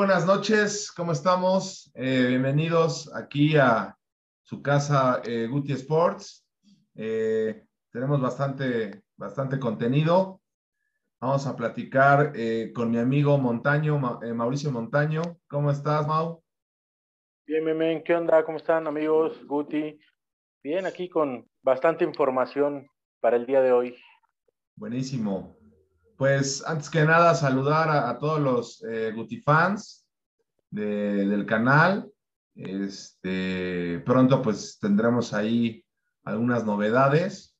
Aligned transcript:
buenas 0.00 0.24
noches, 0.24 0.90
¿cómo 0.92 1.12
estamos? 1.12 1.92
Eh, 1.94 2.24
bienvenidos 2.28 3.14
aquí 3.14 3.58
a 3.58 3.94
su 4.42 4.62
casa 4.62 5.20
eh, 5.26 5.46
Guti 5.46 5.74
Sports. 5.74 6.48
Eh, 6.94 7.66
tenemos 7.92 8.18
bastante, 8.18 9.02
bastante 9.18 9.58
contenido. 9.58 10.40
Vamos 11.20 11.46
a 11.46 11.54
platicar 11.54 12.32
con 12.74 12.90
mi 12.90 12.96
amigo 12.96 13.36
Montaño, 13.36 13.98
Mauricio 13.98 14.72
Montaño. 14.72 15.20
¿Cómo 15.46 15.70
estás, 15.70 16.06
Mau? 16.06 16.42
Bien, 17.46 17.62
bien, 17.78 18.02
¿qué 18.02 18.14
onda? 18.14 18.42
¿Cómo 18.42 18.56
están, 18.56 18.86
amigos? 18.86 19.46
Guti. 19.46 20.00
Bien, 20.62 20.86
aquí 20.86 21.10
con 21.10 21.46
bastante 21.60 22.04
información 22.06 22.88
para 23.20 23.36
el 23.36 23.44
día 23.44 23.60
de 23.60 23.72
hoy. 23.72 23.96
Buenísimo. 24.76 25.59
Pues 26.20 26.62
antes 26.66 26.90
que 26.90 27.02
nada, 27.02 27.34
saludar 27.34 27.88
a, 27.88 28.18
todos 28.18 28.38
los 28.40 28.84
eh, 28.84 29.10
Guti 29.16 29.40
fans 29.40 30.06
del 30.68 31.46
canal. 31.46 32.12
Este, 32.54 34.02
pronto 34.04 34.42
pues 34.42 34.78
tendremos 34.78 35.32
ahí 35.32 35.82
algunas 36.24 36.66
novedades. 36.66 37.56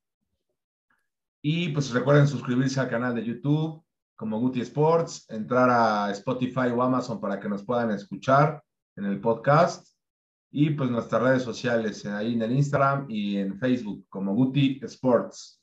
Y 1.40 1.70
pues 1.70 1.90
recuerden 1.90 2.28
suscribirse 2.28 2.78
al 2.80 2.90
canal 2.90 3.14
de 3.14 3.24
YouTube 3.24 3.82
como 4.14 4.38
Guti 4.38 4.60
Sports, 4.60 5.24
entrar 5.30 5.70
a 5.70 6.10
Spotify 6.10 6.68
o 6.68 6.82
Amazon 6.82 7.18
para 7.18 7.40
que 7.40 7.48
nos 7.48 7.64
puedan 7.64 7.90
escuchar 7.92 8.62
en 8.94 9.06
el 9.06 9.22
podcast. 9.22 9.88
Y 10.50 10.68
pues 10.68 10.90
nuestras 10.90 11.22
redes 11.22 11.42
sociales, 11.44 12.04
ahí 12.04 12.34
en 12.34 12.42
el 12.42 12.52
Instagram 12.52 13.06
y 13.08 13.38
en 13.38 13.58
Facebook 13.58 14.04
como 14.10 14.34
Guti 14.34 14.80
Sports. 14.82 15.59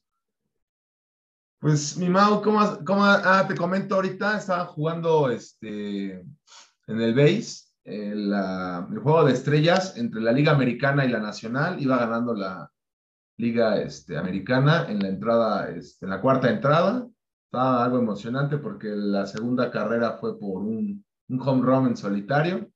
Pues 1.59 1.97
mi 1.97 2.07
Mau, 2.07 2.43
¿cómo, 2.43 2.59
cómo 2.85 3.03
ah, 3.03 3.43
te 3.47 3.55
comento 3.55 3.95
ahorita? 3.95 4.37
Estaba 4.37 4.65
jugando 4.65 5.31
este, 5.31 6.11
en 6.11 7.01
el 7.01 7.15
base, 7.15 7.65
el, 7.83 8.31
el, 8.31 8.99
juego 8.99 9.25
de 9.25 9.33
estrellas 9.33 9.97
entre 9.97 10.21
la 10.21 10.31
Liga 10.31 10.51
Americana 10.51 11.03
y 11.03 11.09
la 11.09 11.19
Nacional. 11.19 11.81
Iba 11.81 11.97
ganando 11.97 12.35
la 12.35 12.71
Liga 13.37 13.81
este, 13.81 14.17
Americana 14.17 14.85
en 14.87 14.99
la 14.99 15.07
entrada, 15.07 15.71
este, 15.71 16.05
en 16.05 16.11
la 16.11 16.21
cuarta 16.21 16.47
entrada. 16.47 17.07
Estaba 17.45 17.83
algo 17.83 17.97
emocionante 17.97 18.59
porque 18.59 18.89
la 18.89 19.25
segunda 19.25 19.71
carrera 19.71 20.19
fue 20.19 20.39
por 20.39 20.61
un, 20.61 21.03
un 21.27 21.41
home 21.41 21.63
run 21.63 21.87
en 21.87 21.97
solitario. 21.97 22.69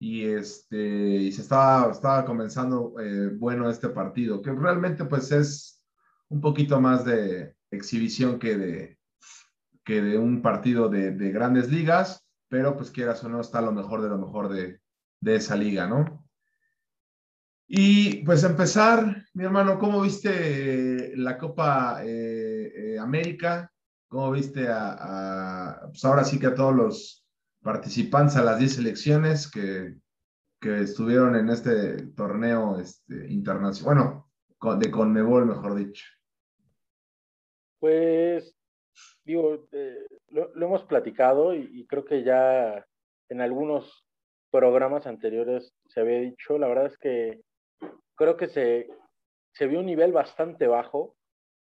Y, 0.00 0.24
este, 0.24 0.78
y 0.78 1.30
se 1.30 1.42
estaba, 1.42 1.92
estaba 1.92 2.24
comenzando 2.24 2.94
eh, 3.00 3.32
bueno 3.36 3.68
este 3.68 3.90
partido, 3.90 4.40
que 4.40 4.52
realmente 4.52 5.04
pues 5.04 5.30
es 5.30 5.82
un 6.28 6.40
poquito 6.40 6.80
más 6.80 7.04
de, 7.04 7.57
exhibición 7.70 8.38
que 8.38 8.56
de, 8.56 8.98
que 9.84 10.02
de 10.02 10.18
un 10.18 10.42
partido 10.42 10.88
de, 10.88 11.12
grandes 11.32 11.70
ligas, 11.70 12.26
pero 12.48 12.76
pues 12.76 12.90
quieras 12.90 13.24
o 13.24 13.28
no, 13.30 13.40
está 13.40 13.60
lo 13.60 13.72
mejor 13.72 14.02
de 14.02 14.08
lo 14.10 14.18
mejor 14.18 14.50
de, 14.50 14.80
esa 15.22 15.56
liga, 15.56 15.86
¿no? 15.86 16.24
Y 17.66 18.24
pues 18.24 18.44
empezar, 18.44 19.24
mi 19.34 19.44
hermano, 19.44 19.78
¿cómo 19.78 20.00
viste 20.02 21.12
la 21.16 21.36
Copa 21.38 22.02
eh, 22.04 22.72
eh, 22.74 22.98
América? 22.98 23.72
¿Cómo 24.08 24.30
viste 24.30 24.68
a, 24.70 25.80
pues 25.88 26.04
ahora 26.04 26.24
sí 26.24 26.38
que 26.38 26.46
a 26.46 26.54
todos 26.54 26.74
los 26.74 27.26
participantes 27.62 28.36
a 28.36 28.42
las 28.42 28.58
10 28.58 28.74
selecciones 28.74 29.50
que, 29.50 29.96
que 30.60 30.80
estuvieron 30.82 31.34
en 31.36 31.48
este 31.50 32.08
torneo 32.08 32.78
este, 32.78 33.30
internacional, 33.32 34.24
bueno, 34.60 34.78
de 34.78 34.90
Conmebol, 34.90 35.46
mejor 35.46 35.74
dicho? 35.74 36.04
Pues, 37.80 38.56
digo, 39.24 39.66
eh, 39.72 40.06
lo, 40.28 40.52
hemos 40.54 40.84
platicado 40.84 41.54
y, 41.54 41.86
creo 41.86 42.04
que 42.04 42.22
ya 42.22 42.84
en 43.28 43.40
algunos 43.40 44.04
programas 44.50 45.06
anteriores 45.06 45.72
se 45.88 46.00
había 46.00 46.20
dicho, 46.20 46.58
la 46.58 46.68
verdad 46.68 46.86
es 46.86 46.98
que 46.98 47.40
creo 48.16 48.36
que 48.36 48.48
se, 48.48 48.88
se 49.52 49.66
vio 49.66 49.80
un 49.80 49.86
nivel 49.86 50.12
bastante 50.12 50.66
bajo. 50.66 51.14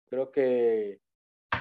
Creo 0.07 0.31
que 0.31 0.99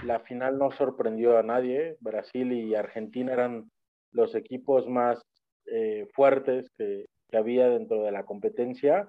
la 0.04 0.20
final 0.20 0.58
no 0.58 0.70
sorprendió 0.72 1.38
a 1.38 1.42
nadie. 1.42 1.96
Brasil 2.00 2.52
y 2.52 2.74
Argentina 2.74 3.32
eran 3.32 3.70
los 4.12 4.34
equipos 4.34 4.86
más 4.86 5.22
eh, 5.66 6.06
fuertes 6.14 6.68
que, 6.76 7.06
que, 7.30 7.36
había 7.36 7.68
dentro 7.70 8.02
de 8.02 8.12
la 8.12 8.24
competencia. 8.24 9.08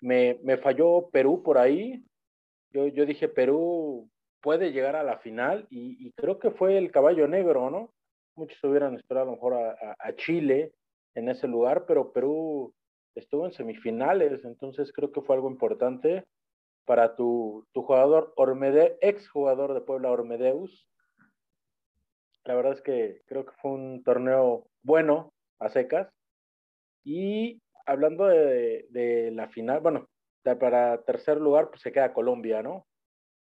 Me, 0.00 0.38
me 0.44 0.58
falló 0.58 1.08
Perú 1.10 1.42
por 1.42 1.58
ahí. 1.58 2.04
Yo, 2.70 2.86
yo 2.86 3.04
dije, 3.04 3.28
Perú 3.28 4.08
puede 4.40 4.72
llegar 4.72 4.96
a 4.96 5.02
la 5.02 5.18
final 5.18 5.66
y, 5.70 6.12
creo 6.12 6.38
que 6.38 6.50
fue 6.50 6.78
el 6.78 6.90
caballo 6.90 7.26
negro, 7.28 7.70
¿no? 7.70 7.92
Muchos 8.36 8.62
hubieran 8.64 8.94
esperado 8.94 9.24
a 9.24 9.30
lo 9.30 9.32
mejor 9.32 9.54
a, 9.54 10.16
Chile 10.16 10.72
en 11.14 11.28
ese 11.28 11.48
lugar, 11.48 11.86
pero 11.86 12.12
Perú 12.12 12.72
estuvo 13.14 13.46
en 13.46 13.52
semifinales, 13.52 14.44
entonces 14.44 14.92
creo 14.92 15.10
que 15.10 15.22
fue 15.22 15.34
algo 15.34 15.50
importante 15.50 16.24
para 16.84 17.16
tu, 17.16 17.66
tu 17.72 17.82
jugador 17.82 18.32
Ormede, 18.36 18.96
ex 19.00 19.28
jugador 19.28 19.74
de 19.74 19.80
Puebla 19.80 20.10
Ormedeus. 20.10 20.88
La 22.44 22.54
verdad 22.54 22.72
es 22.72 22.80
que 22.80 23.22
creo 23.26 23.44
que 23.44 23.52
fue 23.60 23.72
un 23.72 24.02
torneo 24.04 24.68
bueno 24.82 25.34
a 25.58 25.68
secas. 25.68 26.08
Y 27.04 27.60
hablando 27.84 28.26
de, 28.26 28.86
de 28.90 29.30
la 29.32 29.48
final, 29.48 29.80
bueno, 29.80 30.08
para 30.56 31.02
tercer 31.02 31.38
lugar, 31.38 31.68
pues 31.68 31.82
se 31.82 31.92
queda 31.92 32.14
Colombia, 32.14 32.62
¿no? 32.62 32.86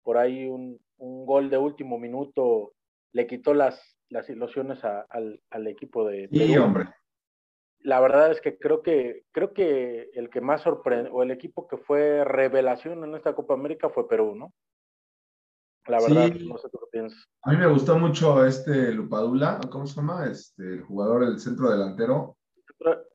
Por 0.04 0.18
ahí 0.18 0.48
un, 0.48 0.80
un 0.98 1.26
gol 1.26 1.50
de 1.50 1.58
último 1.58 1.98
minuto 1.98 2.74
le 3.14 3.28
quitó 3.28 3.54
las, 3.54 3.98
las 4.10 4.30
ilusiones 4.30 4.84
al, 4.84 5.40
al, 5.50 5.68
equipo 5.68 6.08
de 6.08 6.28
Perú. 6.30 6.64
Hombre. 6.64 6.90
La 7.80 8.00
verdad 8.00 8.32
es 8.32 8.42
que 8.42 8.58
creo 8.58 8.82
que 8.82 9.24
creo 9.32 9.54
que 9.54 10.10
el 10.14 10.30
que 10.30 10.42
más 10.42 10.62
sorprende 10.62 11.10
o 11.12 11.24
el 11.24 11.32
equipo 11.32 11.68
que 11.68 11.78
fue 11.78 12.24
revelación 12.26 13.04
en 13.04 13.16
esta 13.16 13.36
Copa 13.36 13.54
América 13.54 13.90
fue 13.90 14.08
Perú, 14.08 14.36
¿no? 14.36 14.54
La 15.88 16.02
verdad, 16.02 16.34
no 16.34 16.58
sé 16.58 16.68
qué 16.70 16.78
piensas. 16.92 17.26
A 17.44 17.52
mí 17.52 17.58
me 17.58 17.68
gustó 17.68 17.98
mucho 17.98 18.46
este 18.46 18.92
Lupadula, 18.92 19.60
¿cómo 19.72 19.88
se 19.88 19.96
llama? 19.96 20.28
Este, 20.28 20.64
el 20.64 20.84
jugador 20.84 21.26
del 21.26 21.40
centro 21.40 21.72
delantero. 21.72 22.36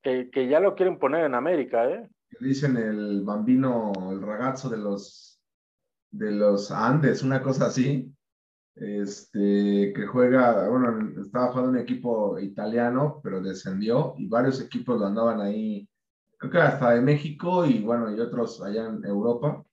Que, 0.02 0.30
que 0.30 0.48
ya 0.48 0.58
lo 0.58 0.74
quieren 0.74 0.98
poner 0.98 1.24
en 1.24 1.34
América, 1.34 1.88
¿eh? 1.88 2.08
Dicen 2.40 2.78
el 2.78 3.22
bambino, 3.24 3.92
el 4.10 4.22
ragazzo 4.22 4.70
de 4.70 4.78
los 4.78 5.31
de 6.12 6.30
los 6.30 6.70
Andes, 6.70 7.22
una 7.22 7.42
cosa 7.42 7.66
así, 7.66 8.14
este, 8.76 9.92
que 9.94 10.06
juega, 10.06 10.68
bueno, 10.68 11.20
estaba 11.20 11.48
jugando 11.48 11.70
un 11.70 11.78
equipo 11.78 12.38
italiano, 12.38 13.20
pero 13.22 13.42
descendió 13.42 14.14
y 14.16 14.28
varios 14.28 14.60
equipos 14.60 14.98
lo 14.98 15.06
andaban 15.06 15.40
ahí, 15.40 15.88
creo 16.38 16.52
que 16.52 16.58
hasta 16.58 16.92
de 16.92 17.00
México 17.00 17.66
y 17.66 17.82
bueno, 17.82 18.14
y 18.14 18.20
otros 18.20 18.62
allá 18.62 18.86
en 18.86 19.04
Europa. 19.04 19.64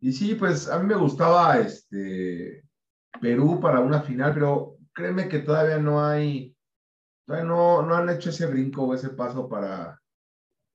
Y 0.00 0.12
sí, 0.12 0.34
pues 0.34 0.68
a 0.68 0.78
mí 0.78 0.86
me 0.86 0.94
gustaba 0.94 1.58
este 1.58 2.64
Perú 3.20 3.60
para 3.60 3.80
una 3.80 4.00
final, 4.02 4.32
pero 4.34 4.76
créeme 4.92 5.28
que 5.28 5.40
todavía 5.40 5.78
no 5.78 6.04
hay, 6.04 6.56
todavía 7.26 7.48
no, 7.48 7.82
no 7.82 7.94
han 7.94 8.08
hecho 8.10 8.30
ese 8.30 8.46
brinco 8.46 8.84
o 8.84 8.94
ese 8.94 9.10
paso 9.10 9.48
para, 9.48 10.00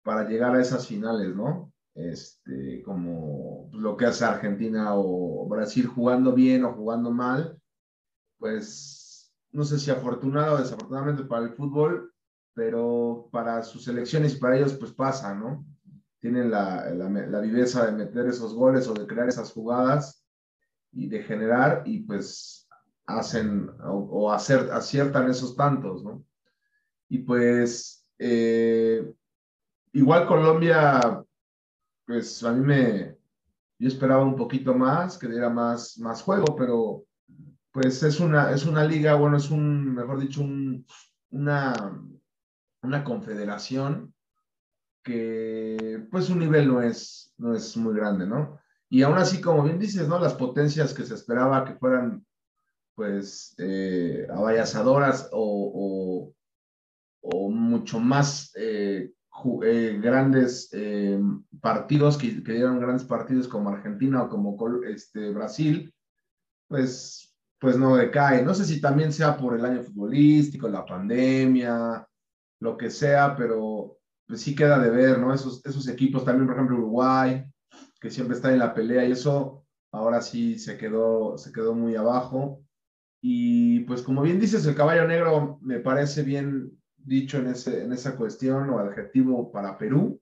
para 0.04 0.28
llegar 0.28 0.56
a 0.56 0.62
esas 0.62 0.88
finales, 0.88 1.36
¿no? 1.36 1.73
Este, 1.96 2.82
como 2.84 3.70
lo 3.74 3.96
que 3.96 4.06
hace 4.06 4.26
Argentina 4.26 4.96
o 4.96 5.48
Brasil 5.48 5.86
jugando 5.88 6.34
bien 6.34 6.66
o 6.66 6.74
jugando 6.74 7.12
mal, 7.12 7.60
pues 8.38 9.34
no 9.52 9.64
sé 9.64 9.78
si 9.78 9.92
afortunado 9.92 10.56
o 10.56 10.60
desafortunadamente 10.60 11.24
para 11.24 11.46
el 11.46 11.54
fútbol, 11.54 12.12
pero 12.54 13.30
para 13.32 13.62
sus 13.64 13.84
selecciones 13.84 14.36
y 14.36 14.40
para 14.40 14.58
ellos 14.58 14.74
pues 14.74 14.92
pasa, 14.92 15.34
¿no? 15.36 15.66
Tienen 16.20 16.50
la, 16.50 16.90
la, 16.90 17.40
viveza 17.42 17.86
de 17.86 17.92
meter 17.92 18.28
esos 18.28 18.54
goles 18.54 18.88
o 18.88 18.94
de 18.94 19.06
crear 19.06 19.28
esas 19.28 19.52
jugadas 19.52 20.26
y 20.92 21.08
de 21.08 21.22
generar 21.22 21.84
y 21.86 22.00
pues 22.00 22.68
hacen 23.06 23.70
o, 23.84 24.32
hacer, 24.32 24.72
aciertan 24.72 25.30
esos 25.30 25.56
tantos, 25.56 26.04
¿no? 26.04 26.24
Y 27.10 27.20
pues 27.20 28.08
eh, 28.18 29.14
igual 29.92 30.26
Colombia 30.28 31.24
pues 32.06 32.44
a 32.44 32.52
mí 32.52 32.66
me, 32.66 33.18
yo 33.80 33.88
esperaba 33.88 34.24
un 34.24 34.36
poquito 34.36 34.74
más, 34.74 35.18
que 35.18 35.28
diera 35.28 35.50
más, 35.50 35.98
más 36.00 36.22
juego, 36.22 36.56
pero 36.56 37.06
pues 37.72 38.04
es 38.04 38.20
una, 38.20 38.52
es 38.52 38.66
una 38.66 38.84
liga, 38.86 39.16
bueno, 39.16 39.38
es 39.38 39.50
un, 39.50 39.94
mejor 39.94 40.20
dicho, 40.20 40.42
un, 40.42 40.86
una, 41.32 41.74
una 42.82 43.04
confederación 43.04 44.14
que 45.04 46.08
pues 46.12 46.26
su 46.26 46.36
nivel 46.36 46.68
no 46.68 46.82
es, 46.82 47.34
no 47.38 47.56
es 47.56 47.76
muy 47.76 47.96
grande, 47.96 48.26
¿no? 48.26 48.60
Y 48.90 49.02
aún 49.02 49.18
así, 49.18 49.42
como 49.42 49.64
bien 49.64 49.80
dices, 49.80 50.08
¿no? 50.08 50.20
Las 50.20 50.36
potencias 50.36 50.94
que 50.94 51.04
se 51.04 51.16
esperaba 51.16 51.66
que 51.66 51.76
fueran 51.76 52.26
pues 52.96 53.56
eh, 53.58 54.28
o, 55.32 56.32
o, 57.22 57.50
mucho 57.50 58.00
más 58.00 58.52
eh, 58.56 59.12
eh, 59.64 60.00
grandes 60.02 60.70
eh, 60.74 61.20
partidos, 61.62 62.18
que, 62.18 62.30
dieron 62.32 62.80
grandes 62.80 63.04
partidos 63.04 63.48
como 63.48 63.70
Argentina 63.70 64.24
o 64.24 64.30
como 64.30 64.58
este, 64.86 65.32
Brasil, 65.32 65.94
pues, 66.68 67.36
pues 67.60 67.78
no 67.78 67.96
decae. 67.96 68.44
No 68.44 68.54
sé 68.54 68.66
si 68.66 68.82
también 68.82 69.12
sea 69.12 69.38
por 69.38 69.58
el 69.58 69.66
año 69.66 69.84
futbolístico, 69.84 70.68
la 70.68 70.86
pandemia, 70.86 72.08
lo 72.60 72.78
que 72.78 72.90
sea, 72.90 73.36
pero 73.36 73.98
pues 74.26 74.42
sí 74.42 74.56
queda 74.56 74.80
de 74.80 74.90
ver, 74.90 75.20
¿no? 75.20 75.34
Esos, 75.34 75.66
esos 75.66 75.88
equipos 75.88 76.24
también, 76.26 76.48
por 76.48 76.56
ejemplo, 76.56 76.78
Uruguay, 76.78 77.46
que 78.00 78.10
siempre 78.10 78.36
está 78.36 78.52
en 78.52 78.60
la 78.60 78.74
pelea 78.74 79.06
y 79.06 79.12
eso 79.12 79.66
ahora 79.92 80.22
sí 80.22 80.58
se 80.58 80.78
quedó, 80.78 81.38
se 81.38 81.52
quedó 81.52 81.74
muy 81.74 81.96
abajo. 81.96 82.64
Y 83.22 83.82
pues 83.82 84.02
como 84.02 84.22
bien 84.22 84.40
dices, 84.40 84.66
el 84.66 84.76
caballo 84.76 85.08
negro 85.08 85.60
me 85.62 85.80
parece 85.80 86.24
bien 86.24 86.83
dicho 87.04 87.38
en, 87.38 87.48
ese, 87.48 87.84
en 87.84 87.92
esa 87.92 88.16
cuestión 88.16 88.70
o 88.70 88.80
adjetivo 88.80 89.52
para 89.52 89.78
Perú. 89.78 90.20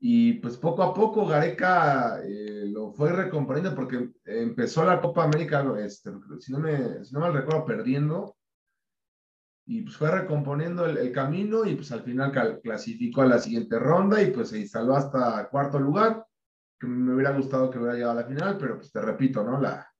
Y 0.00 0.34
pues 0.34 0.56
poco 0.56 0.82
a 0.82 0.92
poco 0.92 1.26
Gareca 1.26 2.20
eh, 2.22 2.66
lo 2.66 2.92
fue 2.92 3.12
recomponiendo 3.12 3.74
porque 3.74 4.10
empezó 4.24 4.84
la 4.84 5.00
Copa 5.00 5.24
América, 5.24 5.64
este, 5.78 6.10
si, 6.40 6.52
no 6.52 6.58
me, 6.58 7.04
si 7.04 7.14
no 7.14 7.20
mal 7.20 7.32
recuerdo, 7.32 7.64
perdiendo. 7.64 8.36
Y 9.66 9.80
pues 9.80 9.96
fue 9.96 10.10
recomponiendo 10.10 10.84
el, 10.84 11.10
camino 11.12 11.64
y 11.64 11.74
pues 11.74 11.90
al 11.90 12.02
final 12.02 12.60
clasificó 12.62 13.22
a 13.22 13.26
la 13.26 13.38
siguiente 13.38 13.78
ronda 13.78 14.20
y 14.20 14.30
pues 14.30 14.50
se 14.50 14.58
instaló 14.58 14.94
hasta 14.94 15.48
cuarto 15.48 15.78
lugar, 15.80 16.26
que 16.78 16.86
me 16.86 17.14
hubiera 17.14 17.34
gustado 17.34 17.70
que 17.70 17.78
hubiera 17.78 17.94
llegado 17.94 18.12
a 18.12 18.22
la 18.22 18.28
final, 18.28 18.58
pero 18.58 18.76
pues 18.76 18.92
te 18.92 19.00
repito, 19.00 19.42
¿no? 19.42 19.58
La, 19.58 19.90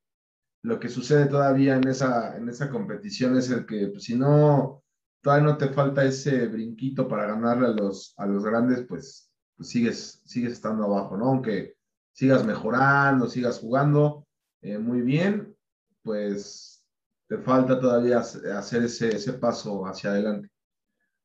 lo 0.65 0.79
que 0.79 0.91
sucede 0.91 1.27
todavía 1.27 1.77
en 1.77 1.89
esa, 1.89 2.37
en 2.37 2.49
esa 2.49 2.69
competición 2.69 3.39
es 3.39 3.51
el 3.51 3.65
que 3.65 3.89
pues, 3.89 4.05
si 4.05 4.17
no, 4.17 4.84
todavía 5.25 5.49
no 5.49 5.57
te 5.57 5.71
falta 5.71 6.05
ese 6.05 6.47
brinquito 6.47 7.09
para 7.09 7.27
ganarle 7.27 7.67
a 7.67 7.71
los, 7.71 8.15
a 8.17 8.27
los 8.27 8.45
grandes, 8.45 8.87
pues 8.87 9.35
pues 9.57 9.69
sigues, 9.69 10.23
sigues 10.25 10.53
estando 10.53 10.85
abajo, 10.85 11.17
¿no? 11.17 11.27
Aunque 11.27 11.77
sigas 12.13 12.45
mejorando, 12.45 13.29
sigas 13.29 13.61
jugando 13.61 14.27
eh, 14.63 14.79
muy 14.79 15.01
bien, 15.03 15.55
pues 16.03 16.87
te 17.27 17.39
falta 17.39 17.81
todavía 17.81 18.19
hacer 18.19 18.83
ese, 18.83 19.17
ese 19.17 19.33
paso 19.35 19.87
hacia 19.87 20.11
adelante. 20.11 20.51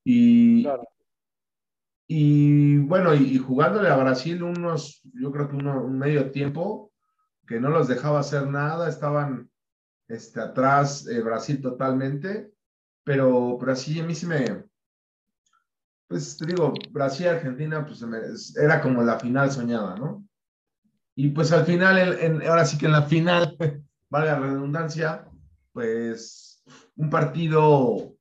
Y, 0.04 0.66
y 2.06 2.78
bueno, 2.78 3.14
y, 3.14 3.38
jugándole 3.38 3.88
a 3.88 3.96
Brasil 3.96 4.42
unos, 4.42 5.02
yo 5.14 5.30
creo 5.30 5.48
que 5.48 5.56
un 5.56 5.98
medio 5.98 6.30
tiempo, 6.30 6.92
que 7.46 7.60
no 7.60 7.68
los 7.68 7.88
dejaba 7.88 8.20
hacer 8.20 8.46
nada, 8.46 8.88
estaban 8.88 9.50
este, 10.08 10.40
atrás 10.40 11.06
eh, 11.06 11.20
Brasil 11.20 11.60
totalmente, 11.60 12.52
pero 13.04 13.58
Brasil 13.58 14.02
a 14.02 14.06
mí 14.06 14.14
sí 14.14 14.26
me, 14.26 14.64
pues 16.10 16.36
te 16.36 16.44
digo, 16.44 16.74
Brasil-Argentina, 16.90 17.86
pues 17.86 18.56
era 18.56 18.80
como 18.80 19.00
la 19.04 19.20
final 19.20 19.50
soñada, 19.52 19.94
¿no? 19.94 20.26
Y 21.14 21.28
pues 21.28 21.52
al 21.52 21.64
final, 21.64 21.98
en, 21.98 22.42
ahora 22.42 22.64
sí 22.64 22.76
que 22.76 22.86
en 22.86 22.92
la 22.92 23.02
final, 23.02 23.56
vale 24.10 24.26
la 24.26 24.40
redundancia, 24.40 25.24
pues 25.72 26.64
un 26.96 27.10
partido, 27.10 28.16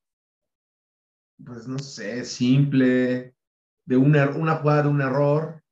pues 1.43 1.67
no 1.67 1.79
sé, 1.79 2.25
simple, 2.25 3.33
de 3.85 3.97
una, 3.97 4.23
er, 4.23 4.29
una 4.37 4.57
jugada 4.57 4.83
de 4.83 4.89
un 4.89 5.01
error, 5.01 5.63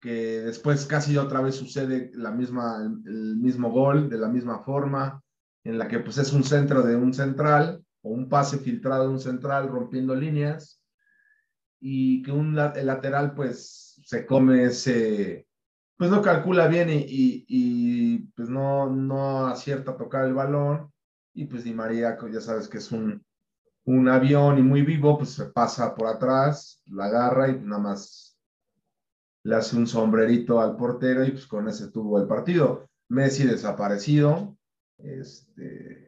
que 0.00 0.40
después 0.40 0.86
casi 0.86 1.18
otra 1.18 1.42
vez 1.42 1.56
sucede 1.56 2.12
la 2.14 2.30
misma, 2.30 2.78
el 2.82 3.36
mismo 3.36 3.70
gol, 3.70 4.08
de 4.08 4.16
la 4.16 4.28
misma 4.28 4.60
forma, 4.60 5.22
en 5.64 5.78
la 5.78 5.86
que 5.86 5.98
pues 5.98 6.16
es 6.16 6.32
un 6.32 6.44
centro 6.44 6.82
de 6.82 6.96
un 6.96 7.12
central, 7.12 7.84
un 8.08 8.28
pase 8.28 8.58
filtrado 8.58 9.04
de 9.04 9.10
un 9.10 9.20
central 9.20 9.68
rompiendo 9.68 10.14
líneas, 10.14 10.82
y 11.80 12.22
que 12.22 12.32
un 12.32 12.58
el 12.58 12.86
lateral 12.86 13.34
pues 13.34 14.00
se 14.04 14.26
come 14.26 14.64
ese, 14.64 15.46
pues 15.96 16.10
no 16.10 16.22
calcula 16.22 16.68
bien 16.68 16.90
y, 16.90 17.44
y, 17.48 18.18
pues 18.34 18.48
no, 18.48 18.88
no 18.90 19.46
acierta 19.46 19.92
a 19.92 19.96
tocar 19.96 20.24
el 20.24 20.34
balón 20.34 20.92
y 21.34 21.46
pues 21.46 21.64
Di 21.64 21.74
María, 21.74 22.16
ya 22.32 22.40
sabes 22.40 22.68
que 22.68 22.78
es 22.78 22.92
un, 22.92 23.24
un 23.84 24.08
avión 24.08 24.58
y 24.58 24.62
muy 24.62 24.82
vivo, 24.82 25.18
pues 25.18 25.30
se 25.30 25.46
pasa 25.46 25.94
por 25.94 26.08
atrás, 26.08 26.82
la 26.86 27.06
agarra 27.06 27.50
y 27.50 27.60
nada 27.60 27.82
más 27.82 28.38
le 29.44 29.54
hace 29.54 29.76
un 29.76 29.86
sombrerito 29.86 30.60
al 30.60 30.76
portero 30.76 31.24
y 31.24 31.30
pues 31.30 31.46
con 31.46 31.68
ese 31.68 31.90
tuvo 31.90 32.18
el 32.18 32.26
partido. 32.26 32.88
Messi 33.08 33.46
desaparecido, 33.46 34.56
este, 34.98 36.05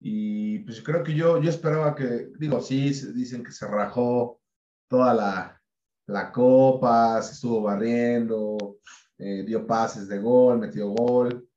y 0.00 0.60
pues 0.60 0.82
creo 0.82 1.02
que 1.02 1.14
yo, 1.14 1.40
yo 1.40 1.50
esperaba 1.50 1.94
que, 1.94 2.30
digo, 2.38 2.60
sí, 2.60 2.90
dicen 3.14 3.42
que 3.42 3.52
se 3.52 3.66
rajó 3.66 4.40
toda 4.88 5.12
la, 5.14 5.62
la 6.06 6.32
copa, 6.32 7.20
se 7.22 7.32
estuvo 7.32 7.62
barriendo, 7.62 8.78
eh, 9.18 9.44
dio 9.44 9.66
pases 9.66 10.08
de 10.08 10.18
gol, 10.20 10.58
metió 10.58 10.88
gol, 10.88 11.48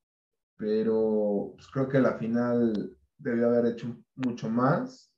pero 0.57 1.53
pues 1.55 1.67
creo 1.67 1.88
que 1.88 1.99
la 1.99 2.17
final 2.17 2.97
debió 3.17 3.47
haber 3.47 3.67
hecho 3.67 3.95
mucho 4.15 4.49
más. 4.49 5.11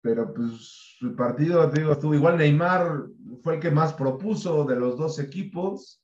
Pero 0.00 0.32
pues 0.32 0.96
el 1.00 1.14
partido, 1.14 1.68
digo, 1.70 1.92
estuvo 1.92 2.14
igual 2.14 2.38
Neymar 2.38 3.06
fue 3.42 3.56
el 3.56 3.60
que 3.60 3.70
más 3.70 3.92
propuso 3.94 4.64
de 4.64 4.76
los 4.76 4.96
dos 4.96 5.18
equipos. 5.18 6.02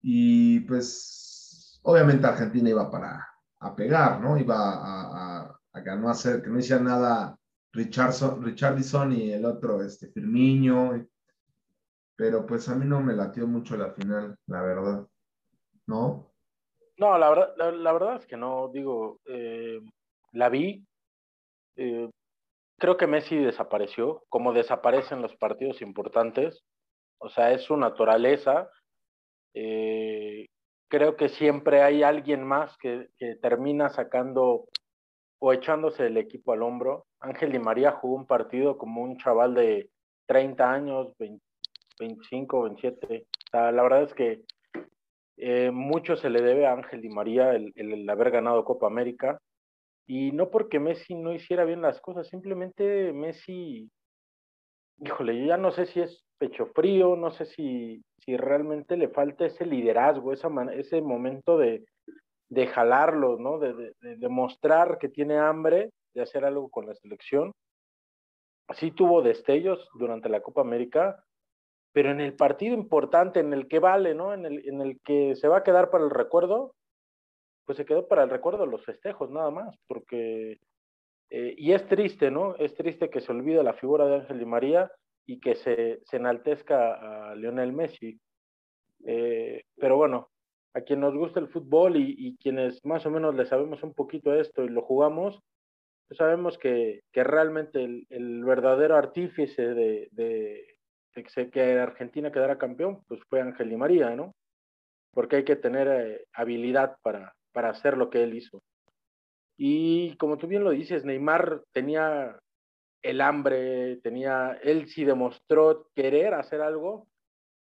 Y 0.00 0.60
pues 0.60 1.80
obviamente 1.82 2.26
Argentina 2.26 2.68
iba 2.68 2.90
para, 2.90 3.26
a 3.64 3.74
pegar, 3.74 4.20
¿no? 4.20 4.36
Iba 4.38 4.56
a, 4.56 5.40
a, 5.40 5.60
a 5.72 5.96
no 5.96 6.10
hacer, 6.10 6.42
que 6.42 6.50
no 6.50 6.58
hiciera 6.58 6.82
nada 6.82 7.38
Richardson, 7.72 8.42
Richardson 8.44 9.12
y 9.12 9.32
el 9.32 9.44
otro, 9.44 9.82
este, 9.82 10.08
Firmiño. 10.08 11.06
Pero 12.16 12.46
pues 12.46 12.68
a 12.68 12.76
mí 12.76 12.84
no 12.84 13.00
me 13.00 13.14
latió 13.14 13.46
mucho 13.46 13.76
la 13.76 13.90
final, 13.90 14.36
la 14.46 14.62
verdad. 14.62 15.06
¿No? 15.86 16.30
No, 16.96 17.18
la 17.18 17.28
verdad, 17.28 17.74
la, 17.74 17.92
verdad 17.92 18.16
es 18.16 18.26
que 18.26 18.36
no, 18.36 18.68
digo, 18.72 19.18
eh, 19.26 19.80
la 20.32 20.48
vi. 20.48 20.86
Eh, 21.76 22.08
creo 22.78 22.96
que 22.96 23.08
Messi 23.08 23.36
desapareció, 23.36 24.22
como 24.28 24.52
desaparecen 24.52 25.22
los 25.22 25.34
partidos 25.36 25.82
importantes. 25.82 26.62
O 27.18 27.28
sea, 27.28 27.50
es 27.50 27.62
su 27.62 27.76
naturaleza. 27.76 28.70
Eh, 29.54 30.46
creo 30.88 31.16
que 31.16 31.28
siempre 31.28 31.82
hay 31.82 32.02
alguien 32.02 32.44
más 32.44 32.76
que, 32.78 33.08
termina 33.40 33.88
sacando 33.88 34.66
o 35.38 35.52
echándose 35.52 36.06
el 36.06 36.16
equipo 36.16 36.52
al 36.52 36.62
hombro. 36.62 37.06
Ángel 37.20 37.52
Di 37.52 37.58
María 37.58 37.92
jugó 37.92 38.16
un 38.16 38.26
partido 38.26 38.78
como 38.78 39.02
un 39.02 39.18
chaval 39.18 39.54
de 39.54 39.90
30 40.26 40.72
años, 40.72 41.12
25, 41.98 42.62
27. 42.62 43.26
la 43.52 43.82
verdad 43.82 44.02
es 44.02 44.14
que 44.14 44.42
eh, 45.36 45.70
mucho 45.70 46.16
se 46.16 46.30
le 46.30 46.40
debe 46.40 46.66
a 46.66 46.72
Ángel 46.72 47.00
Di 47.00 47.08
María 47.08 47.52
el, 47.54 47.72
el, 47.76 48.08
haber 48.08 48.30
ganado 48.30 48.64
Copa 48.64 48.86
América. 48.86 49.40
Y 50.06 50.32
no 50.32 50.50
porque 50.50 50.78
Messi 50.78 51.14
no 51.14 51.32
hiciera 51.32 51.64
bien 51.64 51.80
las 51.80 52.00
cosas, 52.00 52.28
simplemente 52.28 53.12
Messi, 53.12 53.90
híjole, 54.98 55.38
yo 55.38 55.46
ya 55.46 55.56
no 55.56 55.70
sé 55.70 55.86
si 55.86 56.00
es 56.00 56.24
pecho 56.38 56.66
frío, 56.66 57.16
no 57.16 57.30
sé 57.30 57.46
si, 57.46 58.04
si 58.24 58.36
realmente 58.36 58.96
le 58.96 59.08
falta 59.08 59.46
ese 59.46 59.66
liderazgo, 59.66 60.32
esa 60.32 60.48
ese 60.72 61.00
momento 61.02 61.58
de, 61.58 61.84
de 62.48 62.66
jalarlo, 62.66 63.36
¿no? 63.38 63.58
De, 63.58 63.94
demostrar 64.16 64.98
que 64.98 65.08
tiene 65.08 65.38
hambre 65.38 65.90
de 66.14 66.22
hacer 66.22 66.44
algo 66.44 66.68
con 66.70 66.86
la 66.86 66.94
selección. 66.94 67.52
Sí 68.74 68.92
tuvo 68.92 69.22
destellos 69.22 69.88
durante 69.94 70.28
la 70.28 70.40
Copa 70.40 70.62
América, 70.62 71.22
pero 71.92 72.10
en 72.10 72.20
el 72.20 72.34
partido 72.34 72.74
importante, 72.74 73.40
en 73.40 73.52
el 73.52 73.68
que 73.68 73.78
vale, 73.78 74.14
¿no? 74.14 74.32
En 74.32 74.46
el, 74.46 74.66
en 74.66 74.80
el 74.80 75.00
que 75.00 75.36
se 75.36 75.48
va 75.48 75.58
a 75.58 75.62
quedar 75.62 75.90
para 75.90 76.04
el 76.04 76.10
recuerdo, 76.10 76.74
pues 77.66 77.76
se 77.76 77.84
quedó 77.84 78.08
para 78.08 78.22
el 78.22 78.30
recuerdo 78.30 78.66
los 78.66 78.84
festejos, 78.84 79.30
nada 79.30 79.50
más, 79.50 79.76
porque... 79.86 80.58
Eh, 81.30 81.54
y 81.56 81.72
es 81.72 81.86
triste, 81.88 82.30
¿no? 82.30 82.54
Es 82.56 82.74
triste 82.74 83.10
que 83.10 83.20
se 83.20 83.32
olvide 83.32 83.62
la 83.62 83.72
figura 83.72 84.06
de 84.06 84.16
Ángel 84.16 84.38
Di 84.38 84.44
María 84.44 84.90
y 85.26 85.40
que 85.40 85.54
se, 85.54 86.00
se 86.04 86.16
enaltezca 86.16 87.30
a 87.30 87.34
Lionel 87.34 87.72
Messi. 87.72 88.18
Eh, 89.06 89.64
pero 89.76 89.96
bueno, 89.96 90.30
a 90.74 90.80
quien 90.80 91.00
nos 91.00 91.14
gusta 91.14 91.40
el 91.40 91.48
fútbol 91.48 91.96
y, 91.96 92.36
quienes 92.38 92.84
más 92.84 93.06
o 93.06 93.10
menos 93.10 93.34
le 93.34 93.46
sabemos 93.46 93.82
un 93.82 93.94
poquito 93.94 94.34
esto 94.34 94.64
y 94.64 94.68
lo 94.68 94.82
jugamos, 94.82 95.40
pues 96.08 96.18
sabemos 96.18 96.58
que, 96.58 97.02
que 97.12 97.24
realmente 97.24 97.82
el, 97.82 98.06
el, 98.10 98.44
verdadero 98.44 98.96
artífice 98.96 99.62
de, 99.62 100.08
de, 100.10 100.76
de, 101.14 101.50
que 101.50 101.78
Argentina 101.78 102.32
quedara 102.32 102.58
campeón, 102.58 103.02
pues 103.06 103.20
fue 103.28 103.40
Ángel 103.40 103.70
Di 103.70 103.76
María, 103.76 104.14
¿no? 104.16 104.34
Porque 105.12 105.36
hay 105.36 105.44
que 105.44 105.56
tener 105.56 105.88
eh, 105.88 106.24
habilidad 106.32 106.96
para, 107.02 107.34
para 107.52 107.70
hacer 107.70 107.96
lo 107.96 108.10
que 108.10 108.24
él 108.24 108.34
hizo. 108.34 108.60
Y 109.56 110.16
como 110.16 110.36
tú 110.36 110.48
bien 110.48 110.64
lo 110.64 110.70
dices, 110.70 111.04
Neymar 111.04 111.62
tenía 111.72 112.36
el 113.04 113.20
hambre, 113.20 113.96
tenía, 113.96 114.58
él 114.62 114.88
sí 114.88 115.04
demostró 115.04 115.90
querer 115.94 116.32
hacer 116.32 116.62
algo, 116.62 117.06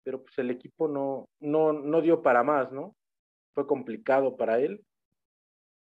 pero 0.03 0.23
pues 0.23 0.37
el 0.39 0.51
equipo 0.51 0.89
no, 0.89 1.29
no, 1.41 1.75
no 1.75 2.01
dio 2.01 2.23
para 2.23 2.43
más, 2.43 2.73
¿no? 2.73 2.97
Fue 3.55 3.67
complicado 3.67 4.37
para 4.37 4.59
él. 4.59 4.83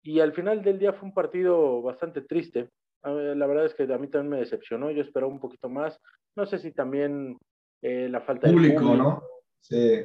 Y 0.04 0.20
al 0.20 0.34
final 0.34 0.62
del 0.62 0.78
día 0.78 0.94
fue 0.94 1.10
un 1.10 1.14
partido 1.14 1.82
bastante 1.82 2.22
triste. 2.22 2.70
La 3.04 3.48
verdad 3.48 3.66
es 3.66 3.74
que 3.74 3.92
a 3.92 3.98
mí 3.98 4.08
también 4.08 4.30
me 4.30 4.40
decepcionó, 4.40 4.92
yo 4.92 5.02
esperaba 5.02 5.32
un 5.32 5.40
poquito 5.40 5.70
más. 5.70 6.00
No 6.36 6.46
sé 6.46 6.60
si 6.60 6.72
también 6.72 7.36
eh, 7.82 8.10
la 8.10 8.22
falta 8.22 8.48
de 8.48 8.54
público, 8.54 8.82
¿no? 8.96 9.24
Sí. 9.60 10.04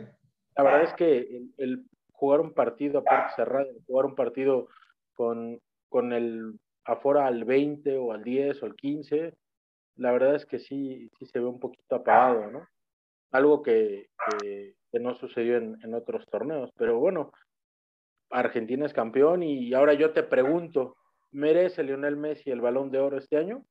La 0.57 0.65
verdad 0.65 0.83
es 0.85 0.95
que 0.95 1.43
el, 1.59 1.85
jugar 2.11 2.41
un 2.41 2.55
partido 2.55 3.01
a 3.01 3.05
puerta 3.05 3.37
cerrada, 3.37 3.67
jugar 3.87 4.07
un 4.07 4.15
partido 4.15 4.69
con, 5.15 5.61
con 5.91 6.15
el 6.15 6.59
afuera 6.87 7.27
al 7.27 7.45
20 7.45 7.97
o 7.99 8.13
al 8.13 8.23
10 8.23 8.63
o 8.63 8.67
al 8.67 8.75
15, 8.75 9.37
la 9.97 10.13
verdad 10.13 10.35
es 10.35 10.47
que 10.47 10.59
sí, 10.59 11.11
sí 11.19 11.27
se 11.27 11.39
ve 11.39 11.47
un 11.47 11.61
poquito 11.61 11.97
apagado, 11.97 12.51
¿no? 12.51 12.69
Algo 13.33 13.63
que, 13.63 14.11
no 14.93 15.15
sucedió 15.15 15.59
en, 15.59 15.77
en, 15.83 15.93
otros 15.95 16.25
torneos. 16.31 16.71
Pero 16.79 16.99
bueno, 16.99 17.31
Argentina 18.31 18.87
es 18.87 18.95
campeón 18.95 19.43
y 19.43 19.75
ahora 19.75 19.93
yo 19.93 20.13
te 20.13 20.23
pregunto, 20.23 20.97
¿merece 21.33 21.83
Lionel 21.83 22.17
Messi 22.17 22.51
el 22.51 22.63
balón 22.63 22.91
de 22.91 22.99
oro 22.99 23.19
este 23.19 23.37
año? 23.37 23.63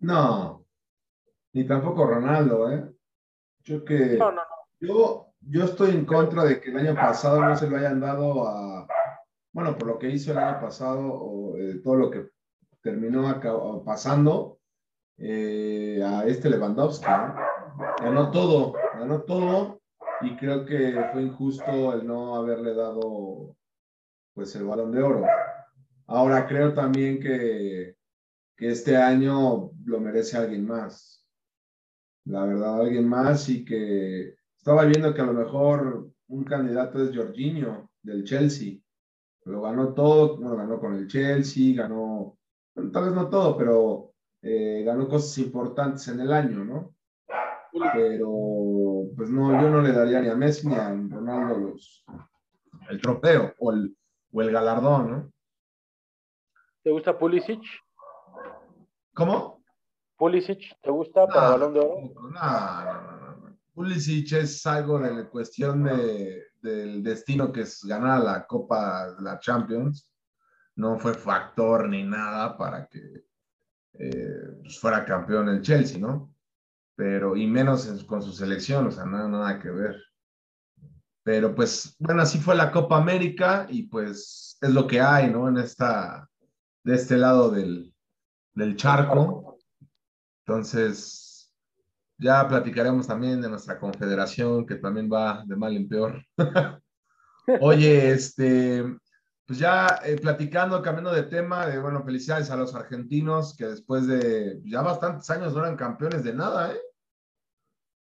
No, 0.00 0.66
ni 1.52 1.66
tampoco 1.66 2.06
Ronaldo, 2.06 2.70
¿eh? 2.70 2.84
Yo 3.64 3.84
que... 3.84 4.16
No, 4.18 4.30
no, 4.30 4.42
no. 4.42 4.58
Yo, 4.80 5.32
yo 5.40 5.64
estoy 5.64 5.90
en 5.90 6.04
contra 6.04 6.44
de 6.44 6.60
que 6.60 6.70
el 6.70 6.78
año 6.78 6.94
pasado 6.94 7.40
no 7.40 7.56
se 7.56 7.68
lo 7.68 7.76
hayan 7.76 8.00
dado 8.00 8.46
a... 8.46 8.86
Bueno, 9.52 9.76
por 9.76 9.88
lo 9.88 9.98
que 9.98 10.10
hizo 10.10 10.32
el 10.32 10.38
año 10.38 10.60
pasado, 10.60 11.00
o 11.00 11.56
eh, 11.56 11.80
todo 11.82 11.96
lo 11.96 12.10
que 12.10 12.28
terminó 12.88 13.22
pasando 13.84 14.60
eh, 15.18 16.02
a 16.02 16.24
este 16.26 16.48
Lewandowski. 16.48 17.04
Ganó 18.00 18.30
todo, 18.30 18.72
ganó 18.94 19.20
todo 19.22 19.78
y 20.22 20.34
creo 20.36 20.64
que 20.64 20.98
fue 21.12 21.22
injusto 21.22 21.92
el 21.92 22.06
no 22.06 22.36
haberle 22.36 22.74
dado 22.74 23.54
pues 24.32 24.56
el 24.56 24.64
balón 24.64 24.92
de 24.92 25.02
oro. 25.02 25.26
Ahora 26.06 26.46
creo 26.46 26.72
también 26.72 27.20
que, 27.20 27.94
que 28.56 28.68
este 28.68 28.96
año 28.96 29.70
lo 29.84 30.00
merece 30.00 30.38
alguien 30.38 30.66
más. 30.66 31.26
La 32.24 32.44
verdad, 32.46 32.80
alguien 32.80 33.06
más 33.06 33.50
y 33.50 33.66
que 33.66 34.34
estaba 34.56 34.86
viendo 34.86 35.12
que 35.12 35.20
a 35.20 35.26
lo 35.26 35.34
mejor 35.34 36.10
un 36.28 36.44
candidato 36.44 37.02
es 37.02 37.14
Jorginho 37.14 37.90
del 38.02 38.24
Chelsea. 38.24 38.78
Lo 39.44 39.62
ganó 39.62 39.92
todo, 39.94 40.38
bueno, 40.38 40.56
ganó 40.56 40.78
con 40.78 40.94
el 40.94 41.06
Chelsea, 41.06 41.74
ganó, 41.74 42.37
tal 42.92 43.04
vez 43.04 43.12
no 43.12 43.28
todo, 43.28 43.56
pero 43.56 44.12
eh, 44.42 44.82
ganó 44.84 45.08
cosas 45.08 45.36
importantes 45.38 46.06
en 46.08 46.20
el 46.20 46.32
año, 46.32 46.64
¿no? 46.64 46.94
Pero, 47.92 49.04
pues 49.16 49.30
no, 49.30 49.60
yo 49.60 49.70
no 49.70 49.80
le 49.82 49.92
daría 49.92 50.20
ni 50.20 50.28
a 50.28 50.34
Messi 50.34 50.66
ni 50.66 50.74
a 50.74 50.88
Ronaldo 50.88 51.58
los, 51.58 52.04
el 52.88 53.00
trofeo 53.00 53.54
o 53.58 53.72
el, 53.72 53.96
o 54.32 54.42
el 54.42 54.50
galardón, 54.50 55.10
¿no? 55.10 55.32
¿Te 56.82 56.90
gusta 56.90 57.18
Pulisic? 57.18 57.60
¿Cómo? 59.14 59.62
Pulisic, 60.16 60.80
¿te 60.80 60.90
gusta 60.90 61.26
para 61.26 61.50
balón 61.50 61.74
de 61.74 61.80
oro? 61.80 62.00
No, 62.14 62.30
no, 62.30 63.36
no, 63.36 63.58
Pulisic 63.74 64.32
es 64.32 64.66
algo 64.66 64.98
de 64.98 65.12
la 65.12 65.28
cuestión 65.28 65.84
de, 65.84 66.42
del 66.60 67.02
destino 67.02 67.52
que 67.52 67.60
es 67.60 67.84
ganar 67.84 68.22
la 68.22 68.46
Copa, 68.46 69.14
la 69.20 69.38
Champions. 69.38 70.10
No 70.78 70.96
fue 70.96 71.12
factor 71.12 71.88
ni 71.88 72.04
nada 72.04 72.56
para 72.56 72.86
que 72.86 73.24
eh, 73.94 74.58
pues 74.62 74.78
fuera 74.78 75.04
campeón 75.04 75.48
el 75.48 75.60
Chelsea, 75.60 75.98
¿no? 75.98 76.32
Pero, 76.94 77.34
y 77.36 77.48
menos 77.48 77.86
con 78.04 78.22
su 78.22 78.32
selección, 78.32 78.86
o 78.86 78.90
sea, 78.92 79.04
nada, 79.04 79.28
nada 79.28 79.58
que 79.58 79.70
ver. 79.70 79.96
Pero 81.24 81.52
pues, 81.52 81.96
bueno, 81.98 82.22
así 82.22 82.38
fue 82.38 82.54
la 82.54 82.70
Copa 82.70 82.96
América 82.96 83.66
y 83.68 83.88
pues 83.88 84.56
es 84.60 84.70
lo 84.70 84.86
que 84.86 85.00
hay, 85.00 85.28
¿no? 85.30 85.48
En 85.48 85.58
esta, 85.58 86.28
de 86.84 86.94
este 86.94 87.16
lado 87.16 87.50
del, 87.50 87.92
del 88.54 88.76
charco. 88.76 89.58
Entonces, 90.46 91.52
ya 92.18 92.46
platicaremos 92.46 93.08
también 93.08 93.40
de 93.40 93.48
nuestra 93.48 93.80
confederación, 93.80 94.64
que 94.64 94.76
también 94.76 95.10
va 95.12 95.42
de 95.44 95.56
mal 95.56 95.76
en 95.76 95.88
peor. 95.88 96.24
Oye, 97.60 98.12
este, 98.12 98.84
pues 99.48 99.58
ya 99.58 100.00
eh, 100.04 100.18
platicando, 100.20 100.82
cambiando 100.82 101.10
de 101.10 101.22
tema, 101.22 101.66
de, 101.66 101.80
bueno, 101.80 102.04
felicidades 102.04 102.50
a 102.50 102.56
los 102.56 102.74
argentinos 102.74 103.56
que 103.56 103.64
después 103.64 104.06
de 104.06 104.60
ya 104.66 104.82
bastantes 104.82 105.30
años 105.30 105.54
no 105.54 105.60
eran 105.60 105.74
campeones 105.74 106.22
de 106.22 106.34
nada, 106.34 106.74
¿eh? 106.74 106.80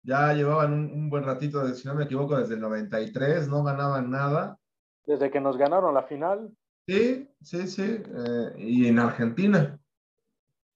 Ya 0.05 0.33
llevaban 0.33 0.73
un, 0.73 1.11
buen 1.11 1.25
ratito, 1.25 1.67
si 1.75 1.89
no 1.89 1.97
me 1.97 2.05
equivoco, 2.05 2.37
desde 2.37 2.55
el 2.55 2.61
93, 2.61 3.49
no 3.49 3.65
ganaban 3.65 4.13
nada. 4.13 4.61
Desde 5.07 5.29
que 5.29 5.41
nos 5.41 5.57
ganaron 5.57 5.93
la 5.93 6.05
final. 6.05 6.57
Sí, 6.87 7.29
sí, 7.43 7.67
sí. 7.67 7.83
Eh, 7.83 8.55
y 8.59 8.87
en 8.87 9.01
Argentina. 9.01 9.81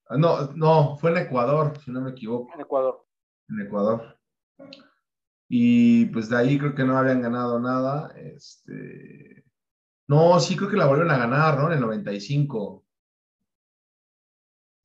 Ah, 0.08 0.16
no, 0.16 0.48
no, 0.56 0.96
fue 0.96 1.12
en 1.12 1.18
Ecuador, 1.18 1.78
si 1.84 1.92
no 1.92 2.00
me 2.00 2.10
equivoco. 2.10 2.52
En 2.52 2.62
Ecuador. 2.62 3.06
En 3.48 3.60
Ecuador. 3.60 4.18
Y 5.48 6.06
pues 6.06 6.28
de 6.28 6.36
ahí 6.36 6.58
creo 6.58 6.74
que 6.74 6.84
no 6.84 6.98
habían 6.98 7.22
ganado 7.22 7.60
nada. 7.60 8.12
Este... 8.16 9.47
No, 10.08 10.40
sí 10.40 10.56
creo 10.56 10.70
que 10.70 10.76
la 10.76 10.86
volvieron 10.86 11.12
a 11.12 11.18
ganar, 11.18 11.58
¿no? 11.58 11.66
En 11.66 11.74
el 11.74 11.80
95. 11.80 12.84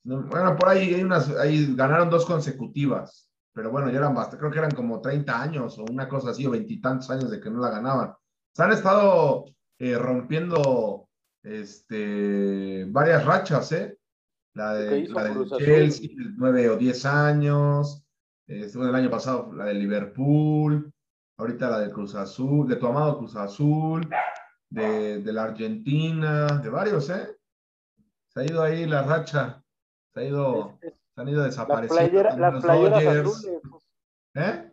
Bueno, 0.05 0.55
por 0.57 0.69
ahí 0.69 0.93
hay 0.93 1.03
unas, 1.03 1.29
ahí 1.29 1.73
ganaron 1.75 2.09
dos 2.09 2.25
consecutivas 2.25 3.33
pero 3.53 3.69
bueno, 3.69 3.89
ya 3.91 3.99
eran 3.99 4.15
bastante, 4.15 4.39
creo 4.39 4.51
que 4.51 4.57
eran 4.57 4.71
como 4.71 4.99
30 4.99 5.41
años 5.41 5.77
o 5.77 5.85
una 5.89 6.09
cosa 6.09 6.31
así, 6.31 6.45
o 6.45 6.51
veintitantos 6.51 7.09
años 7.11 7.29
de 7.29 7.39
que 7.39 7.51
no 7.51 7.59
la 7.59 7.69
ganaban. 7.69 8.13
Se 8.51 8.63
han 8.63 8.71
estado 8.71 9.45
eh, 9.77 9.97
rompiendo 9.97 11.07
este, 11.43 12.85
varias 12.89 13.23
rachas, 13.25 13.71
¿eh? 13.71 13.97
La 14.55 14.73
de, 14.73 15.07
la 15.07 15.23
de 15.23 15.45
Chelsea, 15.57 16.09
nueve 16.35 16.69
o 16.69 16.77
diez 16.77 17.05
años, 17.05 18.05
estuvo 18.45 18.87
el 18.87 18.93
año 18.93 19.09
pasado 19.09 19.51
la 19.53 19.65
de 19.65 19.73
Liverpool, 19.73 20.91
ahorita 21.37 21.69
la 21.71 21.79
de 21.79 21.91
Cruz 21.91 22.13
Azul, 22.13 22.67
de 22.67 22.75
tu 22.75 22.85
amado 22.85 23.17
Cruz 23.17 23.35
Azul, 23.35 24.07
de, 24.73 25.19
de 25.19 25.33
la 25.33 25.43
Argentina, 25.43 26.47
de 26.57 26.69
varios, 26.69 27.09
¿eh? 27.09 27.37
Se 28.29 28.41
ha 28.41 28.45
ido 28.45 28.63
ahí 28.63 28.85
la 28.85 29.03
racha, 29.03 29.63
se 30.13 30.19
ha 30.19 30.23
ido 30.23 30.79
han 31.15 31.29
ido 31.29 31.43
desapareciendo. 31.43 32.23
las 32.37 32.63
playeras 32.63 33.05
azules. 33.05 33.61
¿Eh? 34.35 34.71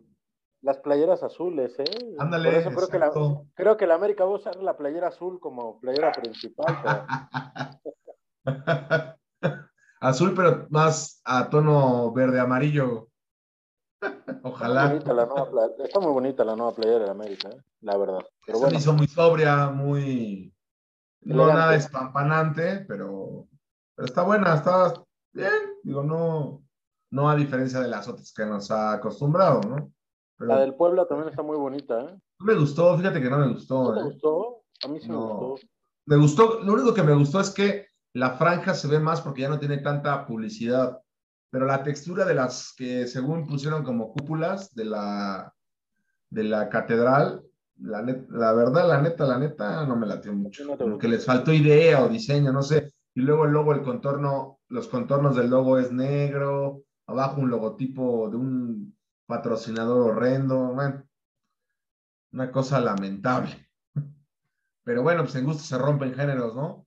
Las 0.62 0.78
playeras 0.78 1.22
azules, 1.22 1.78
¿eh? 1.78 2.16
Ándale. 2.18 2.58
eso 2.58 2.70
creo 2.70 2.88
que, 2.88 2.98
la, 2.98 3.12
creo 3.54 3.76
que 3.76 3.86
la 3.86 3.94
América 3.94 4.24
va 4.24 4.30
a 4.30 4.34
usar 4.36 4.56
la 4.56 4.76
playera 4.76 5.08
azul 5.08 5.38
como 5.38 5.78
playera 5.80 6.12
principal. 6.12 7.06
azul, 10.00 10.34
pero 10.34 10.66
más 10.70 11.20
a 11.24 11.50
tono 11.50 12.10
verde 12.12 12.40
amarillo. 12.40 13.09
Ojalá. 14.42 14.94
Está 14.94 16.00
muy, 16.00 16.12
bonita 16.12 16.44
la 16.44 16.56
nueva 16.56 16.74
playera 16.74 17.04
de 17.04 17.10
América, 17.10 17.48
¿eh? 17.50 17.62
la 17.82 17.96
verdad. 17.96 18.20
Pero 18.46 18.58
bueno. 18.58 18.78
hizo 18.78 18.92
muy 18.92 19.06
sobria, 19.06 19.68
muy. 19.68 20.54
No 21.22 21.46
nada 21.48 21.74
espampanante, 21.74 22.84
pero, 22.88 23.46
pero 23.94 24.06
está 24.06 24.22
buena, 24.22 24.54
está, 24.54 24.94
bien, 25.32 25.52
digo, 25.82 26.02
no, 26.02 26.62
no 27.10 27.28
a 27.28 27.36
diferencia 27.36 27.80
de 27.80 27.88
las 27.88 28.08
otras 28.08 28.32
que 28.32 28.46
nos 28.46 28.70
ha 28.70 28.94
acostumbrado, 28.94 29.60
¿no? 29.60 29.92
la 30.38 30.60
del 30.60 30.74
Puebla 30.74 31.06
también 31.06 31.28
está 31.28 31.42
muy 31.42 31.58
bonita, 31.58 32.00
¿eh? 32.00 32.18
No 32.38 32.46
me 32.46 32.54
gustó, 32.54 32.96
fíjate 32.96 33.20
que 33.20 33.28
no 33.28 33.38
me 33.38 33.52
gustó. 33.52 33.94
¿No 33.94 34.00
¿eh? 34.00 34.04
gustó? 34.04 34.62
A 34.82 34.88
mí 34.88 34.98
sí 34.98 35.10
me 35.10 35.16
gustó. 35.16 35.56
Me 36.06 36.16
gustó, 36.16 36.60
lo 36.60 36.72
único 36.72 36.94
que 36.94 37.02
me 37.02 37.14
gustó 37.14 37.40
es 37.40 37.50
que 37.50 37.86
la 38.14 38.30
franja 38.30 38.72
se 38.74 38.88
ve 38.88 38.98
más 38.98 39.20
porque 39.20 39.42
ya 39.42 39.50
no 39.50 39.58
tiene 39.58 39.78
tanta 39.78 40.26
publicidad, 40.26 41.00
pero 41.50 41.66
la 41.66 41.82
textura 41.82 42.24
de 42.24 42.34
las 42.34 42.72
que 42.76 43.06
según 43.06 43.46
pusieron 43.46 43.82
como 43.82 44.12
cúpulas 44.12 44.72
de 44.74 44.84
la, 44.84 45.52
de 46.30 46.44
la 46.44 46.68
catedral, 46.68 47.42
la, 47.82 48.02
la 48.02 48.52
verdad, 48.52 48.88
la 48.88 49.02
neta, 49.02 49.26
la 49.26 49.38
neta, 49.38 49.86
no 49.86 49.96
me 49.96 50.06
latió 50.06 50.32
mucho. 50.32 50.76
porque 50.78 51.08
les 51.08 51.24
faltó 51.24 51.52
idea 51.52 52.02
o 52.04 52.08
diseño, 52.08 52.52
no 52.52 52.62
sé. 52.62 52.92
Y 53.14 53.22
luego 53.22 53.46
el 53.46 53.52
logo, 53.52 53.72
el 53.72 53.82
contorno, 53.82 54.60
los 54.68 54.86
contornos 54.86 55.34
del 55.34 55.50
logo 55.50 55.78
es 55.78 55.90
negro, 55.90 56.82
abajo 57.06 57.40
un 57.40 57.50
logotipo 57.50 58.30
de 58.30 58.36
un 58.36 58.96
patrocinador 59.26 60.12
horrendo, 60.12 60.72
bueno, 60.74 61.04
una 62.32 62.52
cosa 62.52 62.80
lamentable. 62.80 63.68
Pero 64.84 65.02
bueno, 65.02 65.24
pues 65.24 65.34
en 65.34 65.44
gusto 65.44 65.64
se 65.64 65.78
rompen 65.78 66.14
géneros, 66.14 66.54
¿no? 66.54 66.86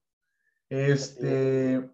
Este, 0.70 1.90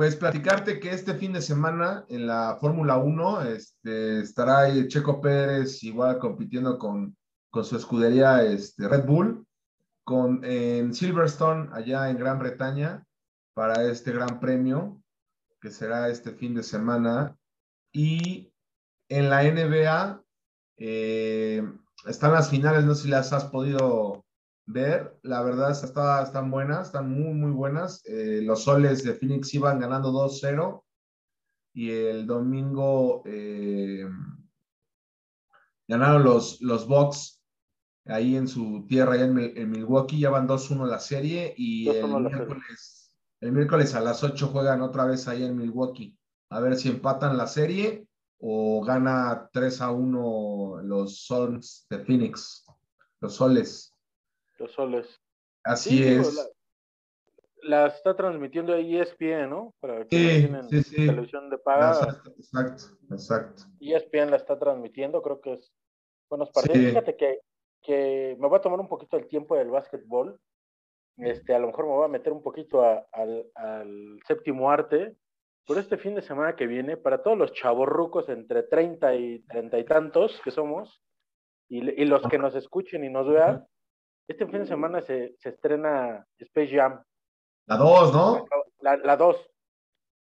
pues 0.00 0.16
platicarte 0.16 0.80
que 0.80 0.92
este 0.92 1.12
fin 1.12 1.34
de 1.34 1.42
semana 1.42 2.06
en 2.08 2.26
la 2.26 2.56
Fórmula 2.58 2.96
1 2.96 3.42
este, 3.42 4.20
estará 4.20 4.66
Checo 4.88 5.20
Pérez 5.20 5.82
igual 5.82 6.18
compitiendo 6.18 6.78
con, 6.78 7.14
con 7.50 7.66
su 7.66 7.76
escudería 7.76 8.42
este, 8.42 8.88
Red 8.88 9.04
Bull, 9.04 9.46
con, 10.02 10.42
en 10.42 10.94
Silverstone, 10.94 11.68
allá 11.74 12.08
en 12.08 12.16
Gran 12.16 12.38
Bretaña, 12.38 13.04
para 13.52 13.84
este 13.84 14.10
gran 14.12 14.40
premio 14.40 15.02
que 15.60 15.70
será 15.70 16.08
este 16.08 16.30
fin 16.30 16.54
de 16.54 16.62
semana. 16.62 17.36
Y 17.92 18.54
en 19.10 19.28
la 19.28 19.42
NBA 19.42 20.22
eh, 20.78 21.62
están 22.06 22.32
las 22.32 22.48
finales, 22.48 22.86
no 22.86 22.94
sé 22.94 23.02
si 23.02 23.08
las 23.10 23.34
has 23.34 23.44
podido 23.44 24.24
ver. 24.72 25.18
La 25.22 25.42
verdad 25.42 25.70
está, 25.70 26.22
están 26.22 26.50
buenas, 26.50 26.88
están 26.88 27.10
muy, 27.10 27.34
muy 27.34 27.50
buenas. 27.50 28.02
Eh, 28.06 28.40
los 28.42 28.64
soles 28.64 29.04
de 29.04 29.14
Phoenix 29.14 29.52
iban 29.54 29.80
ganando 29.80 30.12
2-0 30.12 30.82
y 31.72 31.90
el 31.90 32.26
domingo 32.26 33.22
eh, 33.26 34.08
ganaron 35.86 36.24
los, 36.24 36.60
los 36.60 36.86
Bucks 36.86 37.42
ahí 38.06 38.36
en 38.36 38.48
su 38.48 38.86
tierra, 38.88 39.12
allá 39.12 39.24
en, 39.24 39.70
Milwaukee, 39.70 40.18
ya 40.18 40.30
van 40.30 40.48
2-1 40.48 40.86
la 40.86 40.98
serie 40.98 41.54
y 41.56 41.88
el 41.88 42.06
miércoles 42.06 43.14
El 43.40 43.52
miércoles 43.52 43.94
a 43.94 44.00
las 44.00 44.24
8 44.24 44.48
juegan 44.48 44.82
otra 44.82 45.04
vez 45.04 45.28
ahí 45.28 45.44
en 45.44 45.56
Milwaukee. 45.56 46.16
A 46.50 46.60
ver 46.60 46.76
si 46.76 46.88
empatan 46.88 47.36
la 47.36 47.46
serie 47.46 48.06
o 48.38 48.82
gana 48.82 49.48
3 49.52 49.80
a 49.82 49.90
1 49.90 50.82
los 50.82 51.24
Suns 51.24 51.86
de 51.88 51.98
Phoenix, 52.00 52.64
los 53.20 53.34
Soles. 53.34 53.94
Los 54.60 54.72
Soles. 54.72 55.20
Así 55.64 56.06
es. 56.06 56.52
la, 57.62 57.86
está 57.86 58.14
transmitiendo 58.14 58.74
ESPN, 58.74 59.48
¿no? 59.48 59.74
Para 59.80 60.06
que 60.06 60.48
sí, 60.70 60.82
sí, 60.82 61.06
televisión 61.06 61.50
de 61.50 61.58
paga. 61.58 61.92
Exacto, 62.36 62.94
exacto. 63.10 63.62
ESPN 63.80 64.30
la 64.30 64.36
está 64.36 64.58
transmitiendo, 64.58 65.22
creo 65.22 65.40
que 65.40 65.54
es 65.54 65.72
buenos 66.28 66.50
partidos. 66.50 66.90
Fíjate 66.90 67.16
que, 67.16 67.40
que 67.82 68.36
me 68.38 68.48
voy 68.48 68.58
a 68.58 68.62
tomar 68.62 68.80
un 68.80 68.88
poquito 68.88 69.16
el 69.16 69.26
tiempo 69.26 69.56
del 69.56 69.70
básquetbol. 69.70 70.38
Este, 71.16 71.54
a 71.54 71.58
lo 71.58 71.66
mejor 71.66 71.86
me 71.86 71.92
voy 71.92 72.04
a 72.04 72.08
meter 72.08 72.32
un 72.32 72.42
poquito 72.42 72.82
al, 72.82 73.50
al 73.54 74.20
séptimo 74.26 74.70
arte, 74.70 75.16
por 75.66 75.78
este 75.78 75.98
fin 75.98 76.14
de 76.14 76.22
semana 76.22 76.56
que 76.56 76.66
viene, 76.66 76.96
para 76.96 77.22
todos 77.22 77.36
los 77.36 77.52
chavorrucos 77.52 78.28
entre 78.28 78.62
30 78.62 79.14
y 79.14 79.38
30 79.40 79.78
y 79.78 79.84
tantos 79.84 80.40
que 80.42 80.50
somos, 80.50 81.02
y, 81.70 82.04
los 82.04 82.26
que 82.26 82.38
nos 82.38 82.56
escuchen 82.56 83.04
y 83.04 83.08
nos 83.08 83.28
vean, 83.28 83.64
este 84.30 84.46
fin 84.46 84.60
de 84.60 84.66
semana 84.66 85.00
se, 85.00 85.34
se 85.38 85.48
estrena 85.48 86.24
Space 86.38 86.76
Jam. 86.76 87.02
La 87.66 87.76
2, 87.76 88.12
¿no? 88.12 88.44
La 88.80 89.16
2. 89.16 89.50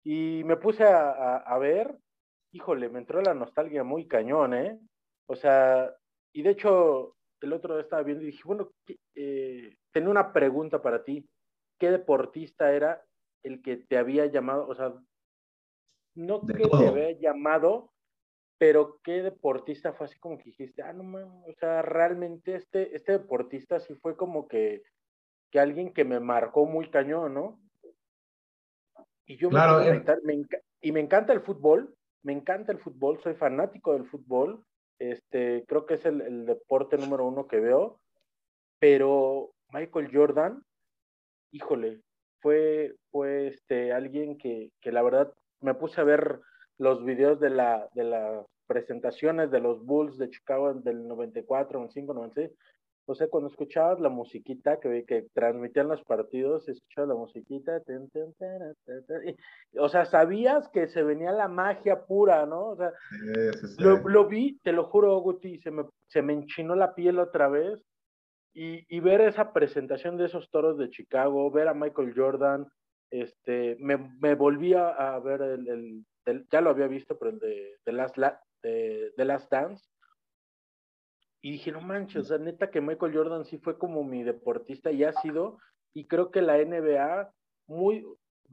Y 0.05 0.43
me 0.45 0.57
puse 0.59 0.85
a, 0.85 1.39
a, 1.39 1.59
ver, 1.59 1.97
híjole, 2.53 2.91
me 2.91 2.99
entró 2.99 3.23
la 3.23 3.33
nostalgia 3.33 3.85
muy 3.85 4.07
cañón, 4.07 4.53
¿eh? 4.53 4.79
O 5.27 5.35
sea, 5.35 5.91
y 6.35 6.43
de 6.43 6.51
hecho, 6.51 7.17
el 7.41 7.55
otro 7.55 7.75
día 7.75 7.85
estaba 7.85 8.03
viendo 8.03 8.23
y 8.23 8.27
dije, 8.27 8.43
bueno, 8.45 8.71
eh, 9.15 9.77
tenía 9.91 10.11
una 10.11 10.31
pregunta 10.31 10.83
para 10.83 11.03
ti. 11.03 11.27
¿Qué 11.79 11.91
deportista 11.91 12.73
era 12.73 13.03
el 13.43 13.63
que 13.63 13.79
te 13.79 13.97
había 13.97 14.27
llamado? 14.27 14.69
O 14.69 14.75
sea, 14.75 14.93
no 16.15 16.43
que 16.43 16.69
te 16.69 16.87
había 16.87 17.13
llamado, 17.13 17.93
pero 18.59 19.01
qué 19.03 19.23
deportista 19.23 19.93
fue 19.93 20.07
así 20.07 20.19
como 20.19 20.39
que 20.39 20.45
dijiste, 20.45 20.83
ah, 20.83 20.93
no 20.93 21.03
mames, 21.03 21.49
o 21.49 21.53
sea, 21.59 21.83
realmente 21.83 22.55
este, 22.55 22.97
este 22.97 23.13
deportista 23.13 23.81
sí 23.81 23.95
fue 23.97 24.17
como 24.17 24.49
que, 24.49 24.83
que 25.51 25.61
alguien 25.61 25.93
que 25.93 26.05
me 26.05 26.21
marcó 26.21 26.65
muy 26.67 26.91
cañón, 26.91 27.35
¿no? 27.35 27.61
Y 29.27 29.37
yo 29.37 29.51
claro, 29.51 29.81
me, 30.25 30.35
eh. 30.35 30.47
y 30.81 30.93
me 30.93 31.01
encanta 31.01 31.33
el 31.33 31.41
fútbol, 31.41 31.95
me 32.23 32.33
encanta 32.33 32.73
el 32.73 32.79
fútbol, 32.79 33.21
soy 33.21 33.35
fanático 33.35 33.93
del 33.93 34.07
fútbol, 34.07 34.65
este, 34.99 35.65
creo 35.67 35.85
que 35.85 35.95
es 35.95 36.07
el, 36.07 36.23
el 36.23 36.47
deporte 36.47 36.97
número 36.97 37.27
uno 37.27 37.47
que 37.47 37.61
veo, 37.61 38.01
pero 38.79 39.51
Michael 39.71 40.11
Jordan, 40.13 40.63
híjole, 41.51 42.01
fue, 42.41 42.95
fue 43.11 43.49
este, 43.49 43.93
alguien 43.93 44.39
que, 44.39 44.71
que 44.81 44.93
la 44.93 45.03
verdad 45.03 45.33
me 45.61 45.75
puse 45.75 46.01
a 46.01 46.05
ver 46.05 46.41
los 46.79 47.05
videos 47.05 47.41
de, 47.41 47.51
la, 47.51 47.89
de 47.95 48.05
las 48.05 48.47
presentaciones 48.67 49.51
de 49.51 49.61
los 49.61 49.85
Bulls 49.85 50.19
de 50.19 50.31
Chicago 50.31 50.75
del 50.75 51.07
94, 51.07 51.79
95, 51.79 52.15
96. 52.15 52.59
O 53.09 53.15
sea, 53.15 53.29
cuando 53.29 53.49
escuchabas 53.49 54.01
la 54.01 54.09
musiquita 54.09 54.81
que, 54.81 55.05
que 55.05 55.27
transmitían 55.33 55.87
los 55.87 56.03
partidos, 56.03 56.69
escuchabas 56.69 57.09
la 57.11 57.15
musiquita, 57.15 57.81
o 59.79 59.89
sea, 59.89 60.05
sabías 60.07 60.69
que 60.71 60.89
se 60.89 61.05
venía 61.05 61.31
la 61.31 61.47
magia 61.47 62.05
pura, 62.05 62.45
¿no? 62.47 62.71
O 62.71 62.77
sea, 62.77 62.93
Lo, 63.79 63.99
lo, 64.09 64.27
vi, 64.27 64.59
te 64.65 64.73
lo 64.73 64.85
juro, 64.89 65.17
Guti, 65.21 65.61
se 65.61 65.71
me, 65.71 65.85
se 66.09 66.21
me 66.21 66.33
enchinó 66.33 66.75
la 66.75 66.97
piel 66.97 67.21
otra 67.21 67.49
vez. 67.49 67.81
Y, 68.53 68.85
y 68.89 69.01
ver 69.01 69.21
esa 69.21 69.53
presentación 69.53 70.17
de 70.17 70.25
esos 70.25 70.51
toros 70.51 70.79
de 70.79 70.89
Chicago, 70.89 71.51
ver 71.51 71.69
a 71.69 71.75
Michael 71.75 72.15
Jordan, 72.17 72.67
este, 73.11 73.77
me, 73.79 73.99
me 74.19 74.35
volví 74.35 74.75
a, 74.75 75.19
ver 75.21 75.43
el, 75.43 76.05
ya 76.51 76.61
lo 76.61 76.71
había 76.71 76.87
visto, 76.87 77.19
pero 77.19 77.31
el 77.33 77.39
de, 77.39 77.79
de, 77.85 77.93
Last, 77.93 78.17
de, 78.63 79.13
Dance. 79.51 79.85
Y 81.43 81.53
dije, 81.53 81.71
no 81.71 81.81
manches, 81.81 82.23
o 82.23 82.25
sea, 82.25 82.39
neta 82.39 82.71
que 82.71 82.81
Michael 82.81 83.15
Jordan 83.15 83.45
sí 83.45 83.59
fue 83.59 83.79
como 83.79 84.03
mi 84.03 84.25
deportista 84.25 84.91
y 84.91 85.05
ha 85.05 85.13
sido, 85.13 85.59
y 85.95 86.07
creo 86.07 86.31
que 86.31 86.43
la 86.43 86.59
NBA 86.59 87.31
muy, 87.69 88.05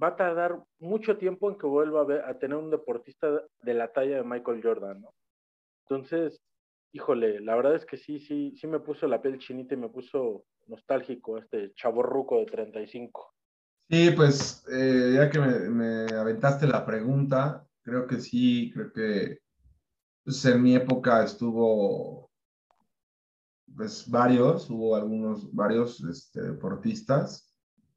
va 0.01 0.09
a 0.09 0.15
tardar 0.15 0.63
mucho 0.79 1.17
tiempo 1.17 1.49
en 1.49 1.57
que 1.57 1.65
vuelva 1.65 2.01
a, 2.01 2.05
ver, 2.05 2.21
a 2.25 2.37
tener 2.37 2.57
un 2.57 2.69
deportista 2.69 3.41
de 3.61 3.73
la 3.73 3.91
talla 3.91 4.17
de 4.17 4.23
Michael 4.23 4.61
Jordan, 4.61 5.01
¿no? 5.01 5.13
Entonces, 5.87 6.41
híjole, 6.93 7.39
la 7.41 7.55
verdad 7.55 7.75
es 7.75 7.85
que 7.85 7.97
sí, 7.97 8.19
sí, 8.19 8.55
sí 8.55 8.67
me 8.67 8.79
puso 8.79 9.07
la 9.07 9.21
piel 9.21 9.39
chinita 9.39 9.73
y 9.73 9.77
me 9.77 9.89
puso 9.89 10.45
nostálgico 10.67 11.37
este 11.37 11.73
chaborruco 11.73 12.37
de 12.39 12.45
35. 12.45 13.33
Sí, 13.89 14.11
pues 14.15 14.63
eh, 14.71 15.13
ya 15.15 15.29
que 15.29 15.39
me, 15.39 16.05
aventaste 16.15 16.67
la 16.67 16.85
pregunta, 16.85 17.65
creo 17.83 18.07
que 18.07 18.19
sí, 18.19 18.71
creo 18.73 18.91
que 18.91 19.39
pues, 20.23 20.43
en 20.45 20.61
mi 20.63 20.75
época 20.75 21.23
estuvo, 21.23 22.31
pues 23.75 24.09
varios, 24.09 24.69
hubo 24.69 24.95
algunos, 24.95 25.53
varios 25.53 26.03
este, 26.03 26.41
deportistas. 26.41 27.53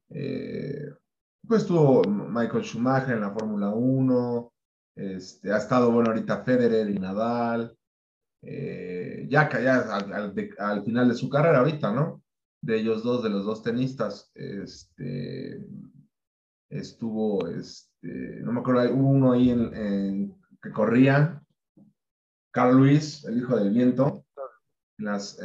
Eh, 0.09 0.93
pues 1.47 1.61
estuvo 1.63 2.03
Michael 2.03 2.63
Schumacher 2.63 3.15
en 3.15 3.21
la 3.21 3.31
Fórmula 3.31 3.69
1, 3.69 4.53
este, 4.95 5.51
ha 5.51 5.57
estado, 5.57 5.91
bueno, 5.91 6.09
ahorita 6.09 6.43
Federer 6.43 6.89
y 6.89 6.99
Nadal, 6.99 7.77
eh, 8.41 9.25
ya, 9.29 9.49
ya 9.61 9.97
al 10.59 10.83
final 10.83 11.09
de 11.09 11.15
su 11.15 11.29
carrera 11.29 11.59
ahorita, 11.59 11.91
¿no? 11.91 12.21
De 12.67 12.79
ellos 12.79 13.01
dos, 13.01 13.23
de 13.23 13.29
los 13.29 13.45
dos 13.45 13.63
tenistas, 13.63 14.29
este, 14.35 15.65
estuvo, 16.69 17.47
este, 17.47 18.41
no 18.41 18.51
me 18.51 18.59
acuerdo, 18.59 18.93
hubo 18.93 19.09
uno 19.09 19.31
ahí 19.31 19.51
en, 19.51 20.35
que 20.61 20.71
corría, 20.71 21.41
Carl 22.51 22.75
Luis, 22.75 23.23
el 23.23 23.37
hijo 23.37 23.55
del 23.55 23.73
viento, 23.73 24.25
en 24.97 25.05
las, 25.05 25.39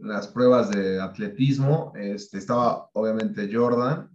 las 0.00 0.26
pruebas 0.26 0.70
de 0.70 1.00
atletismo, 1.00 1.92
este, 1.94 2.38
estaba 2.38 2.90
obviamente 2.94 3.48
Jordan, 3.52 4.10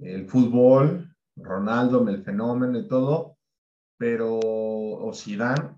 el 0.00 0.26
fútbol, 0.26 1.14
Ronaldo, 1.36 2.08
el 2.08 2.22
fenómeno 2.22 2.78
y 2.78 2.88
todo, 2.88 3.36
pero, 3.98 4.38
o 4.38 5.12
Zidane, 5.12 5.76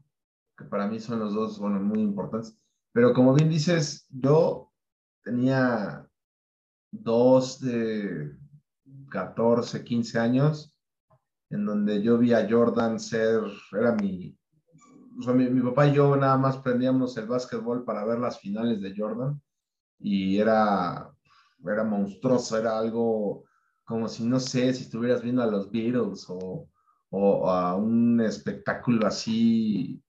que 0.56 0.64
para 0.64 0.86
mí 0.86 1.00
son 1.00 1.18
los 1.18 1.34
dos, 1.34 1.58
bueno, 1.58 1.80
muy 1.80 2.02
importantes. 2.02 2.56
Pero 2.92 3.12
como 3.12 3.34
bien 3.34 3.50
dices, 3.50 4.06
yo 4.10 4.65
tenía 5.26 6.08
dos 6.92 7.58
de 7.58 8.32
14, 9.10 9.82
15 9.82 10.20
años, 10.20 10.78
en 11.50 11.66
donde 11.66 12.00
yo 12.00 12.16
vi 12.16 12.32
a 12.32 12.46
Jordan 12.48 13.00
ser, 13.00 13.40
era 13.72 13.90
mi, 13.92 14.38
o 15.18 15.22
sea, 15.22 15.34
mi, 15.34 15.60
papá 15.62 15.88
y 15.88 15.94
yo 15.94 16.14
nada 16.14 16.38
más 16.38 16.58
prendíamos 16.58 17.16
el 17.16 17.26
básquetbol 17.26 17.84
para 17.84 18.04
ver 18.04 18.20
las 18.20 18.38
finales 18.38 18.80
de 18.80 18.94
Jordan 18.96 19.42
y 19.98 20.38
era, 20.38 21.12
era 21.64 21.82
monstruoso, 21.82 22.56
era 22.56 22.78
algo 22.78 23.46
como 23.84 24.08
si, 24.08 24.24
no 24.24 24.38
sé, 24.38 24.72
si 24.74 24.84
estuvieras 24.84 25.22
viendo 25.22 25.42
a 25.42 25.46
los 25.46 25.72
Beatles 25.72 26.26
o, 26.28 26.68
o 27.10 27.50
a 27.50 27.74
un 27.74 28.20
espectáculo 28.20 29.08
así 29.08 30.00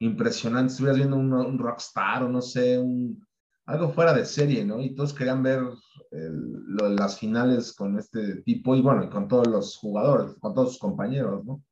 impresionante, 0.00 0.72
estuvieras 0.72 0.98
viendo 0.98 1.16
un, 1.16 1.32
un 1.32 1.58
rockstar 1.58 2.24
o 2.24 2.28
no 2.28 2.42
sé, 2.42 2.78
un, 2.78 3.25
algo 3.66 3.90
fuera 3.90 4.14
de 4.14 4.24
serie, 4.24 4.64
¿no? 4.64 4.80
Y 4.80 4.94
todos 4.94 5.12
querían 5.12 5.42
ver 5.42 5.60
las 6.10 7.18
finales 7.18 7.74
con 7.74 7.98
este 7.98 8.42
tipo 8.42 8.74
y 8.76 8.80
bueno, 8.80 9.04
y 9.04 9.08
con 9.08 9.28
todos 9.28 9.48
los 9.48 9.76
jugadores, 9.76 10.34
con 10.40 10.54
todos 10.54 10.70
sus 10.70 10.78
compañeros, 10.78 11.44
¿no? 11.44 11.62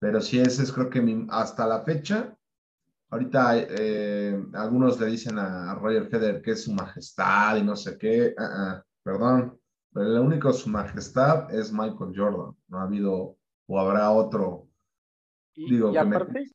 Pero 0.00 0.20
sí, 0.20 0.40
ese 0.40 0.64
es 0.64 0.72
creo 0.72 0.90
que 0.90 1.26
hasta 1.30 1.64
la 1.66 1.84
fecha, 1.84 2.36
ahorita 3.10 3.52
eh, 3.56 4.44
algunos 4.54 4.98
le 4.98 5.06
dicen 5.06 5.38
a 5.38 5.74
Roger 5.76 6.08
Federer 6.08 6.42
que 6.42 6.52
es 6.52 6.64
su 6.64 6.72
majestad 6.72 7.56
y 7.56 7.62
no 7.62 7.76
sé 7.76 7.96
qué, 7.96 8.34
ah, 8.36 8.50
ah, 8.56 8.84
perdón, 9.04 9.60
pero 9.92 10.06
el 10.06 10.18
único 10.18 10.52
su 10.52 10.68
majestad 10.70 11.54
es 11.54 11.72
Michael 11.72 12.12
Jordan, 12.16 12.56
no 12.66 12.78
ha 12.78 12.82
habido 12.82 13.36
o 13.66 13.78
habrá 13.78 14.10
otro. 14.10 14.68
digo, 15.54 15.92
que 15.92 15.98
aparte, 16.00 16.50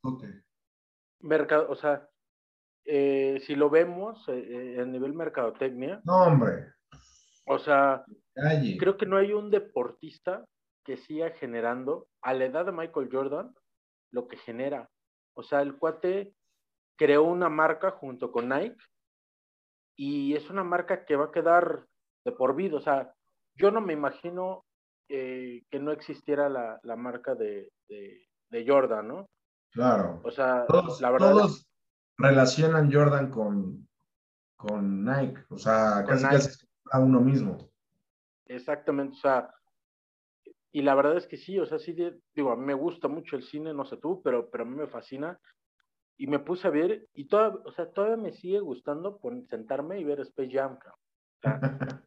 mercado, 1.21 1.67
o 1.69 1.75
sea, 1.75 2.09
eh, 2.89 3.41
si 3.45 3.53
lo 3.55 3.69
vemos 3.69 4.25
eh, 4.29 4.75
eh, 4.77 4.81
a 4.81 4.85
nivel 4.85 5.13
mercadotecnia. 5.13 5.99
No, 6.05 6.23
hombre. 6.23 6.71
O 7.45 7.59
sea, 7.59 8.05
creo 8.79 8.97
que 8.97 9.05
no 9.05 9.17
hay 9.17 9.33
un 9.33 9.51
deportista 9.51 10.45
que 10.85 10.95
siga 10.95 11.31
generando 11.31 12.07
a 12.21 12.33
la 12.33 12.45
edad 12.45 12.65
de 12.65 12.71
Michael 12.71 13.09
Jordan 13.11 13.53
lo 14.11 14.29
que 14.29 14.37
genera. 14.37 14.89
O 15.33 15.43
sea, 15.43 15.61
el 15.61 15.77
cuate 15.77 16.33
creó 16.97 17.23
una 17.23 17.49
marca 17.49 17.91
junto 17.91 18.31
con 18.31 18.47
Nike 18.47 18.77
y 19.97 20.35
es 20.35 20.49
una 20.49 20.63
marca 20.63 21.03
que 21.03 21.17
va 21.17 21.25
a 21.25 21.31
quedar 21.31 21.85
de 22.23 22.31
por 22.31 22.55
vida. 22.55 22.77
O 22.77 22.81
sea, 22.81 23.13
yo 23.55 23.69
no 23.69 23.81
me 23.81 23.93
imagino 23.93 24.63
que 25.09 25.79
no 25.79 25.91
existiera 25.91 26.49
la, 26.49 26.79
la 26.83 26.95
marca 26.97 27.33
de, 27.33 27.69
de, 27.87 28.65
Jordan, 28.67 29.07
¿no? 29.07 29.29
Claro. 29.71 30.19
O 30.23 30.31
sea, 30.31 30.65
la 30.99 31.11
verdad 31.11 31.47
relacionan 32.17 32.91
Jordan 32.91 33.29
con, 33.29 33.87
con 34.55 35.05
Nike, 35.05 35.43
o 35.49 35.57
sea, 35.57 36.03
casi, 36.07 36.25
casi 36.25 36.67
a 36.91 36.99
uno 36.99 37.21
mismo. 37.21 37.69
Exactamente, 38.45 39.13
o 39.13 39.19
sea, 39.19 39.53
y 40.71 40.81
la 40.81 40.95
verdad 40.95 41.17
es 41.17 41.27
que 41.27 41.37
sí, 41.37 41.57
o 41.59 41.65
sea, 41.65 41.79
sí, 41.79 41.95
digo, 42.35 42.51
a 42.51 42.55
mí 42.55 42.65
me 42.65 42.73
gusta 42.73 43.07
mucho 43.07 43.35
el 43.35 43.43
cine, 43.43 43.73
no 43.73 43.85
sé 43.85 43.97
tú, 43.97 44.21
pero, 44.21 44.49
pero 44.49 44.63
a 44.63 44.67
mí 44.67 44.75
me 44.75 44.87
fascina. 44.87 45.39
Y 46.19 46.27
me 46.27 46.39
puse 46.39 46.67
a 46.67 46.71
ver, 46.71 47.07
y 47.13 47.27
toda, 47.27 47.49
o 47.49 47.71
sea, 47.71 47.91
todavía 47.91 48.17
me 48.17 48.31
sigue 48.31 48.59
gustando 48.59 49.19
sentarme 49.49 49.99
y 49.99 50.03
ver 50.03 50.19
Space 50.21 50.51
Jam. 50.51 50.77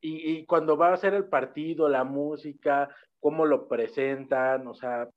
y, 0.00 0.32
y 0.32 0.46
cuando 0.46 0.76
va 0.76 0.92
a 0.92 0.96
ser 0.96 1.14
el 1.14 1.28
partido, 1.28 1.88
la 1.88 2.04
música, 2.04 2.88
cómo 3.20 3.46
lo 3.46 3.68
presentan, 3.68 4.66
o 4.66 4.74
sea, 4.74 5.08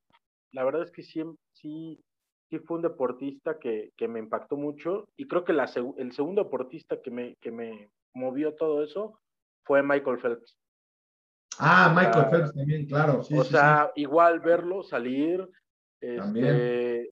la 0.52 0.64
verdad 0.64 0.82
es 0.82 0.90
que 0.90 1.02
sí, 1.02 1.22
sí, 1.52 2.02
sí 2.52 2.58
fue 2.58 2.76
un 2.76 2.82
deportista 2.82 3.58
que, 3.58 3.92
que 3.96 4.08
me 4.08 4.18
impactó 4.18 4.58
mucho 4.58 5.08
y 5.16 5.26
creo 5.26 5.42
que 5.42 5.54
la, 5.54 5.64
el 5.96 6.12
segundo 6.12 6.44
deportista 6.44 7.00
que 7.00 7.10
me, 7.10 7.36
que 7.36 7.50
me 7.50 7.90
movió 8.12 8.54
todo 8.54 8.84
eso 8.84 9.18
fue 9.64 9.82
Michael 9.82 10.18
Phelps. 10.18 10.58
Ah, 11.58 11.90
Michael 11.96 12.30
Phelps 12.30 12.54
también, 12.54 12.86
claro. 12.86 13.20
o 13.20 13.44
sea, 13.44 13.90
igual 13.94 14.40
verlo 14.40 14.82
salir. 14.82 15.48
Este, 15.98 17.10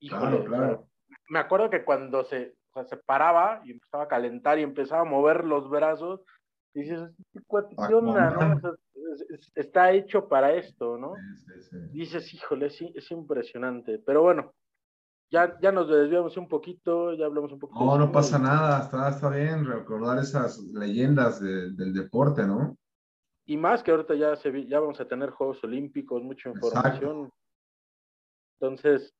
híjole, 0.00 0.44
claro, 0.46 0.88
me 1.28 1.38
acuerdo 1.38 1.68
que 1.68 1.84
cuando 1.84 2.24
se, 2.24 2.54
se 2.88 2.96
paraba 2.96 3.60
y 3.66 3.72
empezaba 3.72 4.04
a 4.04 4.08
calentar 4.08 4.58
y 4.58 4.62
empezaba 4.62 5.02
a 5.02 5.10
mover 5.10 5.44
los 5.44 5.68
brazos, 5.68 6.22
dices, 6.72 7.02
¿qué 7.32 7.94
onda, 7.94 8.30
no? 8.30 8.78
está 9.54 9.92
hecho 9.92 10.28
para 10.28 10.52
esto, 10.54 10.96
¿no? 10.96 11.14
Dices, 11.92 12.32
híjole, 12.32 12.66
es, 12.66 12.80
es, 12.80 13.10
impresionante. 13.10 13.98
Pero 13.98 14.22
bueno, 14.22 14.54
ya, 15.30 15.58
ya 15.60 15.72
nos 15.72 15.88
desviamos 15.88 16.36
un 16.36 16.48
poquito, 16.48 17.14
ya 17.14 17.26
hablamos 17.26 17.52
un 17.52 17.58
poquito. 17.58 17.84
No, 17.84 17.96
no 17.98 18.10
pasa 18.10 18.38
nada, 18.38 18.82
está, 18.82 19.08
está 19.08 19.30
bien 19.30 19.64
recordar 19.64 20.18
esas 20.18 20.58
leyendas 20.58 21.40
del 21.40 21.94
deporte, 21.94 22.46
¿no? 22.46 22.76
Y 23.46 23.56
más 23.56 23.82
que 23.82 23.90
ahorita 23.90 24.14
ya, 24.14 24.36
se, 24.36 24.66
ya 24.66 24.80
vamos 24.80 25.00
a 25.00 25.08
tener 25.08 25.30
Juegos 25.30 25.62
Olímpicos, 25.64 26.22
mucha 26.22 26.50
información. 26.50 27.30
Entonces, 28.60 29.14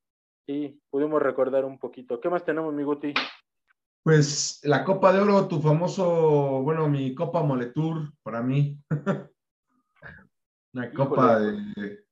sí, 0.47 0.81
pudimos 0.91 1.23
recordar 1.23 1.65
un 1.65 1.79
poquito. 1.79 2.21
¿Qué 2.21 2.29
más 2.29 2.45
tenemos, 2.45 2.75
mi 2.75 2.83
Guti? 2.83 3.15
Pues 4.03 4.61
la 4.65 4.85
Copa 4.85 5.13
de 5.13 5.21
Oro, 5.21 5.47
tu 5.47 5.61
famoso, 5.61 6.63
bueno, 6.63 6.89
mi 6.89 7.15
Copa 7.15 7.43
Moletour 7.43 8.13
para 8.23 8.43
mí. 8.43 8.79
Una 10.73 10.93
copa 10.93 11.41
de, 11.41 12.05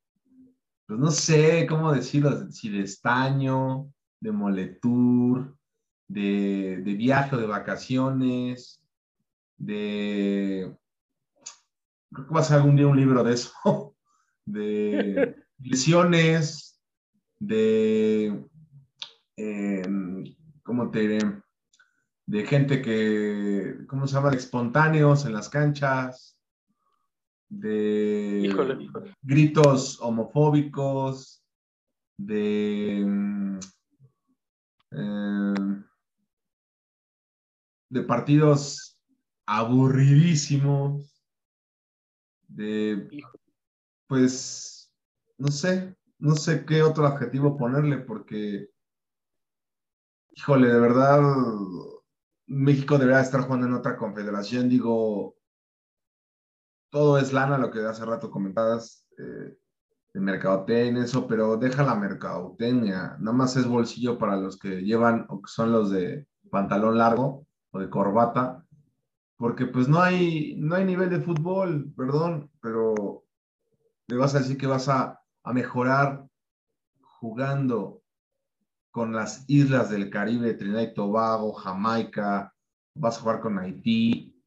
pues 0.89 0.99
no 0.99 1.11
sé 1.11 1.67
cómo 1.69 1.93
decirlo, 1.93 2.51
si 2.51 2.71
de 2.71 2.81
estaño, 2.81 3.93
de 4.21 4.33
moletour, 4.33 5.55
de, 6.09 6.83
viaje 6.97 7.37
de 7.37 7.47
vacaciones, 7.47 8.83
de... 9.59 10.75
Creo 12.11 12.27
que 12.27 12.35
va 12.35 12.41
a 12.41 12.43
ser 12.43 12.57
algún 12.57 12.77
día 12.77 12.87
un 12.87 12.97
libro 12.97 13.23
de 13.23 13.35
eso, 13.35 13.95
de 14.47 15.37
lesiones, 15.59 16.81
de... 17.39 18.49
Em, 19.37 20.25
¿Cómo 20.63 20.91
te 20.91 21.01
diré? 21.01 21.43
De 22.25 22.47
gente 22.47 22.81
que, 22.81 23.85
¿cómo 23.89 24.07
se 24.07 24.15
llama? 24.15 24.31
De 24.31 24.39
espontáneos 24.39 25.27
en 25.27 25.35
las 25.35 25.51
canchas, 25.51 26.38
de 27.49 28.55
gritos 29.23 30.01
homofóbicos, 30.01 31.43
de, 32.19 33.01
eh, 34.91 35.55
de 37.91 38.03
partidos 38.03 38.99
aburridísimos, 39.47 41.23
de, 42.49 43.09
pues, 44.07 44.93
no 45.39 45.49
sé, 45.49 45.97
no 46.19 46.35
sé 46.35 46.65
qué 46.67 46.83
otro 46.83 47.07
adjetivo 47.07 47.57
ponerle 47.57 47.99
porque, 47.99 48.69
híjole, 50.33 50.69
de 50.69 50.81
verdad, 50.81 51.23
México 52.47 52.99
debería 52.99 53.21
estar 53.21 53.43
jugando 53.43 53.67
en 53.67 53.75
otra 53.75 53.97
confederación, 53.97 54.69
digo, 54.69 55.38
todo 56.91 57.19
es 57.19 57.33
lana, 57.33 57.59
lo 57.59 57.71
que 57.71 57.81
hace 57.81 58.05
rato 58.05 58.31
comentabas, 58.31 59.07
eh, 59.19 59.57
de 60.15 60.21
mercadotecnia, 60.21 61.05
eso, 61.05 61.27
pero 61.27 61.57
deja 61.57 61.83
la 61.83 61.95
mercadotecnia, 61.95 63.17
nada 63.19 63.37
más 63.37 63.57
es 63.57 63.67
bolsillo 63.67 64.19
para 64.19 64.37
los 64.37 64.59
que 64.59 64.83
llevan 64.83 65.27
o 65.29 65.43
que 65.43 65.51
son 65.51 65.73
los 65.73 65.91
de 65.91 66.27
pantalón 66.51 66.97
largo 66.97 67.47
o 67.71 67.79
de 67.79 67.91
corbata, 67.91 68.65
porque 69.37 69.67
pues 69.67 69.89
no 69.89 70.01
hay, 70.01 70.57
no 70.59 70.75
hay 70.77 70.85
nivel 70.85 71.11
de 71.11 71.21
fútbol, 71.21 71.93
perdón, 71.97 72.51
pero 72.61 73.25
le 74.07 74.17
vas 74.17 74.35
a 74.35 74.39
decir 74.39 74.57
que 74.57 74.67
vas 74.67 74.89
a, 74.89 75.21
a 75.43 75.53
mejorar 75.53 76.27
jugando 77.01 78.03
con 78.91 79.13
las 79.13 79.45
islas 79.49 79.91
del 79.91 80.11
Caribe, 80.11 80.55
Trinidad 80.55 80.83
y 80.83 80.95
Tobago, 80.95 81.53
Jamaica, 81.53 82.53
vas 82.95 83.19
a 83.19 83.21
jugar 83.21 83.41
con 83.41 83.59
Haití. 83.59 84.43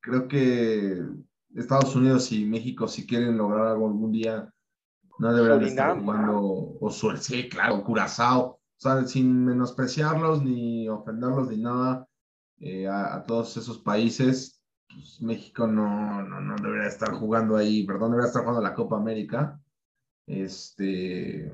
Creo 0.00 0.28
que 0.28 1.02
Estados 1.54 1.94
Unidos 1.94 2.30
y 2.32 2.44
México, 2.44 2.88
si 2.88 3.06
quieren 3.06 3.36
lograr 3.36 3.68
algo 3.68 3.86
algún 3.86 4.12
día, 4.12 4.52
no 5.18 5.34
deberán 5.34 5.62
estar 5.62 5.98
jugando, 5.98 6.76
o 6.80 6.90
sí, 6.90 7.48
claro, 7.48 7.84
Curazao, 7.84 8.42
o 8.44 8.60
sea, 8.76 9.06
sin 9.06 9.44
menospreciarlos 9.44 10.42
ni 10.42 10.88
ofenderlos 10.88 11.48
ni 11.48 11.58
nada 11.58 12.08
eh, 12.58 12.88
a, 12.88 13.22
todos 13.22 13.56
esos 13.56 13.78
países, 13.78 14.60
pues 14.88 15.20
México 15.22 15.66
no, 15.66 16.22
no, 16.22 16.40
no 16.40 16.56
debería 16.56 16.88
estar 16.88 17.12
jugando 17.12 17.56
ahí, 17.56 17.86
perdón, 17.86 18.10
debería 18.10 18.28
estar 18.28 18.42
jugando 18.42 18.62
la 18.62 18.74
Copa 18.74 18.96
América. 18.96 19.60
Este, 20.26 21.52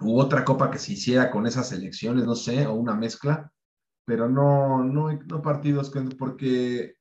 u 0.00 0.18
otra 0.18 0.44
copa 0.44 0.70
que 0.70 0.78
se 0.78 0.92
hiciera 0.92 1.30
con 1.30 1.46
esas 1.46 1.72
elecciones, 1.72 2.24
no 2.24 2.34
sé, 2.34 2.66
o 2.66 2.74
una 2.74 2.94
mezcla, 2.94 3.52
pero 4.04 4.28
no, 4.28 4.84
no, 4.84 5.12
no 5.12 5.42
partidos 5.42 5.90
que, 5.90 6.00
porque 6.18 6.94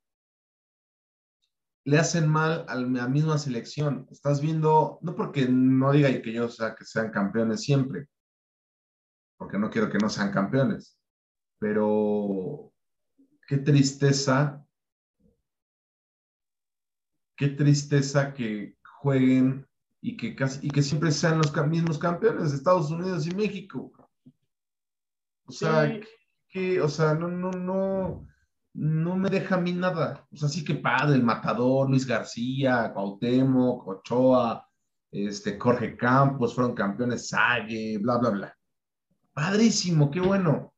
le 1.88 1.98
hacen 1.98 2.28
mal 2.28 2.66
a 2.68 2.76
la 2.76 3.08
misma 3.08 3.38
selección. 3.38 4.08
Estás 4.12 4.42
viendo, 4.42 5.00
no 5.02 5.16
porque 5.16 5.48
no 5.48 5.94
diga 5.94 6.10
que 6.22 6.34
yo 6.34 6.50
sea 6.50 6.76
que 6.76 6.84
sean 6.84 7.12
campeones 7.12 7.62
siempre, 7.62 8.10
porque 9.38 9.58
no 9.58 9.70
quiero 9.70 9.90
que 9.90 9.98
no 9.98 10.10
sean 10.10 10.34
campeones, 10.34 11.00
pero 11.60 12.74
qué 13.48 13.60
tristeza, 13.60 14.68
qué 17.38 17.48
tristeza 17.48 18.34
que 18.34 18.78
jueguen 19.00 19.66
y 20.02 20.18
que, 20.18 20.36
casi, 20.36 20.68
y 20.68 20.70
que 20.70 20.84
siempre 20.84 21.10
sean 21.10 21.38
los 21.38 21.56
mismos 21.68 21.98
campeones 21.98 22.52
de 22.52 22.58
Estados 22.58 22.92
Unidos 22.92 23.26
y 23.28 23.34
México. 23.34 23.94
O 25.46 25.54
sea, 25.54 25.98
que, 26.50 26.82
o 26.82 26.90
sea, 26.90 27.14
no, 27.14 27.30
no, 27.30 27.50
no 27.52 28.28
no 28.78 29.16
me 29.18 29.30
deja 29.30 29.56
a 29.56 29.60
mí 29.60 29.74
nada. 29.74 30.24
O 30.32 30.38
sea, 30.38 30.48
sí 30.48 30.64
que 30.64 30.76
padre, 30.76 31.16
el 31.16 31.24
matador, 31.24 31.90
Luis 31.90 32.06
García, 32.06 32.92
Cuauhtémoc, 32.94 33.88
Ochoa, 33.88 34.68
este, 35.12 35.58
Jorge 35.58 35.98
Campos, 35.98 36.54
fueron 36.54 36.76
campeones, 36.76 37.30
Sague, 37.30 37.98
bla, 37.98 38.18
bla, 38.18 38.30
bla. 38.30 38.58
Padrísimo, 39.34 40.12
qué 40.12 40.20
bueno. 40.20 40.76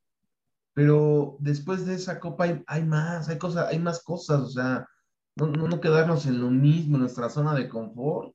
Pero 0.74 1.36
después 1.40 1.86
de 1.86 1.96
esa 1.96 2.22
copa 2.22 2.46
hay, 2.68 2.84
más, 2.86 3.28
hay 3.28 3.38
cosas, 3.38 3.68
hay 3.68 3.80
más 3.80 4.02
cosas, 4.02 4.42
o 4.42 4.50
sea, 4.50 4.88
no, 5.36 5.48
no, 5.48 5.82
quedarnos 5.82 6.26
en 6.26 6.40
lo 6.40 6.50
mismo, 6.50 6.96
en 6.96 7.02
nuestra 7.02 7.30
zona 7.30 7.54
de 7.54 7.68
confort. 7.68 8.34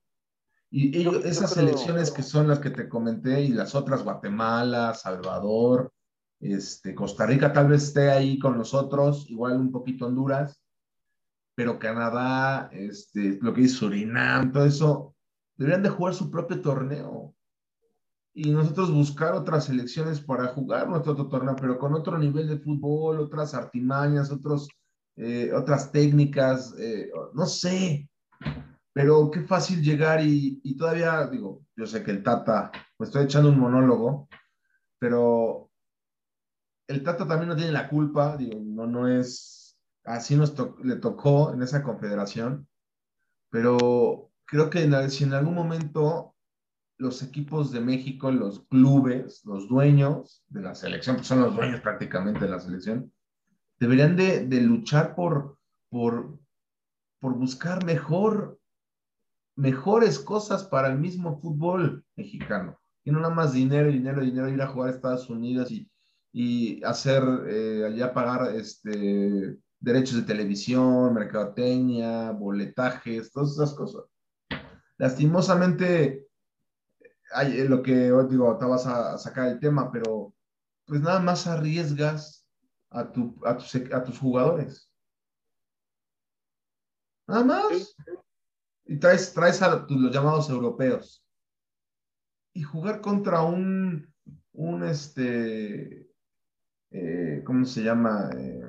Y 0.71 1.09
esas 1.27 1.53
selecciones 1.53 2.11
que 2.11 2.23
son 2.23 2.49
las 2.49 2.59
que 2.59 2.71
te 2.71 2.89
comenté 2.89 3.41
y 3.43 3.49
las 3.49 3.75
otras, 3.75 4.03
Guatemala, 4.03 4.93
Salvador, 4.93 5.94
este, 6.45 6.95
Costa 6.95 7.25
Rica 7.27 7.53
tal 7.53 7.69
vez 7.69 7.85
esté 7.85 8.11
ahí 8.11 8.39
con 8.39 8.59
nosotros, 8.59 9.25
igual 9.31 9.57
un 9.57 9.73
poquito 9.73 10.07
Honduras, 10.07 10.61
pero 11.55 11.79
Canadá, 11.79 12.69
este, 12.73 13.39
lo 13.41 13.55
que 13.55 13.63
dice 13.63 13.77
Surinam, 13.77 14.53
todo 14.53 14.67
eso, 14.67 15.15
deberían 15.57 15.83
de 15.83 15.89
jugar 15.89 16.15
su 16.15 16.31
propio 16.31 16.61
torneo. 16.61 17.35
Y 18.35 18.51
nosotros 18.51 18.93
buscar 18.93 19.33
otras 19.35 19.67
selecciones 19.67 20.21
para 20.21 20.49
jugar 20.49 20.89
nuestro 20.89 21.13
otro 21.13 21.29
torneo, 21.29 21.57
pero 21.57 21.79
con 21.79 21.95
otro 21.95 22.19
nivel 22.19 22.49
de 22.49 22.59
fútbol, 22.59 23.21
otras 23.21 23.55
artimañas, 23.55 24.33
otros, 24.33 24.69
eh, 25.17 25.53
otras 25.55 25.93
técnicas, 25.93 26.75
eh, 26.79 27.11
no 27.33 27.47
sé. 27.47 28.09
Pero 28.93 29.31
qué 29.31 29.43
fácil 29.43 29.83
llegar 29.83 30.21
y, 30.21 30.61
y 30.65 30.77
todavía, 30.77 31.27
digo, 31.29 31.63
yo 31.77 31.87
sé 31.87 32.03
que 32.03 32.11
el 32.11 32.23
Tata, 32.23 32.73
me 32.99 33.07
estoy 33.07 33.25
echando 33.25 33.49
un 33.49 33.59
monólogo, 33.59 34.29
pero 34.99 35.64
el 36.87 37.03
Tata 37.03 37.27
también 37.27 37.49
no 37.49 37.57
tiene 37.57 37.73
la 37.73 37.89
culpa, 37.89 38.37
no, 38.39 38.87
no 38.87 39.09
es, 39.09 39.79
así 40.05 40.37
nos 40.37 40.55
le 40.83 40.97
tocó 40.97 41.53
en 41.53 41.63
esa 41.63 41.83
confederación, 41.83 42.69
pero 43.51 44.31
creo 44.45 44.71
que 44.71 45.11
si 45.11 45.25
en 45.25 45.35
algún 45.35 45.55
momento 45.55 46.35
los 46.99 47.23
equipos 47.23 47.73
de 47.73 47.81
México, 47.81 48.31
los 48.31 48.67
clubes, 48.67 49.43
los 49.45 49.69
dueños 49.69 50.45
de 50.49 50.63
la 50.63 50.75
selección, 50.75 51.17
pues 51.17 51.29
son 51.29 51.41
los 51.41 51.55
dueños 51.55 51.81
prácticamente 51.81 52.41
de 52.41 52.51
la 52.51 52.61
selección, 52.61 53.13
deberían 53.79 54.17
de, 54.17 54.61
luchar 54.61 55.15
por, 55.15 55.59
por, 55.89 56.39
por 57.19 57.35
buscar 57.35 57.85
mejor 57.85 58.59
mejores 59.57 60.19
cosas 60.19 60.65
para 60.65 60.89
el 60.89 60.99
mismo 60.99 61.41
fútbol 61.41 62.05
mexicano. 62.17 62.79
Y 63.05 63.11
no 63.11 63.21
nada 63.21 63.35
más 63.35 63.53
dinero, 63.53 63.91
dinero, 63.91 64.23
dinero, 64.23 64.49
ir 64.49 64.61
a 64.63 64.67
jugar 64.67 64.89
a 64.89 64.93
Estados 64.93 65.31
Unidos 65.31 65.71
y, 65.71 65.89
y 66.37 66.83
hacer, 66.83 67.23
eh, 67.47 67.85
allá 67.87 68.13
pagar 68.13 68.57
este, 68.57 69.57
derechos 69.79 70.17
de 70.17 70.23
televisión, 70.23 71.15
mercadotecnia, 71.15 72.33
boletajes, 72.33 73.31
todas 73.31 73.53
esas 73.53 73.73
cosas. 73.73 74.03
Lastimosamente, 74.99 76.27
hay, 77.33 77.61
eh, 77.61 77.69
lo 77.69 77.85
que 77.85 78.11
hoy 78.11 78.27
digo, 78.29 78.59
te 78.59 78.65
vas 78.65 78.85
a 78.85 79.17
sacar 79.17 79.47
el 79.47 79.61
tema, 79.61 79.93
pero 79.93 80.35
pues 80.85 81.01
nada 81.01 81.21
más 81.21 81.47
arriesgas 81.47 82.45
a, 82.91 83.13
tu, 83.13 83.41
a, 83.45 83.57
tus, 83.57 83.73
a 83.77 84.03
tus 84.03 84.19
jugadores. 84.19 84.91
Nada 87.29 87.45
más. 87.45 87.97
Y 88.87 88.99
traes, 88.99 89.33
traes 89.33 89.63
a 89.63 89.87
los 89.89 90.13
llamados 90.13 90.51
europeos. 90.51 91.25
Y 92.55 92.63
jugar 92.65 93.01
contra 93.01 93.43
un, 93.43 94.13
un 94.53 94.83
este, 94.83 96.11
eh, 96.95 97.43
¿cómo 97.45 97.65
se 97.65 97.83
llama? 97.83 98.31
Eh, 98.39 98.63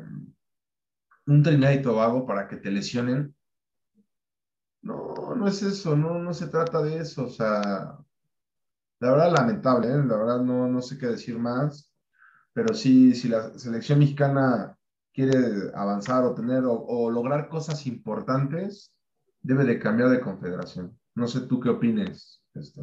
un 1.27 1.43
Trinidad 1.43 1.73
y 1.73 1.81
Tobago 1.83 2.25
para 2.25 2.47
que 2.47 2.57
te 2.57 2.71
lesionen. 2.71 3.35
No, 4.81 5.35
no 5.35 5.47
es 5.47 5.61
eso, 5.61 5.95
no, 5.95 6.17
no 6.17 6.33
se 6.33 6.47
trata 6.47 6.81
de 6.81 6.97
eso. 6.97 7.25
O 7.25 7.29
sea, 7.29 7.99
la 8.99 9.11
verdad 9.11 9.31
lamentable, 9.31 9.89
¿eh? 9.89 10.03
la 10.03 10.17
verdad 10.17 10.41
no, 10.41 10.67
no 10.67 10.81
sé 10.81 10.97
qué 10.97 11.05
decir 11.05 11.37
más, 11.37 11.91
pero 12.51 12.73
sí, 12.73 13.13
si 13.13 13.27
la 13.27 13.57
selección 13.59 13.99
mexicana 13.99 14.75
quiere 15.13 15.71
avanzar 15.75 16.23
o 16.23 16.33
tener 16.33 16.63
o, 16.65 17.11
lograr 17.11 17.47
cosas 17.47 17.85
importantes, 17.85 18.91
debe 19.41 19.65
de 19.65 19.79
cambiar 19.79 20.09
de 20.09 20.19
confederación. 20.19 20.99
No 21.13 21.27
sé 21.27 21.41
tú 21.41 21.59
qué 21.59 21.69
opines, 21.69 22.41
este 22.55 22.81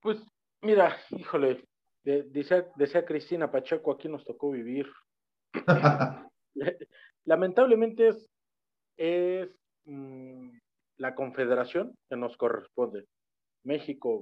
Pues 0.00 0.18
mira, 0.62 0.96
híjole, 1.10 1.62
decía, 2.06 3.04
Cristina 3.04 3.50
Pacheco, 3.50 3.92
aquí 3.92 4.08
nos 4.08 4.24
tocó 4.24 4.50
vivir. 4.50 4.90
Lamentablemente 7.24 8.08
es, 8.08 8.30
es 8.96 9.50
mm, 9.84 10.50
la 10.98 11.14
confederación 11.14 11.96
que 12.08 12.16
nos 12.16 12.36
corresponde. 12.36 13.06
México 13.64 14.20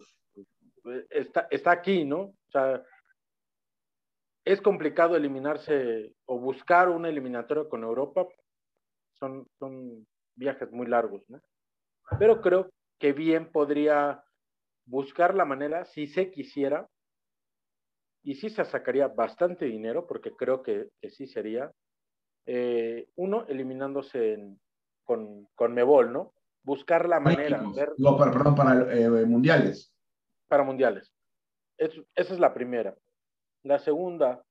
pues, 0.83 1.07
está, 1.11 1.47
está 1.51 1.73
aquí, 1.73 2.05
¿no? 2.05 2.21
O 2.21 2.51
sea, 2.51 2.83
es 4.47 4.61
complicado 4.63 5.17
eliminarse 5.17 6.15
o 6.27 6.39
buscar 6.39 6.89
una 6.89 7.11
eliminatoria 7.11 7.69
con 7.69 7.83
Europa. 7.83 8.27
Son, 9.19 9.47
son 9.59 10.07
viajes 10.35 10.71
muy 10.73 10.87
largos, 10.87 11.23
¿no? 11.29 11.41
Pero 12.19 12.41
creo 12.41 12.71
que 12.99 13.13
bien 13.13 13.51
podría 13.53 14.25
buscar 14.87 15.35
la 15.35 15.45
manera, 15.45 15.85
si 15.87 16.07
se 16.07 16.31
quisiera, 16.31 16.89
y 18.25 18.35
sí 18.37 18.49
se 18.49 18.65
sacaría 18.65 19.07
bastante 19.09 19.67
dinero, 19.67 20.07
porque 20.07 20.33
creo 20.35 20.63
que, 20.63 20.89
sí 21.11 21.27
sería, 21.27 21.71
eh, 22.47 23.07
uno, 23.17 23.45
eliminándose 23.47 24.39
con, 25.05 25.47
con 25.55 25.75
Mebol, 25.75 26.11
¿no? 26.11 26.33
Buscar 26.63 27.07
la 27.07 27.21
manera. 27.21 27.63
no, 27.99 28.17
para, 28.17 28.33
perdón, 28.33 28.55
para 28.55 28.95
eh, 28.95 29.27
mundiales. 29.27 29.93
Para 30.49 30.65
mundiales. 30.65 31.13
esa 31.77 32.05
es 32.15 32.39
la 32.41 32.55
primera. 32.55 32.97
La 33.63 33.79
segunda, 33.79 34.43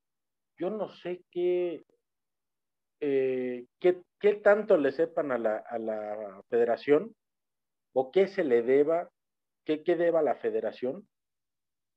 yo 0.58 0.70
no 0.70 0.90
sé 0.90 1.24
qué, 1.32 1.84
eh, 3.00 3.66
qué, 3.80 4.04
qué, 4.20 4.36
tanto 4.36 4.78
le 4.78 4.92
sepan 4.92 5.32
a 5.32 5.40
la, 5.40 5.58
a 5.58 5.80
la 5.80 6.44
federación 6.48 7.16
o 7.94 8.12
qué 8.12 8.28
se 8.28 8.44
le 8.44 8.62
deba, 8.62 9.10
qué, 9.66 9.84
qué 9.84 9.96
deba 9.96 10.22
la 10.22 10.36
federación 10.36 11.08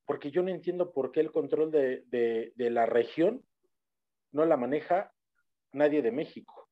porque 0.06 0.30
yo 0.30 0.42
no 0.42 0.50
entiendo 0.50 0.92
por 0.92 1.10
qué 1.10 1.20
el 1.20 1.32
control 1.32 1.70
de, 1.70 2.52
la 2.56 2.86
región 2.86 3.44
no 4.32 4.44
la 4.46 4.56
maneja 4.56 5.12
nadie 5.72 6.00
de 6.00 6.12
México. 6.12 6.68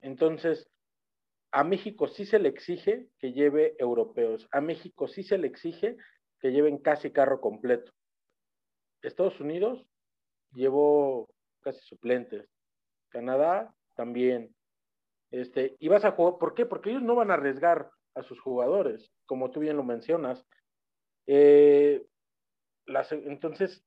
Entonces, 0.00 0.70
a 1.50 1.64
México 1.64 2.06
sí 2.06 2.24
se 2.24 2.38
le 2.38 2.48
exige 2.48 3.08
que 3.18 3.32
lleve 3.32 3.74
europeos, 3.78 4.48
a 4.52 4.60
México 4.60 5.08
sí 5.08 5.24
se 5.24 5.38
le 5.38 5.48
exige 5.48 5.96
que 6.40 6.52
lleven 6.52 6.78
casi 6.78 7.10
carro 7.10 7.40
completo. 7.40 7.92
Estados 9.02 9.40
Unidos 9.40 9.84
llevó 10.52 11.28
casi 11.62 11.80
suplentes, 11.86 12.48
Canadá 13.08 13.74
también. 13.94 14.54
Este, 15.32 15.76
y 15.80 15.88
vas 15.88 16.04
a 16.04 16.12
jugar, 16.12 16.38
¿por 16.38 16.54
qué? 16.54 16.66
Porque 16.66 16.90
ellos 16.90 17.02
no 17.02 17.16
van 17.16 17.30
a 17.30 17.34
arriesgar 17.34 17.90
a 18.14 18.22
sus 18.22 18.40
jugadores, 18.40 19.10
como 19.26 19.50
tú 19.50 19.60
bien 19.60 19.76
lo 19.76 19.82
mencionas. 19.82 20.46
Eh, 21.26 22.06
entonces, 22.86 23.84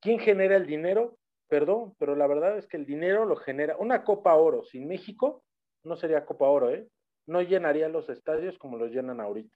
¿quién 0.00 0.18
genera 0.18 0.56
el 0.56 0.66
dinero? 0.66 1.18
Perdón, 1.48 1.94
pero 1.98 2.14
la 2.14 2.26
verdad 2.26 2.56
es 2.58 2.66
que 2.66 2.76
el 2.76 2.86
dinero 2.86 3.24
lo 3.24 3.36
genera 3.36 3.76
una 3.76 4.04
Copa 4.04 4.34
Oro. 4.34 4.64
Sin 4.64 4.86
México 4.86 5.42
no 5.82 5.96
sería 5.96 6.24
Copa 6.24 6.46
Oro, 6.46 6.70
¿eh? 6.70 6.88
No 7.26 7.42
llenaría 7.42 7.88
los 7.88 8.08
estadios 8.08 8.58
como 8.58 8.76
los 8.76 8.90
llenan 8.90 9.20
ahorita. 9.20 9.54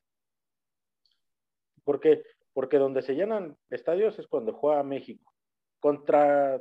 ¿Por 1.85 2.01
qué? 2.01 2.25
Porque 2.53 2.79
donde 2.79 3.03
se 3.03 3.15
llenan 3.15 3.57
estadios 3.71 4.19
es 4.19 4.27
cuando 4.27 4.53
juega 4.53 4.83
México. 4.83 5.33
Contra 5.81 6.61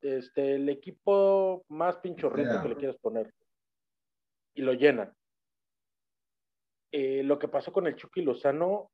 este, 0.00 0.54
el 0.54 0.68
equipo 0.68 1.64
más 1.68 1.96
pinchorrito 1.98 2.62
que 2.62 2.68
le 2.68 2.76
quieras 2.76 2.96
poner. 2.98 3.32
Y 4.54 4.62
lo 4.62 4.72
llenan. 4.72 5.14
Eh, 6.92 7.22
lo 7.22 7.38
que 7.38 7.48
pasó 7.48 7.72
con 7.72 7.86
el 7.86 7.96
Chucky 7.96 8.22
Lozano 8.22 8.90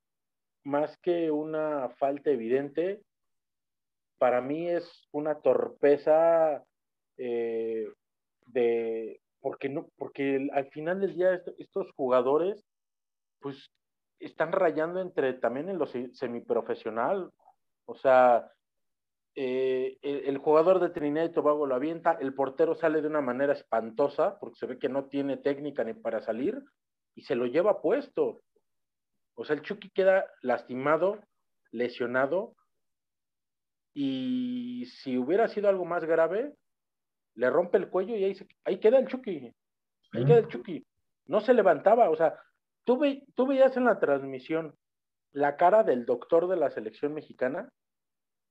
más 0.67 0.99
que 0.99 1.31
una 1.31 1.89
falta 1.91 2.31
evidente, 2.31 3.01
para 4.19 4.41
mí 4.41 4.69
es 4.69 5.09
una 5.13 5.37
torpeza 5.37 6.65
eh, 7.17 7.89
de 8.47 9.21
porque 9.41 9.69
no, 9.69 9.89
porque 9.97 10.49
al 10.53 10.69
final 10.71 11.01
del 11.01 11.15
día 11.15 11.41
estos 11.59 11.93
jugadores, 11.93 12.65
pues 13.41 13.71
están 14.19 14.51
rayando 14.51 15.01
entre 15.01 15.35
también 15.35 15.69
en 15.69 15.79
lo 15.79 15.87
semiprofesional. 15.87 17.31
O 17.85 17.95
sea, 17.95 18.51
eh, 19.37 19.99
el, 20.03 20.39
jugador 20.39 20.81
de 20.81 20.91
Trinidad 20.91 21.27
y 21.27 21.33
Tobago 21.33 21.67
lo 21.67 21.77
avienta, 21.77 22.19
el 22.21 22.35
portero 22.35 22.75
sale 22.75 23.03
de 23.03 23.09
una 23.09 23.21
manera 23.21 23.53
espantosa, 23.53 24.37
porque 24.41 24.59
se 24.59 24.67
ve 24.67 24.79
que 24.79 24.89
no 24.89 25.05
tiene 25.05 25.37
técnica 25.37 25.85
ni 25.85 25.95
para 25.95 26.23
salir, 26.23 26.61
y 27.15 27.23
se 27.23 27.37
lo 27.37 27.47
lleva 27.47 27.81
puesto. 27.81 28.43
O 29.37 29.45
sea, 29.45 29.55
el 29.55 29.63
Chucky 29.63 29.91
queda 29.91 30.27
lastimado, 30.43 31.23
lesionado, 31.71 32.57
y 33.95 34.85
si 34.87 35.17
hubiera 35.17 35.49
sido 35.49 35.71
algo 35.71 35.87
más 35.87 36.05
grave, 36.05 36.55
le 37.35 37.49
rompe 37.49 37.79
el 37.79 37.89
cuello 37.89 38.15
y 38.15 38.25
ahí, 38.25 38.37
ahí 38.65 38.79
queda 38.79 38.99
el 38.99 39.07
Chucky. 39.07 39.55
Ahí 40.13 40.25
queda 40.27 40.39
el 40.39 40.49
Chucky. 40.49 40.87
No 41.27 41.41
se 41.41 41.55
levantaba. 41.55 42.11
O 42.11 42.17
sea, 42.17 42.39
tú, 42.85 43.01
tú 43.35 43.47
veías 43.47 43.75
en 43.77 43.85
la 43.85 43.99
transmisión 43.99 44.75
la 45.33 45.57
cara 45.57 45.83
del 45.83 46.05
doctor 46.05 46.47
de 46.47 46.57
la 46.57 46.71
selección 46.71 47.15
mexicana, 47.15 47.71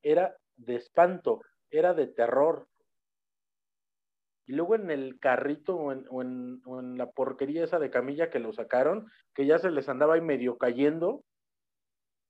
era 0.01 0.35
de 0.55 0.75
espanto, 0.75 1.41
era 1.69 1.93
de 1.93 2.07
terror. 2.07 2.67
Y 4.47 4.53
luego 4.53 4.75
en 4.75 4.91
el 4.91 5.19
carrito 5.19 5.75
o 5.75 5.91
en, 6.21 6.97
la 6.97 7.10
porquería 7.12 7.63
esa 7.63 7.79
de 7.79 7.89
camilla 7.89 8.29
que 8.29 8.39
lo 8.39 8.53
sacaron, 8.53 9.10
que 9.34 9.45
ya 9.45 9.58
se 9.58 9.71
les 9.71 9.89
andaba 9.89 10.15
ahí 10.15 10.21
medio 10.21 10.58
cayendo. 10.58 11.23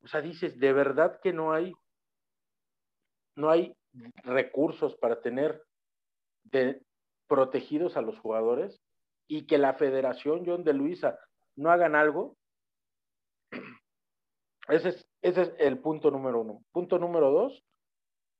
O 0.02 0.08
sea, 0.08 0.22
dices, 0.22 0.58
de 0.60 0.72
verdad 0.72 1.20
que 1.22 1.34
no 1.34 1.52
hay, 1.52 1.74
no 3.36 3.50
hay 3.50 3.76
recursos 4.24 4.96
para 4.96 5.22
tener 5.22 5.62
protegidos 7.28 7.98
a 7.98 8.02
los 8.02 8.18
jugadores 8.20 8.80
y 9.28 9.46
que 9.46 9.58
la 9.58 9.74
federación 9.74 10.44
John 10.46 10.64
de 10.64 10.74
Luisa 10.74 11.20
no 11.56 11.70
hagan 11.72 11.96
algo. 11.96 12.38
Ese 14.68 14.90
es, 14.90 15.08
ese 15.22 15.42
es 15.44 15.54
el 15.60 15.78
punto 15.78 16.10
número 16.10 16.42
uno. 16.42 16.64
Punto 16.72 16.98
número 16.98 17.30
dos, 17.30 17.64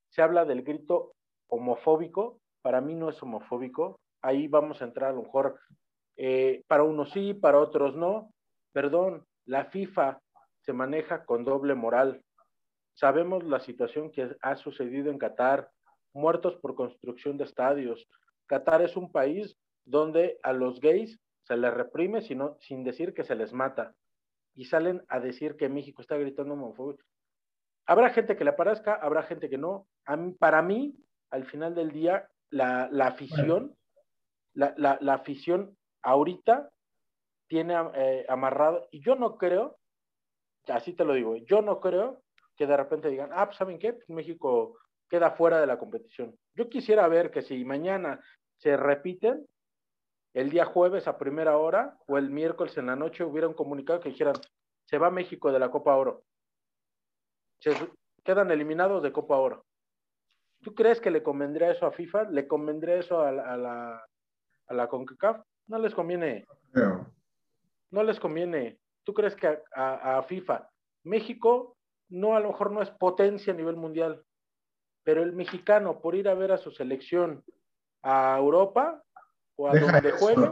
se 0.10 0.24
habla 0.24 0.44
del 0.44 0.64
grito 0.64 1.14
homofóbico 1.48 2.40
para 2.66 2.82
mí 2.82 2.96
no 2.96 3.12
es 3.12 3.22
homofóbico. 3.22 4.00
Ahí 4.24 4.48
vamos 4.48 4.82
a 4.82 4.86
entrar 4.86 5.12
a 5.12 5.14
lo 5.14 5.22
mejor, 5.22 5.60
eh, 6.18 6.64
para 6.66 6.82
unos 6.82 7.12
sí, 7.12 7.36
para 7.36 7.60
otros 7.60 7.96
no. 7.96 8.34
Perdón, 8.74 9.24
la 9.46 9.66
FIFA 9.66 10.20
se 10.62 10.74
maneja 10.74 11.26
con 11.26 11.46
doble 11.46 11.76
moral. 11.76 12.24
Sabemos 12.96 13.44
la 13.44 13.60
situación 13.60 14.10
que 14.10 14.36
ha 14.42 14.56
sucedido 14.56 15.12
en 15.12 15.20
Qatar, 15.20 15.70
muertos 16.12 16.56
por 16.56 16.74
construcción 16.74 17.38
de 17.38 17.44
estadios. 17.44 18.08
Qatar 18.48 18.82
es 18.82 18.98
un 18.98 19.12
país 19.12 19.56
donde 19.86 20.40
a 20.42 20.52
los 20.52 20.80
gays 20.80 21.20
se 21.44 21.58
les 21.58 21.72
reprime 21.72 22.24
sino, 22.24 22.58
sin 22.62 22.84
decir 22.84 23.14
que 23.14 23.24
se 23.24 23.36
les 23.36 23.54
mata. 23.54 23.94
Y 24.56 24.66
salen 24.66 25.04
a 25.08 25.20
decir 25.20 25.56
que 25.56 25.70
México 25.70 26.02
está 26.02 26.18
gritando 26.18 26.56
homofóbico. 26.56 27.04
Habrá 27.86 28.10
gente 28.10 28.36
que 28.36 28.44
le 28.44 28.54
parezca, 28.54 28.96
habrá 28.96 29.22
gente 29.22 29.52
que 29.52 29.60
no. 29.60 29.86
para 30.40 30.64
mí, 30.64 30.96
al 31.30 31.46
final 31.46 31.76
del 31.76 31.92
día, 31.92 32.28
la, 32.50 32.90
afición, 33.06 33.76
la, 34.54 35.14
afición 35.14 35.78
ahorita 36.02 36.70
tiene 37.48 37.76
eh, 37.96 38.26
amarrado, 38.30 38.88
y 38.92 39.04
yo 39.04 39.16
no 39.16 39.38
creo, 39.38 39.78
así 40.68 40.94
te 40.94 41.06
lo 41.06 41.14
digo, 41.14 41.36
yo 41.38 41.62
no 41.62 41.80
creo 41.80 42.22
que 42.56 42.68
de 42.68 42.78
repente 42.78 43.10
digan, 43.10 43.30
ah, 43.34 43.46
pues 43.46 43.58
¿saben 43.58 43.80
qué? 43.80 43.94
Pues 43.94 44.10
México 44.10 44.78
queda 45.10 45.32
fuera 45.32 45.60
de 45.60 45.68
la 45.68 45.78
competición. 45.78 46.36
Yo 46.56 46.70
quisiera 46.70 47.08
ver 47.08 47.32
que 47.32 47.42
si 47.42 47.64
mañana 47.66 48.20
se 48.58 48.78
repiten, 48.78 49.46
el 50.34 50.50
día 50.50 50.66
jueves 50.66 51.08
a 51.08 51.18
primera 51.18 51.58
hora 51.58 51.98
o 52.08 52.18
el 52.18 52.30
miércoles 52.30 52.78
en 52.78 52.88
la 52.88 52.96
noche 52.96 53.24
hubiera 53.24 53.48
un 53.48 53.54
comunicado 53.54 54.00
que 54.00 54.10
dijeran, 54.10 54.36
se 54.86 54.98
va 54.98 55.10
México 55.10 55.52
de 55.52 55.60
la 55.60 55.72
Copa 55.72 55.96
Oro. 55.96 56.24
Se 57.60 57.74
quedan 58.24 58.52
eliminados 58.52 59.02
de 59.02 59.14
Copa 59.14 59.38
Oro. 59.38 59.66
¿Tú 60.66 60.74
crees 60.74 61.00
que 61.00 61.12
le 61.12 61.22
convendría 61.22 61.70
eso 61.70 61.86
a 61.86 61.92
FIFA? 61.92 62.24
¿Le 62.32 62.48
convendría 62.48 62.96
eso 62.96 63.22
a, 63.22 63.32
la, 63.32 64.04
a 64.68 64.74
la 64.74 64.88
CONCACAF? 64.88 65.40
No 65.68 65.78
les 65.78 65.94
conviene. 65.94 66.44
No 67.92 68.02
les 68.02 68.20
conviene. 68.20 68.80
¿Tú 69.04 69.14
crees 69.14 69.36
que 69.36 69.60
a, 69.76 70.18
a, 70.18 70.24
FIFA, 70.24 70.68
México 71.04 71.78
no 72.10 72.36
a 72.36 72.40
lo 72.40 72.48
mejor 72.48 72.72
no 72.72 72.82
es 72.82 72.90
potencia 72.90 73.54
a 73.54 73.56
nivel 73.56 73.76
mundial, 73.76 74.24
pero 75.04 75.22
el 75.22 75.34
mexicano 75.34 76.02
por 76.02 76.16
ir 76.16 76.28
a 76.28 76.34
ver 76.34 76.52
a 76.52 76.58
su 76.58 76.72
selección 76.72 77.44
a 78.02 78.36
Europa 78.40 79.04
o 79.58 79.70
a 79.70 79.72
deja 79.72 79.92
donde 79.92 80.12
juegue. 80.14 80.52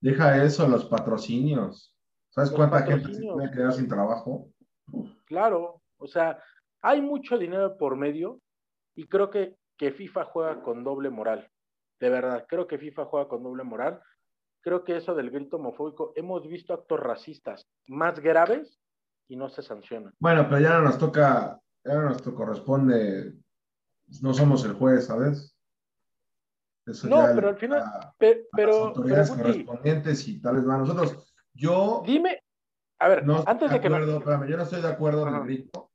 Deja 0.00 0.44
eso, 0.44 0.68
los 0.68 0.84
patrocinios. 0.84 1.96
¿Sabes 2.28 2.52
cuánta 2.52 2.84
gente 2.84 3.12
se 3.12 3.26
puede 3.26 3.50
quedar 3.50 3.72
sin 3.72 3.88
trabajo? 3.88 4.52
Claro, 5.24 5.82
o 5.96 6.06
sea, 6.06 6.40
hay 6.80 7.02
mucho 7.02 7.36
dinero 7.36 7.76
por 7.76 7.96
medio 7.96 8.40
y 8.98 9.06
creo 9.06 9.30
que, 9.30 9.54
que 9.76 9.92
FIFA 9.92 10.24
juega 10.24 10.60
con 10.60 10.82
doble 10.82 11.08
moral. 11.08 11.48
De 12.00 12.10
verdad, 12.10 12.44
creo 12.48 12.66
que 12.66 12.78
FIFA 12.78 13.04
juega 13.04 13.28
con 13.28 13.44
doble 13.44 13.62
moral. 13.62 14.02
Creo 14.60 14.82
que 14.82 14.96
eso 14.96 15.14
del 15.14 15.30
grito 15.30 15.56
homofóbico, 15.56 16.12
hemos 16.16 16.48
visto 16.48 16.74
actos 16.74 16.98
racistas 16.98 17.68
más 17.86 18.18
graves 18.18 18.80
y 19.28 19.36
no 19.36 19.48
se 19.50 19.62
sancionan. 19.62 20.12
Bueno, 20.18 20.48
pero 20.48 20.60
ya 20.60 20.70
no 20.70 20.82
nos 20.82 20.98
toca, 20.98 21.60
ya 21.84 21.94
no 21.94 22.08
nos 22.08 22.20
corresponde, 22.22 23.34
no 24.20 24.34
somos 24.34 24.64
el 24.64 24.72
juez, 24.72 25.06
¿sabes? 25.06 25.56
no, 27.04 27.24
pero 27.36 27.50
al 27.50 27.56
final, 27.56 27.84
pero, 28.18 28.40
las 28.56 28.96
autoridades 28.96 29.30
correspondientes 29.30 30.26
y 30.26 30.40
tales 30.40 30.64
van 30.64 30.80
nosotros. 30.80 31.32
Yo. 31.54 32.02
Dime, 32.04 32.42
a 32.98 33.08
ver, 33.08 33.24
antes 33.46 33.70
de, 33.70 33.80
que. 33.80 33.88
yo 33.88 34.56
no 34.56 34.62
estoy 34.64 34.82
de 34.82 34.88
acuerdo 34.88 35.28
en 35.28 35.34
el 35.34 35.44
grito, 35.44 35.92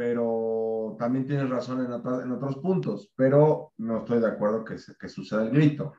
pero 0.00 0.96
también 0.98 1.26
tienes 1.26 1.50
razón 1.50 1.84
en, 1.84 1.92
en, 1.92 2.32
otros 2.32 2.56
puntos, 2.56 3.12
pero 3.14 3.74
no 3.76 3.98
estoy 3.98 4.18
de 4.18 4.28
acuerdo 4.28 4.64
que, 4.64 4.76
que 4.98 5.08
suceda 5.10 5.42
el 5.42 5.50
grito. 5.50 5.92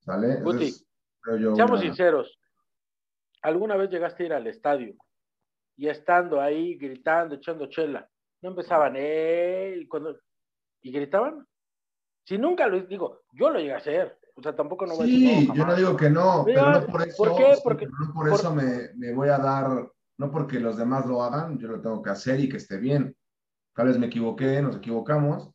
¿Sale? 0.00 0.42
seamos 1.54 1.80
sinceros. 1.80 2.36
¿Alguna 3.42 3.76
vez 3.76 3.90
llegaste 3.90 4.24
a 4.24 4.26
ir 4.26 4.32
al 4.32 4.48
estadio 4.48 4.96
y 5.76 5.86
estando 5.86 6.40
ahí 6.40 6.76
gritando, 6.76 7.36
echando 7.36 7.66
chela, 7.66 8.10
no 8.42 8.50
empezaban, 8.50 8.94
eh, 8.96 9.86
cuando, 9.88 10.18
y 10.82 10.90
gritaban? 10.90 11.46
Si 12.24 12.36
nunca 12.36 12.66
lo 12.66 12.80
digo, 12.80 13.22
yo 13.30 13.50
lo 13.50 13.60
llegué 13.60 13.74
a 13.74 13.78
hacer. 13.78 14.18
O 14.34 14.42
sea, 14.42 14.56
tampoco 14.56 14.84
no 14.84 14.96
voy 14.96 15.06
sí, 15.06 15.26
a 15.28 15.30
decir, 15.30 15.52
yo 15.54 15.64
no 15.64 15.76
digo 15.76 15.96
que 15.96 16.10
no, 16.10 16.42
pero 16.44 16.72
no 16.72 16.86
por 16.88 17.06
eso, 17.06 17.22
¿por 17.22 17.36
qué? 17.36 17.54
Porque, 17.62 17.86
no 17.86 18.12
por, 18.12 18.28
eso 18.30 18.52
me, 18.52 18.92
me, 18.96 19.12
voy 19.14 19.28
a 19.28 19.38
dar, 19.38 19.88
no 20.18 20.30
porque 20.32 20.58
los 20.58 20.76
demás 20.76 21.06
lo 21.06 21.22
hagan, 21.22 21.56
yo 21.56 21.68
lo 21.68 21.80
tengo 21.80 22.02
que 22.02 22.10
hacer 22.10 22.40
y 22.40 22.48
que 22.48 22.56
esté 22.56 22.78
bien. 22.78 23.16
Tal 23.74 23.88
vez 23.88 23.98
me 23.98 24.06
equivoqué, 24.06 24.62
nos 24.62 24.76
equivocamos, 24.76 25.50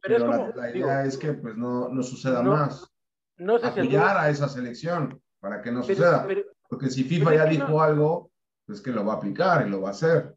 pero, 0.00 0.52
la, 0.54 0.70
idea 0.70 1.04
es 1.04 1.18
que 1.18 1.32
pues 1.34 1.56
no, 1.56 1.88
no 1.88 2.02
suceda 2.02 2.42
más. 2.42 2.90
No 3.36 3.58
sé 3.58 3.66
Apoyar 3.66 4.16
a 4.16 4.30
esa 4.30 4.48
selección 4.48 5.20
para 5.40 5.60
que 5.60 5.70
no 5.70 5.82
suceda. 5.82 6.26
porque 6.68 6.88
si 6.88 7.04
FIFA 7.04 7.34
ya 7.34 7.44
dijo 7.46 7.80
algo, 7.80 8.30
pues 8.66 8.80
que 8.80 8.90
lo 8.90 9.04
va 9.04 9.14
a 9.14 9.16
aplicar 9.16 9.66
y 9.66 9.70
lo 9.70 9.80
va 9.80 9.88
a 9.88 9.92
hacer. 9.92 10.34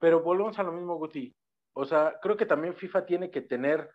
Pero 0.00 0.22
volvemos 0.22 0.58
a 0.58 0.62
lo 0.62 0.72
mismo, 0.72 0.96
Guti. 0.96 1.34
O 1.74 1.84
sea, 1.84 2.18
creo 2.22 2.36
que 2.36 2.46
también 2.46 2.74
FIFA 2.74 3.06
tiene 3.06 3.30
que 3.30 3.42
tener 3.42 3.90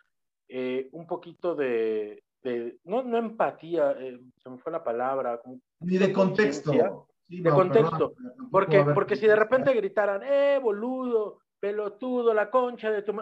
eh, 0.48 0.90
un 0.92 1.08
poquito 1.08 1.56
de, 1.56 2.24
de, 2.42 2.80
no, 2.84 3.04
no 3.04 3.18
empatía, 3.18 3.92
eh, 4.00 4.20
se 4.38 4.50
me 4.50 4.58
fue 4.58 4.72
la 4.72 4.84
palabra. 4.84 5.42
Ni 5.80 5.98
de 5.98 6.12
contexto. 6.14 7.08
de 7.28 7.50
contexto. 7.50 8.14
porque, 8.52 8.86
porque 8.94 9.16
si 9.16 9.28
de 9.28 9.36
repente 9.36 9.74
gritaran, 9.74 10.22
eh, 10.24 10.60
boludo, 10.62 11.40
pelotudo, 11.64 12.34
la 12.34 12.52
concha 12.52 12.92
de 12.92 13.04
tu 13.04 13.14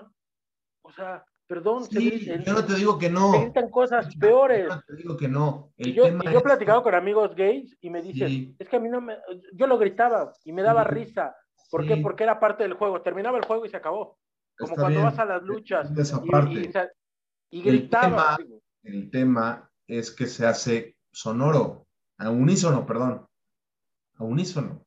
O 0.81 0.91
sea, 0.91 1.23
perdón. 1.45 1.85
Sí, 1.85 2.25
yo 2.43 2.53
no 2.53 2.65
te 2.65 2.73
digo 2.73 2.97
que 2.97 3.07
no. 3.07 3.33
Se 3.33 3.41
gritan 3.41 3.69
cosas 3.69 4.15
peores. 4.15 4.67
Yo 4.67 4.75
no 4.75 4.81
te 4.81 4.95
digo 4.95 5.15
que 5.15 5.27
no. 5.27 5.71
y 5.77 5.93
yo, 5.93 6.05
he 6.07 6.41
platicado 6.41 6.81
con 6.81 6.95
amigos 6.95 7.35
gays 7.35 7.77
y 7.81 7.91
me 7.91 8.01
dicen, 8.01 8.55
es 8.57 8.67
que 8.67 8.77
a 8.77 8.79
mí 8.79 8.89
no 8.89 8.99
me. 8.99 9.15
Yo 9.53 9.67
lo 9.67 9.77
gritaba 9.77 10.33
y 10.43 10.53
me 10.53 10.63
daba 10.63 10.83
risa. 10.83 11.35
¿Por 11.69 11.85
qué? 11.85 11.97
Porque 11.97 12.23
era 12.23 12.39
parte 12.39 12.63
del 12.63 12.73
juego. 12.73 13.03
Terminaba 13.03 13.37
el 13.37 13.45
juego 13.45 13.63
y 13.63 13.69
se 13.69 13.77
acabó. 13.77 14.17
Como 14.57 14.75
cuando 14.75 15.03
vas 15.03 15.19
a 15.19 15.25
las 15.25 15.43
luchas. 15.43 15.91
Y, 17.51 17.59
y, 17.59 17.61
gritaba. 17.61 18.39
El 18.81 19.11
tema, 19.11 19.69
es 19.85 20.09
que 20.09 20.25
se 20.25 20.47
hace 20.47 20.95
sonoro, 21.11 21.85
a 22.17 22.31
unísono, 22.31 22.87
perdón. 22.87 23.27
A 24.15 24.23
unísono 24.23 24.83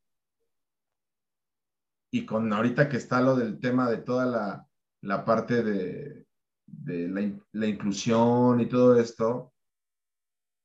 y 2.14 2.24
con 2.24 2.52
ahorita 2.52 2.88
que 2.88 2.96
está 2.96 3.20
lo 3.20 3.34
del 3.34 3.58
tema 3.58 3.90
de 3.90 3.96
toda 3.96 4.24
la, 4.24 4.68
la 5.00 5.24
parte 5.24 5.64
de, 5.64 6.28
de 6.64 7.08
la, 7.08 7.28
la, 7.50 7.66
inclusión 7.66 8.60
y 8.60 8.66
todo 8.66 9.00
esto, 9.00 9.52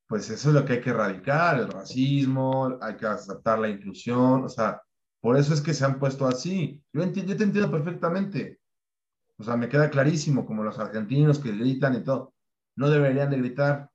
pues 0.07 0.29
eso 0.29 0.49
es 0.49 0.53
lo 0.53 0.63
que 0.63 0.73
hay 0.73 0.81
que 0.81 0.91
erradicar, 0.91 1.59
el 1.59 1.67
racismo, 1.67 2.77
hay 2.79 2.95
que 2.97 3.07
aceptar 3.07 3.57
la 3.57 3.67
inclusión, 3.67 4.43
o 4.43 4.49
sea, 4.49 4.79
por 5.19 5.38
eso 5.38 5.55
es 5.55 5.62
que 5.62 5.73
se 5.73 5.83
han 5.83 5.97
puesto 5.97 6.27
así. 6.27 6.83
Yo, 6.93 7.01
entiendo, 7.01 7.31
yo 7.31 7.38
te 7.39 7.45
entiendo 7.45 7.71
perfectamente. 7.71 8.59
O 9.39 9.43
sea, 9.43 9.57
me 9.57 9.69
queda 9.69 9.89
clarísimo, 9.89 10.45
como 10.45 10.63
los 10.63 10.77
argentinos 10.77 11.39
que 11.39 11.51
gritan 11.51 11.95
y 11.95 12.03
todo, 12.03 12.35
no 12.75 12.91
deberían 12.91 13.31
de 13.31 13.38
gritar, 13.38 13.89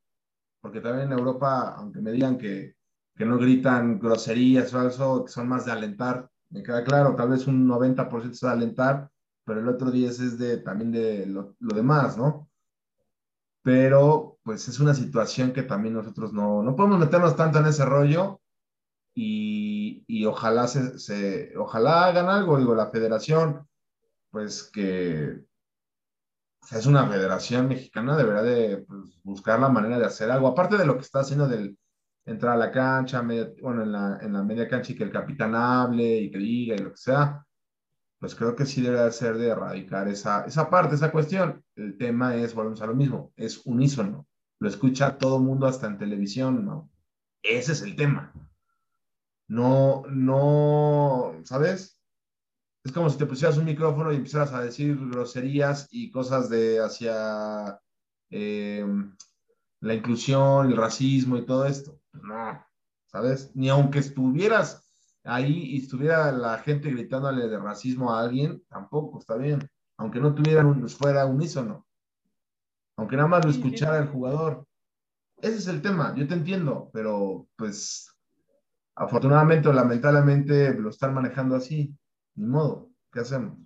porque 0.61 0.81
también 0.81 1.13
en 1.13 1.19
Europa, 1.21 1.77
aunque 1.77 2.01
me 2.01 2.11
digan 2.11 2.37
que, 2.37 2.75
que 3.15 3.25
no 3.25 3.39
gritan 3.39 4.01
groserías 4.01 4.75
o 4.75 4.81
algo, 4.81 5.25
que 5.25 5.31
son 5.31 5.47
más 5.47 5.67
de 5.67 5.71
alentar, 5.71 6.29
me 6.55 6.63
queda 6.63 6.85
claro, 6.85 7.17
tal 7.17 7.31
vez 7.31 7.49
un 7.49 7.67
90% 7.67 8.31
es 8.31 8.41
de 8.41 8.49
alentar, 8.49 9.11
pero 9.45 9.59
el 9.59 9.69
otro 9.69 9.91
10 9.91 10.21
es 10.21 10.39
de 10.39 10.59
también 10.59 10.93
de 10.93 11.27
lo, 11.27 11.57
demás, 11.59 12.17
¿no? 12.17 12.49
Pero 13.63 14.39
pues 14.45 14.69
es 14.69 14.79
una 14.79 14.95
situación 14.95 15.53
que 15.53 15.65
también 15.65 15.95
nosotros 15.95 16.33
no, 16.33 16.63
no 16.63 16.77
podemos 16.77 17.01
meternos 17.01 17.35
tanto 17.35 17.59
en 17.59 17.67
ese 17.67 17.85
rollo 17.85 18.41
y, 19.15 20.05
y 20.07 20.27
ojalá 20.27 20.69
se, 20.69 20.99
se, 21.01 21.57
ojalá 21.59 22.05
hagan 22.07 22.29
algo, 22.29 22.59
digo, 22.59 22.75
la 22.77 22.91
federación, 22.91 23.67
pues 24.31 24.71
que 24.73 25.45
es 26.71 26.87
una 26.87 27.09
federación 27.09 27.67
mexicana, 27.67 28.17
deberá 28.17 28.43
de 28.43 28.79
pues, 28.87 29.21
buscar 29.25 29.59
la 29.59 29.71
manera 29.71 29.99
de 29.99 30.07
hacer 30.07 30.31
algo, 30.31 30.47
aparte 30.47 30.79
de 30.79 30.87
lo 30.87 30.95
que 30.95 31.03
está 31.03 31.21
haciendo 31.21 31.49
del, 31.49 31.77
entrar 32.27 32.55
a 32.55 32.57
la 32.57 32.73
cancha, 32.73 33.23
bueno, 33.23 33.83
en 33.83 33.93
la, 33.93 34.19
en 34.21 34.33
la 34.33 34.43
media 34.43 34.69
cancha 34.69 34.93
y 34.93 34.97
que 34.97 35.05
el 35.05 35.13
capitán 35.13 35.55
hable 35.55 36.17
y 36.19 36.31
que 36.31 36.39
diga 36.39 36.75
y 36.75 36.79
lo 36.79 36.91
que 36.91 36.97
sea, 36.97 37.45
pues 38.19 38.35
creo 38.35 38.57
que 38.57 38.65
sí 38.65 38.81
debe 38.81 39.11
ser 39.13 39.37
de 39.37 39.49
erradicar 39.49 40.09
esa, 40.09 40.45
esa 40.47 40.71
parte, 40.71 40.95
esa 40.95 41.13
cuestión. 41.13 41.63
El 41.77 41.99
tema 41.99 42.37
es, 42.37 42.55
volvemos 42.55 42.81
a 42.81 42.87
lo 42.87 42.95
mismo, 42.95 43.33
es 43.37 43.67
unísono. 43.67 44.27
Lo 44.61 44.69
escucha 44.69 45.19
todo 45.19 45.37
el 45.37 45.43
mundo 45.43 45.67
hasta 45.67 45.87
en 45.87 45.99
televisión, 45.99 46.65
¿no? 46.65 46.91
Ese 47.43 47.73
es 47.73 47.83
el 47.83 47.97
tema. 47.97 48.33
No, 49.47 50.05
no, 50.09 51.35
¿sabes? 51.45 52.01
Es 52.83 52.93
como 52.93 53.11
si 53.11 53.19
te 53.19 53.27
pusieras 53.27 53.59
un 53.59 53.67
micrófono 53.67 54.13
y 54.13 54.17
empezaras 54.17 54.53
a 54.53 54.63
decir 54.63 54.97
groserías 55.11 55.89
y 55.91 56.11
cosas 56.11 56.49
de 56.49 56.81
hacia 56.81 57.79
eh, 58.31 58.87
la 59.81 59.95
inclusión, 59.95 60.71
el 60.71 60.77
racismo 60.77 61.37
y 61.37 61.45
todo 61.45 61.67
esto 61.67 62.01
no, 62.23 62.65
¿sabes? 63.07 63.55
Ni 63.55 63.69
aunque 63.69 63.99
estuvieras 63.99 64.85
ahí 65.25 65.75
y 65.75 65.79
estuviera 65.79 66.31
la 66.33 66.59
gente 66.59 66.91
gritándole 66.91 67.49
de 67.49 67.59
racismo 67.59 68.13
a 68.13 68.21
alguien, 68.21 68.63
tampoco 68.69 69.19
está 69.19 69.37
bien. 69.37 69.69
Aunque 69.97 70.21
no 70.21 70.35
tuvieran 70.35 70.67
un, 70.67 70.89
fuera 70.89 71.25
unísono. 71.27 71.87
Aunque 72.97 73.17
nada 73.17 73.29
más 73.29 73.45
lo 73.45 73.51
escuchara 73.51 73.99
el 73.99 74.09
jugador. 74.09 74.67
Ese 75.39 75.57
es 75.57 75.69
el 75.69 75.83
tema, 75.83 76.15
yo 76.17 76.27
te 76.27 76.35
entiendo, 76.35 76.91
pero 76.93 77.47
pues 77.57 78.11
afortunadamente 78.95 79.69
o 79.69 79.73
lamentablemente 79.73 80.75
lo 80.75 80.91
están 80.91 81.13
manejando 81.13 81.57
así. 81.57 81.95
Ni 82.37 82.47
modo, 82.47 82.91
¿qué 83.13 83.21
hacemos? 83.21 83.59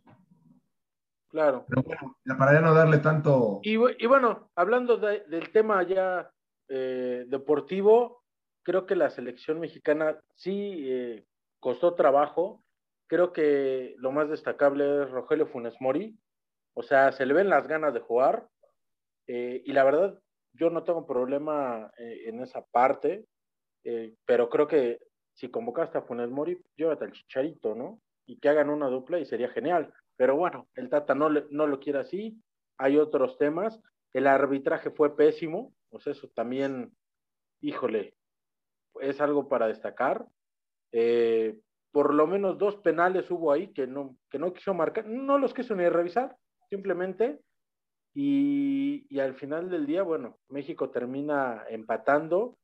Claro. 1.28 1.64
Pero 1.68 1.82
bueno, 1.82 2.16
para 2.38 2.55
ya 2.55 2.61
no 2.61 2.74
darle 2.74 2.99
tanto. 2.99 3.61
Y, 3.62 3.76
bueno, 3.76 4.51
hablando 4.55 4.96
del 4.96 5.53
tema 5.53 5.82
ya 5.82 6.30
eh, 6.68 7.26
deportivo, 7.28 8.18
creo 8.62 8.86
que 8.86 8.96
la 8.96 9.11
selección 9.11 9.61
mexicana 9.61 10.20
sí 10.34 10.86
eh, 10.90 11.24
costó 11.61 11.94
trabajo. 11.94 12.64
Creo 13.06 13.32
que 13.32 13.94
lo 13.98 14.12
más 14.12 14.28
destacable 14.28 15.02
es 15.02 15.11
Rogelio 15.11 15.46
Funes 15.46 15.80
Mori. 15.80 16.18
O 16.74 16.82
sea, 16.82 17.12
se 17.12 17.26
le 17.26 17.34
ven 17.34 17.48
las 17.48 17.66
ganas 17.66 17.94
de 17.94 18.00
jugar. 18.00 18.48
Eh, 19.26 19.62
y 19.64 19.72
la 19.72 19.84
verdad, 19.84 20.20
yo 20.52 20.70
no 20.70 20.84
tengo 20.84 21.06
problema 21.06 21.90
eh, 21.98 22.24
en 22.26 22.40
esa 22.40 22.64
parte. 22.66 23.26
pero 24.26 24.50
creo 24.50 24.66
que 24.66 24.98
si 25.32 25.50
convocaste 25.50 25.96
a 25.96 26.02
Funes 26.02 26.30
Mori, 26.30 26.61
llévate 26.76 27.04
al 27.04 27.12
Chicharito, 27.12 27.74
¿no? 27.74 28.00
Y 28.26 28.38
que 28.38 28.48
hagan 28.48 28.68
una 28.68 28.88
dupla 28.88 29.18
y 29.18 29.24
sería 29.24 29.48
genial. 29.48 29.94
Pero 30.16 30.36
bueno, 30.36 30.68
el 30.74 30.90
Tata 30.90 31.14
no, 31.14 31.30
no 31.30 31.66
lo 31.66 31.80
quiere 31.80 32.00
así. 32.00 32.42
Hay 32.76 32.98
otros 32.98 33.38
temas. 33.38 33.80
El 34.12 34.26
arbitraje 34.26 34.90
fue 34.90 35.16
pésimo. 35.16 35.72
Pues 35.90 36.06
eso 36.06 36.28
también, 36.34 36.92
híjole, 37.62 38.18
es 39.01 39.20
algo 39.20 39.49
para 39.49 39.66
destacar. 39.66 40.26
Eh, 40.92 41.59
por 41.92 42.14
lo 42.14 42.26
menos 42.26 42.59
dos 42.59 42.76
penales 42.76 43.30
hubo 43.30 43.53
ahí 43.53 43.72
que 43.72 43.86
no, 43.86 44.16
que 44.30 44.38
no 44.38 44.53
quiso 44.53 44.74
marcar, 44.74 45.07
no 45.07 45.38
los 45.38 45.55
quiso 45.55 45.74
ni 45.74 45.88
revisar, 45.88 46.36
simplemente. 46.68 47.40
Y, 48.14 49.07
y 49.09 49.20
al 49.20 49.34
final 49.34 49.70
del 49.70 49.86
día, 49.86 50.03
bueno, 50.03 50.38
México 50.49 50.90
termina 50.90 51.64
empatando 51.68 52.59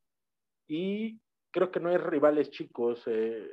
y 0.66 1.20
creo 1.50 1.70
que 1.70 1.80
no 1.80 1.90
hay 1.90 1.98
rivales 1.98 2.50
chicos. 2.50 3.02
Eh, 3.06 3.48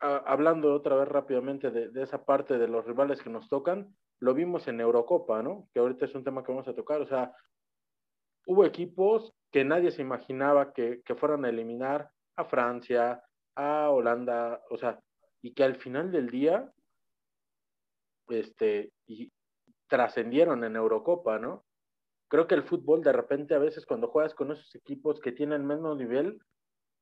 hablando 0.00 0.74
otra 0.74 0.96
vez 0.96 1.08
rápidamente 1.08 1.70
de, 1.70 1.88
de, 1.90 2.02
esa 2.02 2.24
parte 2.24 2.58
de 2.58 2.66
los 2.66 2.84
rivales 2.84 3.22
que 3.22 3.30
nos 3.30 3.48
tocan, 3.48 3.96
lo 4.20 4.34
vimos 4.34 4.66
en 4.68 4.80
Eurocopa, 4.80 5.42
¿no? 5.42 5.68
Que 5.72 5.80
ahorita 5.80 6.06
es 6.06 6.14
un 6.14 6.24
tema 6.24 6.42
que 6.42 6.52
vamos 6.52 6.68
a 6.68 6.74
tocar. 6.74 7.00
O 7.00 7.06
sea, 7.06 7.32
hubo 8.46 8.64
equipos 8.64 9.32
que 9.52 9.64
nadie 9.64 9.90
se 9.90 10.02
imaginaba 10.02 10.72
que, 10.72 11.02
fueran 11.16 11.44
a 11.44 11.50
eliminar 11.50 12.10
a 12.36 12.44
Francia, 12.44 13.22
a 13.54 13.90
Holanda, 13.90 14.62
o 14.70 14.78
sea, 14.78 14.98
y 15.42 15.52
que 15.52 15.62
al 15.62 15.76
final 15.76 16.10
del 16.10 16.30
día, 16.30 16.72
este, 18.28 18.92
trascendieron 19.88 20.64
en 20.64 20.76
Eurocopa, 20.76 21.38
¿no? 21.38 21.64
Creo 22.28 22.46
que 22.46 22.54
el 22.54 22.62
fútbol 22.62 23.02
de 23.02 23.12
repente 23.12 23.54
a 23.54 23.58
veces 23.58 23.84
cuando 23.84 24.08
juegas 24.08 24.34
con 24.34 24.50
esos 24.50 24.74
equipos 24.74 25.20
que 25.20 25.32
tienen 25.32 25.66
menos 25.66 25.98
nivel, 25.98 26.40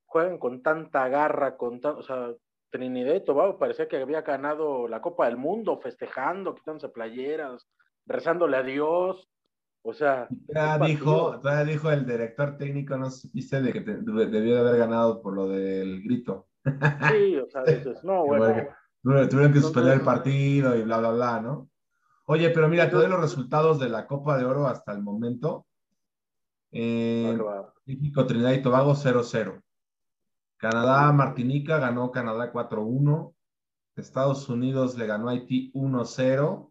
juegan 0.06 0.38
con 0.38 0.60
tanta 0.60 1.08
garra, 1.08 1.56
con 1.56 1.80
tan, 1.80 1.94
o 1.96 2.02
sea, 2.02 2.34
Trinidad 2.70 3.14
y 3.14 3.24
Tobago 3.24 3.58
parecía 3.58 3.86
que 3.86 3.98
había 3.98 4.22
ganado 4.22 4.88
la 4.88 5.00
Copa 5.00 5.26
del 5.26 5.36
Mundo, 5.36 5.78
festejando, 5.80 6.56
quitándose 6.56 6.88
playeras, 6.88 7.68
rezándole 8.06 8.56
a 8.56 8.62
Dios, 8.64 9.28
o 9.82 9.92
sea. 9.92 10.28
Ya 10.48 10.78
dijo, 10.78 11.40
ya 11.42 11.64
dijo 11.64 11.90
el 11.90 12.06
director 12.06 12.56
técnico, 12.56 12.96
no 12.96 13.10
supiste 13.10 13.60
de 13.62 13.72
que 13.72 13.80
debió 13.80 14.54
de 14.54 14.60
haber 14.60 14.78
ganado 14.78 15.22
por 15.22 15.34
lo 15.34 15.48
del 15.48 16.02
grito. 16.02 16.48
Sí, 16.64 17.36
o 17.36 17.48
sea, 17.48 17.62
dices, 17.64 18.02
no, 18.04 18.26
bueno. 18.26 18.68
Tuvieron 19.02 19.52
que 19.52 19.60
suspender 19.60 19.94
el 19.94 20.02
partido 20.02 20.76
y 20.76 20.82
bla, 20.82 20.98
bla, 20.98 21.10
bla, 21.12 21.40
¿no? 21.40 21.70
Oye, 22.26 22.50
pero 22.50 22.68
mira, 22.68 22.90
todos 22.90 23.08
los 23.08 23.20
resultados 23.20 23.80
de 23.80 23.88
la 23.88 24.06
Copa 24.06 24.36
de 24.36 24.44
Oro 24.44 24.66
hasta 24.66 24.92
el 24.92 25.02
momento. 25.02 25.66
Eh, 26.70 27.36
México, 27.86 28.26
Trinidad 28.26 28.52
y 28.52 28.62
Tobago 28.62 28.94
0-0. 28.94 29.60
Canadá, 30.58 31.10
Martinica 31.12 31.78
ganó 31.78 32.10
Canadá 32.12 32.52
4-1. 32.52 33.34
Estados 33.96 34.48
Unidos 34.48 34.96
le 34.96 35.06
ganó 35.06 35.28
a 35.28 35.32
Haití 35.32 35.72
1-0. 35.72 36.70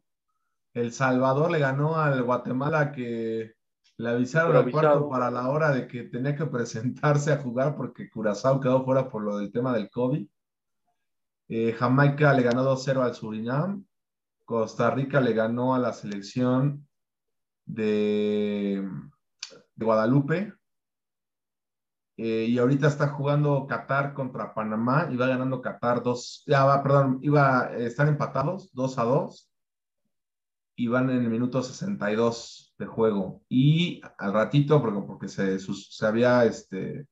El 0.73 0.91
Salvador 0.93 1.51
le 1.51 1.59
ganó 1.59 1.97
al 1.97 2.21
Guatemala 2.23 2.91
que 2.91 3.53
le 3.97 4.09
avisaron 4.09 4.55
al 4.55 4.71
cuarto 4.71 5.09
para 5.09 5.31
la 5.31 5.49
hora 5.49 5.71
de 5.71 5.87
que 5.87 6.03
tenía 6.03 6.35
que 6.35 6.45
presentarse 6.45 7.33
a 7.33 7.37
jugar 7.37 7.75
porque 7.75 8.09
Curazao 8.09 8.59
quedó 8.59 8.85
fuera 8.85 9.09
por 9.09 9.23
lo 9.23 9.37
del 9.37 9.51
tema 9.51 9.73
del 9.73 9.89
COVID. 9.89 10.25
Eh, 11.49 11.73
Jamaica 11.73 12.33
le 12.33 12.43
ganó 12.43 12.63
2-0 12.63 13.01
al 13.01 13.15
Surinam. 13.15 13.85
Costa 14.45 14.89
Rica 14.91 15.19
le 15.19 15.33
ganó 15.33 15.75
a 15.75 15.79
la 15.79 15.91
selección 15.91 16.87
de, 17.65 18.87
de 19.75 19.85
Guadalupe. 19.85 20.53
Eh, 22.15 22.45
y 22.49 22.57
ahorita 22.57 22.87
está 22.87 23.09
jugando 23.09 23.65
Qatar 23.67 24.13
contra 24.13 24.53
Panamá 24.53 25.07
y 25.11 25.15
va 25.15 25.27
ganando 25.27 25.61
Qatar 25.61 26.03
2, 26.03 26.43
ya 26.47 26.65
va, 26.65 26.83
perdón, 26.83 27.19
iba, 27.21 27.71
están 27.77 28.09
empatados 28.09 28.69
2 28.73 28.97
a 28.97 29.03
2 29.03 29.48
y 30.79 30.87
van 30.87 31.09
en 31.09 31.23
el 31.23 31.29
minuto 31.29 31.61
62 31.61 32.73
de 32.77 32.85
juego. 32.85 33.41
Y 33.49 34.01
al 34.17 34.31
ratito, 34.31 34.81
porque, 34.81 35.01
porque 35.05 35.27
se, 35.27 35.59
se 35.59 36.07
había 36.07 36.45
este, 36.45 37.05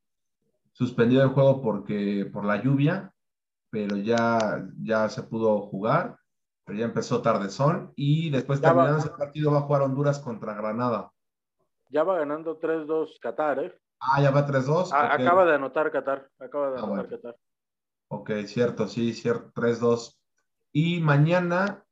suspendido 0.71 1.21
el 1.23 1.31
juego 1.31 1.61
porque, 1.61 2.29
por 2.31 2.45
la 2.45 2.63
lluvia, 2.63 3.11
pero 3.69 3.97
ya, 3.97 4.65
ya 4.81 5.09
se 5.09 5.23
pudo 5.23 5.59
jugar, 5.63 6.17
pero 6.63 6.79
ya 6.79 6.85
empezó 6.85 7.21
tardezón 7.21 7.91
y 7.97 8.29
después 8.29 8.61
terminando 8.61 8.99
ese 8.99 9.09
partido 9.09 9.51
va 9.51 9.57
a 9.57 9.63
jugar 9.63 9.81
Honduras 9.81 10.19
contra 10.19 10.53
Granada. 10.53 11.11
Ya 11.89 12.03
va 12.03 12.19
ganando 12.19 12.61
3-2 12.61 13.19
Qatar, 13.19 13.65
¿eh? 13.65 13.77
Ah, 13.99 14.21
ya 14.21 14.31
va 14.31 14.47
3-2. 14.47 14.91
Ah, 14.93 15.13
acaba 15.13 15.43
de 15.43 15.55
anotar 15.55 15.91
Qatar, 15.91 16.29
acaba 16.39 16.71
de 16.71 16.79
ah, 16.79 16.83
anotar 16.83 17.09
Qatar. 17.09 17.35
Ok, 18.07 18.31
cierto, 18.45 18.87
sí, 18.87 19.11
cierto, 19.11 19.51
3-2. 19.51 20.17
Y 20.71 21.01
mañana 21.01 21.83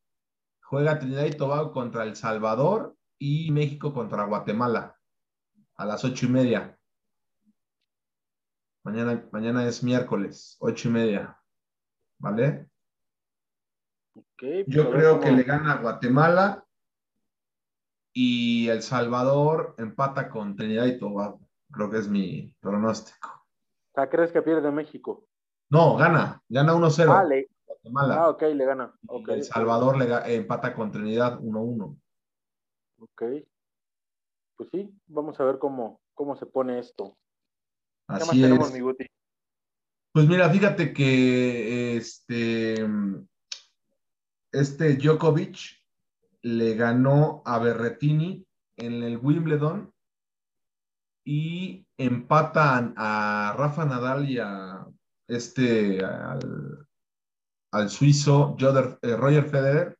Juega 0.65 0.97
Trinidad 0.97 1.25
y 1.25 1.31
Tobago 1.31 1.71
contra 1.71 2.03
El 2.03 2.15
Salvador 2.15 2.95
y 3.19 3.51
México 3.51 3.93
contra 3.93 4.25
Guatemala 4.25 4.99
a 5.75 5.85
las 5.85 6.03
ocho 6.03 6.25
y 6.25 6.29
media. 6.29 6.79
Mañana, 8.83 9.27
mañana 9.31 9.67
es 9.67 9.83
miércoles, 9.83 10.57
ocho 10.59 10.89
y 10.89 10.91
media. 10.91 11.39
¿Vale? 12.17 12.67
Yo 14.67 14.91
creo 14.91 15.19
que 15.19 15.31
le 15.31 15.43
gana 15.43 15.75
Guatemala 15.75 16.65
y 18.11 18.67
El 18.69 18.81
Salvador 18.81 19.75
empata 19.77 20.29
con 20.29 20.55
Trinidad 20.55 20.85
y 20.85 20.97
Tobago. 20.97 21.47
Creo 21.71 21.91
que 21.91 21.97
es 21.97 22.07
mi 22.07 22.55
pronóstico. 22.59 23.45
¿Crees 23.93 24.31
que 24.31 24.41
pierde 24.41 24.71
México? 24.71 25.27
No, 25.69 25.95
gana, 25.95 26.41
gana 26.49 26.73
1-0. 26.73 27.07
Vale, 27.07 27.49
Ah, 27.93 28.29
ok, 28.29 28.41
le 28.41 28.65
gana. 28.65 28.93
El 29.27 29.43
Salvador 29.43 29.97
le 29.97 30.35
empata 30.35 30.73
con 30.73 30.91
Trinidad 30.91 31.39
1-1. 31.39 31.97
Ok. 32.99 33.23
Pues 34.57 34.69
sí, 34.71 34.89
vamos 35.07 35.39
a 35.39 35.43
ver 35.43 35.59
cómo, 35.59 36.01
cómo 36.13 36.35
se 36.35 36.45
pone 36.45 36.79
esto. 36.79 37.17
Así 38.07 38.43
es. 38.43 38.59
Pues 40.13 40.27
mira, 40.27 40.49
fíjate 40.49 40.93
que 40.93 41.97
este, 41.97 42.87
este 44.51 44.95
Djokovic 44.95 45.57
le 46.41 46.75
ganó 46.75 47.41
a 47.45 47.59
Berretini 47.59 48.47
en 48.77 49.03
el 49.03 49.17
Wimbledon 49.17 49.93
y 51.25 51.85
empatan 51.97 52.93
a 52.97 53.55
Rafa 53.57 53.83
Nadal 53.85 54.29
y 54.29 54.37
a 54.37 54.85
este 55.27 56.05
al, 56.05 56.84
al 57.75 57.89
suizo 57.89 58.55
eh, 59.01 59.17
Roger 59.17 59.43
Federer 59.49 59.97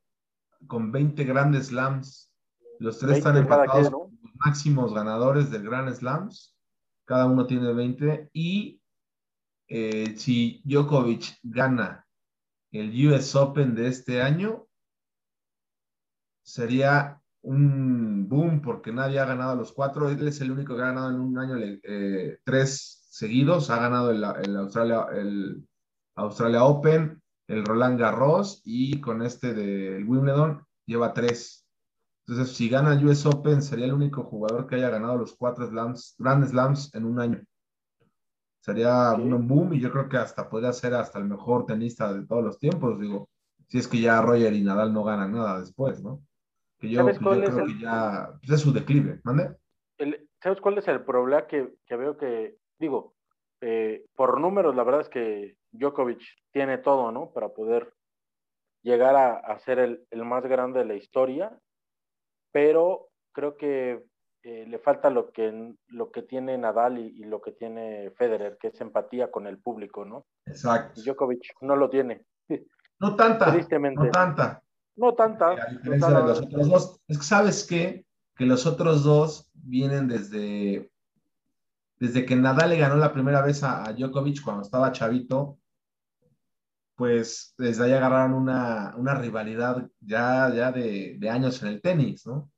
con 0.66 0.94
20 0.94 1.26
grandes 1.26 1.68
slams. 1.68 2.32
Los 2.80 3.00
tres 3.00 3.18
están 3.18 3.36
empatados 3.36 3.92
los 3.92 4.12
máximos 4.46 4.94
ganadores 4.94 5.52
del 5.52 5.64
Grand 5.64 5.94
Slams. 5.94 6.56
Cada 7.06 7.26
uno 7.26 7.46
tiene 7.46 7.74
20. 7.74 8.30
Y 8.32 8.82
eh, 9.68 10.16
si 10.18 10.62
Djokovic 10.64 11.38
gana 11.44 12.08
el 12.72 13.08
US 13.08 13.36
Open 13.36 13.76
de 13.76 13.88
este 13.88 14.22
año, 14.22 14.68
sería 16.44 17.22
un 17.42 18.28
boom 18.30 18.62
porque 18.62 18.94
nadie 18.94 19.20
ha 19.20 19.26
ganado 19.26 19.56
los 19.56 19.74
cuatro. 19.74 20.10
Él 20.10 20.28
es 20.28 20.40
el 20.40 20.52
único 20.52 20.76
que 20.76 20.82
ha 20.82 20.88
ganado 20.88 21.10
en 21.10 21.20
un 21.20 21.38
año 21.38 21.58
eh, 21.58 22.40
tres 22.46 23.06
seguidos. 23.10 23.70
Ha 23.70 23.80
ganado 23.80 24.12
el, 24.12 24.24
Australia, 24.56 25.08
el 25.14 25.68
Australia 26.16 26.64
Open, 26.64 27.22
el 27.48 27.66
Roland 27.66 28.00
Garros 28.00 28.62
y 28.66 29.00
con 29.02 29.22
este 29.22 29.54
del 29.54 30.08
Wimbledon 30.08 30.66
lleva 30.86 31.14
tres. 31.14 31.66
Entonces, 32.28 32.56
si 32.56 32.70
gana 32.70 32.94
el 32.94 33.06
US 33.06 33.26
Open, 33.26 33.62
sería 33.62 33.86
el 33.86 33.94
único 33.94 34.24
jugador 34.24 34.68
que 34.68 34.76
haya 34.76 34.90
ganado 34.90 35.18
los 35.18 35.36
cuatro 35.36 35.68
slams, 35.68 36.16
Grand 36.18 36.46
Slams 36.46 36.94
en 36.96 37.06
un 37.06 37.20
año. 37.20 37.44
Sería 38.62 39.14
un 39.14 39.48
boom 39.48 39.74
y 39.74 39.80
yo 39.80 39.92
creo 39.92 40.10
que 40.10 40.18
hasta 40.18 40.50
podría 40.50 40.74
ser 40.74 40.96
hasta 40.96 41.20
el 41.20 41.26
mejor 41.26 41.68
tenista 41.68 42.12
de 42.12 42.26
todos 42.26 42.44
los 42.44 42.58
tiempos, 42.58 43.00
digo, 43.00 43.30
si 43.68 43.78
es 43.78 43.88
que 43.88 44.02
ya 44.02 44.22
Roger 44.22 44.54
y 44.54 44.64
Nadal 44.64 44.92
no 44.92 45.04
ganan 45.04 45.34
nada 45.34 45.60
después, 45.60 46.02
¿no? 46.02 46.22
Que 46.80 46.90
yo, 46.90 47.06
creo 47.06 47.66
que 47.66 47.80
ya 47.80 48.32
pues, 48.40 48.52
es 48.52 48.62
su 48.62 48.74
declive, 48.74 49.22
¿mande? 49.24 49.56
¿Sabes 50.42 50.60
cuál 50.62 50.78
es 50.80 50.88
el 50.88 51.04
problema 51.04 51.48
que, 51.48 51.76
que 51.86 51.96
veo 51.96 52.18
que, 52.18 52.58
digo, 52.80 53.15
eh, 53.62 54.06
por 54.16 54.40
números, 54.40 54.76
la 54.76 54.84
verdad 54.84 55.02
es 55.02 55.10
que 55.10 55.56
Djokovic 55.72 56.22
tiene 56.52 56.78
todo, 56.78 57.12
¿no? 57.12 57.32
Para 57.32 57.50
poder 57.50 57.94
llegar 58.84 59.16
a, 59.16 59.60
ser 59.60 59.80
el, 59.80 60.26
más 60.26 60.46
grande 60.46 60.80
de 60.80 60.86
la 60.86 60.94
historia, 60.94 61.58
pero 62.52 63.10
creo 63.32 63.58
que 63.58 64.06
eh, 64.44 64.66
le 64.68 64.78
falta 64.78 65.10
lo 65.10 65.32
que, 65.32 65.74
lo 65.88 66.12
que 66.12 66.22
tiene 66.22 66.58
Nadal 66.58 67.00
y, 67.00 67.24
lo 67.24 67.42
que 67.42 67.52
tiene 67.52 68.12
Federer, 68.12 68.58
que 68.60 68.68
es 68.68 68.80
empatía 68.80 69.32
con 69.32 69.48
el 69.48 69.58
público, 69.58 70.06
¿no? 70.06 70.28
Exacto. 70.46 71.02
Djokovic 71.02 71.56
no 71.62 71.76
lo 71.76 71.90
tiene. 71.90 72.26
No 72.98 73.18
tanta. 73.18 73.52
Tristemente. 73.52 74.02
No 74.02 74.10
tanta. 74.10 74.64
No 74.96 75.14
tanta. 75.14 75.50
A 75.50 75.66
diferencia 75.70 76.10
de 76.12 76.24
los 76.24 76.42
otros 76.42 76.70
dos. 76.70 77.02
Es 77.10 77.18
que 77.18 77.24
sabes 77.26 77.68
qué? 77.68 78.06
Que 78.38 78.46
los 78.46 78.66
otros 78.66 79.04
dos 79.04 79.52
vienen 79.54 80.08
desde 80.08 80.90
desde 82.06 82.26
que 82.26 82.36
Nadal 82.36 82.70
le 82.70 82.78
ganó 82.78 82.96
la 82.98 83.12
primera 83.12 83.42
vez 83.42 83.64
a, 83.64 83.92
Djokovic 83.92 84.44
cuando 84.44 84.62
estaba 84.62 84.92
chavito, 84.92 85.58
pues 86.96 87.54
desde 87.58 87.86
ahí 87.86 87.94
agarraron 87.94 88.34
una, 88.34 88.94
una 88.96 89.16
rivalidad 89.16 89.90
ya, 90.00 90.54
ya 90.54 90.72
de, 90.72 91.18
de, 91.18 91.30
años 91.30 91.62
en 91.64 91.70
el 91.70 91.82
tenis, 91.82 92.26
¿no? 92.28 92.52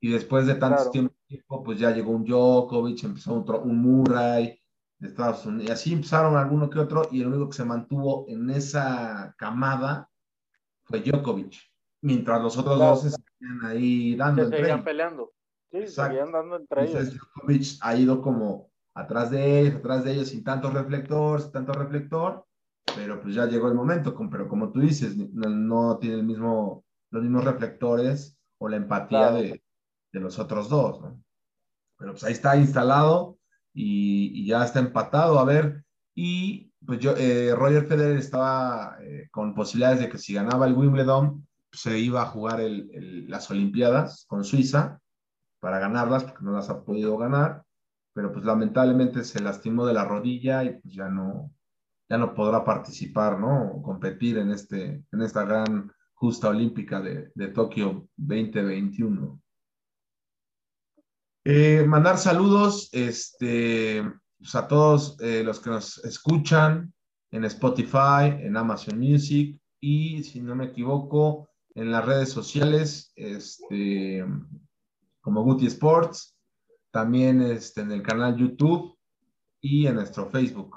Y 0.00 0.10
después 0.10 0.46
de 0.46 0.56
tanto 0.56 0.90
tiempo, 0.90 1.62
pues 1.64 1.78
ya 1.78 1.90
llegó 1.90 2.10
un 2.10 2.24
Djokovic, 2.24 3.04
empezó 3.04 3.34
otro, 3.34 3.62
un 3.62 3.80
Murray 3.80 4.60
de 4.98 5.08
Estados 5.08 5.46
Unidos, 5.46 5.68
y 5.68 5.72
así 5.72 5.92
empezaron 5.92 6.36
alguno 6.36 6.68
que 6.68 6.78
otro, 6.80 7.08
y 7.10 7.20
el 7.20 7.28
único 7.28 7.48
que 7.48 7.56
se 7.56 7.64
mantuvo 7.64 8.26
en 8.28 8.50
esa 8.50 9.34
camada 9.38 10.10
fue 10.84 11.00
Djokovic, 11.00 11.56
mientras 12.02 12.42
los 12.42 12.58
otros 12.58 12.78
dos 12.78 13.02
se 13.02 13.10
seguían 13.10 13.64
ahí 13.64 14.16
dando. 14.16 14.44
Se 14.44 14.56
seguían 14.56 14.84
peleando. 14.84 15.32
Sí, 15.70 15.86
seguían 15.86 16.32
dando 16.32 16.56
entre 16.56 16.84
ellos. 16.84 17.14
Djokovic 17.14 17.78
ha 17.80 17.96
ido 17.96 18.20
como 18.20 18.67
atrás 18.98 19.30
de 19.30 19.60
ellos, 19.60 19.76
atrás 19.76 20.04
de 20.04 20.12
ellos, 20.12 20.28
sin 20.28 20.42
tanto 20.42 20.70
reflector, 20.70 21.40
sin 21.40 21.52
tanto 21.52 21.72
reflector, 21.72 22.44
pero 22.96 23.20
pues 23.20 23.34
ya 23.34 23.46
llegó 23.46 23.68
el 23.68 23.74
momento, 23.74 24.16
pero 24.30 24.48
como 24.48 24.72
tú 24.72 24.80
dices, 24.80 25.16
no, 25.16 25.98
tiene 25.98 26.16
el 26.16 26.24
mismo, 26.24 26.84
los 27.10 27.22
mismos 27.22 27.44
reflectores 27.44 28.36
o 28.58 28.68
la 28.68 28.76
empatía 28.76 29.30
de, 29.30 29.62
de, 30.12 30.20
los 30.20 30.38
otros 30.38 30.68
dos, 30.68 31.00
¿no? 31.00 31.22
Pero 31.96 32.12
pues 32.12 32.24
ahí 32.24 32.32
está 32.32 32.56
instalado 32.56 33.38
y, 33.72 34.46
ya 34.46 34.64
está 34.64 34.80
empatado, 34.80 35.38
a 35.38 35.44
ver, 35.44 35.84
y 36.14 36.72
pues 36.84 36.98
yo, 36.98 37.14
eh, 37.16 37.54
Roger 37.54 37.86
Federer 37.86 38.16
estaba 38.16 38.96
eh, 39.00 39.28
con 39.30 39.54
posibilidades 39.54 40.00
de 40.00 40.08
que 40.08 40.18
si 40.18 40.34
ganaba 40.34 40.66
el 40.66 40.74
Wimbledon, 40.74 41.46
pues, 41.70 41.82
se 41.82 41.98
iba 41.98 42.22
a 42.22 42.26
jugar 42.26 42.60
el, 42.60 43.28
las 43.28 43.48
Olimpiadas 43.50 44.24
con 44.26 44.42
Suiza 44.42 45.00
para 45.60 45.78
ganarlas, 45.78 46.24
porque 46.24 46.44
no 46.44 46.52
las 46.52 46.70
ha 46.70 46.82
podido 46.82 47.16
ganar, 47.16 47.62
pero 48.18 48.32
pues 48.32 48.44
lamentablemente 48.44 49.22
se 49.22 49.40
lastimó 49.40 49.86
de 49.86 49.94
la 49.94 50.04
rodilla 50.04 50.64
y 50.64 50.80
pues 50.80 50.92
ya 50.92 51.08
no, 51.08 51.54
ya 52.08 52.18
no 52.18 52.34
podrá 52.34 52.64
participar, 52.64 53.38
¿no? 53.38 53.70
O 53.74 53.80
competir 53.80 54.38
en, 54.38 54.50
este, 54.50 55.04
en 55.12 55.22
esta 55.22 55.44
gran 55.44 55.92
justa 56.14 56.48
olímpica 56.48 57.00
de, 57.00 57.30
de 57.32 57.48
Tokio 57.50 58.08
2021. 58.16 59.40
Eh, 61.44 61.84
mandar 61.86 62.18
saludos 62.18 62.88
este, 62.90 64.02
pues, 64.36 64.52
a 64.56 64.66
todos 64.66 65.16
eh, 65.20 65.44
los 65.44 65.60
que 65.60 65.70
nos 65.70 66.04
escuchan 66.04 66.92
en 67.30 67.44
Spotify, 67.44 68.34
en 68.40 68.56
Amazon 68.56 68.98
Music 68.98 69.60
y, 69.78 70.24
si 70.24 70.40
no 70.40 70.56
me 70.56 70.64
equivoco, 70.64 71.50
en 71.72 71.92
las 71.92 72.04
redes 72.04 72.30
sociales, 72.30 73.12
este, 73.14 74.26
como 75.20 75.44
Guti 75.44 75.66
Sports, 75.66 76.34
también 76.98 77.40
este, 77.42 77.82
en 77.82 77.92
el 77.92 78.02
canal 78.02 78.36
YouTube 78.36 78.98
y 79.60 79.86
en 79.86 79.94
nuestro 79.94 80.28
Facebook. 80.30 80.76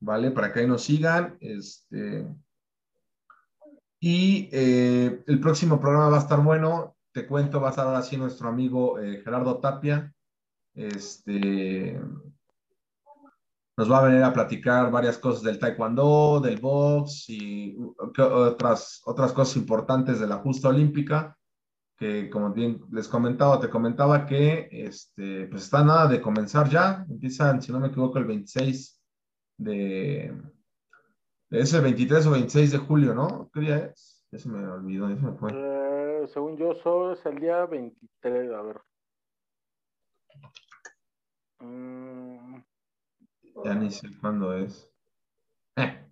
¿Vale? 0.00 0.32
Para 0.32 0.52
que 0.52 0.58
ahí 0.58 0.66
nos 0.66 0.82
sigan. 0.82 1.36
Este, 1.40 2.26
y 4.00 4.48
eh, 4.50 5.22
el 5.24 5.38
próximo 5.38 5.80
programa 5.80 6.08
va 6.08 6.16
a 6.16 6.20
estar 6.20 6.42
bueno. 6.42 6.96
Te 7.12 7.28
cuento, 7.28 7.60
va 7.60 7.68
a 7.68 7.70
estar 7.70 7.86
ahora 7.86 8.02
nuestro 8.18 8.48
amigo 8.48 8.98
eh, 8.98 9.22
Gerardo 9.22 9.60
Tapia. 9.60 10.12
Este, 10.74 11.96
nos 13.76 13.88
va 13.88 13.98
a 14.00 14.06
venir 14.08 14.24
a 14.24 14.32
platicar 14.32 14.90
varias 14.90 15.16
cosas 15.18 15.44
del 15.44 15.60
taekwondo, 15.60 16.40
del 16.40 16.58
box 16.58 17.26
y 17.28 17.76
otras, 18.18 19.00
otras 19.04 19.32
cosas 19.32 19.56
importantes 19.58 20.18
de 20.18 20.26
la 20.26 20.38
justa 20.38 20.70
olímpica 20.70 21.38
que 21.96 22.28
como 22.30 22.52
bien 22.52 22.80
les 22.90 23.08
comentaba, 23.08 23.60
te 23.60 23.70
comentaba 23.70 24.26
que 24.26 24.68
este, 24.70 25.46
pues 25.46 25.64
está 25.64 25.84
nada 25.84 26.08
de 26.08 26.20
comenzar 26.20 26.68
ya, 26.68 27.06
empiezan, 27.08 27.62
si 27.62 27.72
no 27.72 27.80
me 27.80 27.88
equivoco, 27.88 28.18
el 28.18 28.24
26 28.24 29.00
de, 29.58 30.34
es 31.50 31.72
el 31.72 31.82
23 31.82 32.26
o 32.26 32.30
26 32.32 32.72
de 32.72 32.78
julio, 32.78 33.14
¿no? 33.14 33.48
¿Qué 33.52 33.60
día 33.60 33.76
es? 33.78 34.26
Ya 34.32 34.38
se 34.38 34.48
me 34.48 34.66
olvidó, 34.66 35.08
ya 35.08 35.16
se 35.16 35.22
me 35.22 35.32
fue. 35.34 35.52
Eh, 35.54 36.26
según 36.28 36.56
yo, 36.56 36.74
soy, 36.74 37.14
es 37.14 37.24
el 37.26 37.38
día 37.38 37.64
23, 37.66 38.52
a 38.52 38.62
ver. 38.62 38.80
Mm. 41.60 42.56
Ya 43.64 43.74
ni 43.74 43.90
sé 43.90 44.08
cuándo 44.20 44.52
es. 44.54 44.90
Eh. 45.76 46.04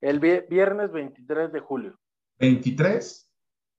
El 0.00 0.18
viernes 0.18 0.90
23 0.90 1.52
de 1.52 1.60
julio. 1.60 1.98
¿23? 2.38 3.26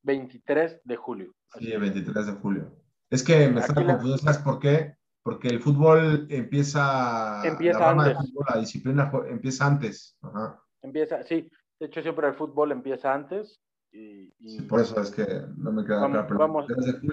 23 0.04 0.82
de 0.84 0.96
julio. 0.96 1.34
Sí, 1.58 1.72
el 1.72 1.82
23 1.82 2.26
de 2.26 2.32
julio. 2.34 2.72
Es 3.10 3.24
que 3.24 3.48
me 3.50 3.62
está 3.62 3.74
confundiendo, 3.74 4.18
¿sabes 4.18 4.40
por 4.40 4.60
qué? 4.60 4.96
Porque 5.24 5.48
el 5.48 5.60
fútbol 5.60 6.28
empieza, 6.30 7.42
empieza 7.46 7.80
la 7.80 7.90
antes. 7.90 8.18
la 8.48 8.60
disciplina 8.60 9.12
empieza 9.28 9.66
antes. 9.66 10.18
Empieza, 10.82 11.24
sí. 11.24 11.50
De 11.80 11.88
hecho, 11.88 12.02
siempre 12.02 12.28
el 12.28 12.36
fútbol 12.36 12.72
empieza 12.72 13.14
antes. 13.14 13.60
Y, 13.92 14.32
Sí, 14.46 14.62
por 14.64 14.82
eso 14.82 15.00
es 15.02 15.10
que 15.10 15.26
no 15.58 15.72
me 15.72 15.84
queda 15.84 16.02
vamos, 16.02 16.26
claro. 16.28 16.38
Vamos, 16.38 16.68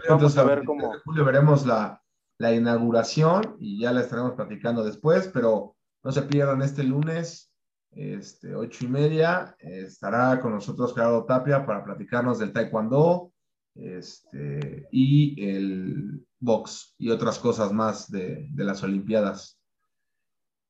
vamos 0.09 0.37
a 0.37 0.45
ver 0.45 0.65
cómo. 0.65 0.95
En 0.95 1.01
julio 1.01 1.25
veremos 1.25 1.65
la, 1.65 2.03
la 2.39 2.53
inauguración 2.53 3.57
y 3.61 3.81
ya 3.81 3.93
la 3.93 4.01
estaremos 4.01 4.33
platicando 4.33 4.85
después, 4.85 5.29
pero 5.29 5.77
no 6.03 6.13
se 6.13 6.23
pierdan 6.23 6.63
este 6.63 6.83
lunes 6.83 7.52
este, 7.95 8.55
ocho 8.55 8.85
y 8.85 8.89
media, 8.89 9.55
estará 9.59 10.41
con 10.41 10.53
nosotros 10.53 10.95
Gerardo 10.95 11.25
Tapia 11.25 11.65
para 11.67 11.85
platicarnos 11.85 12.39
del 12.39 12.53
taekwondo 12.53 13.33
este, 13.75 14.89
y 14.91 15.43
el 15.45 16.27
box 16.39 16.95
y 16.99 17.11
otras 17.11 17.39
cosas 17.39 17.73
más 17.73 18.11
de, 18.11 18.49
las 18.55 18.83
Olimpiadas. 18.83 19.59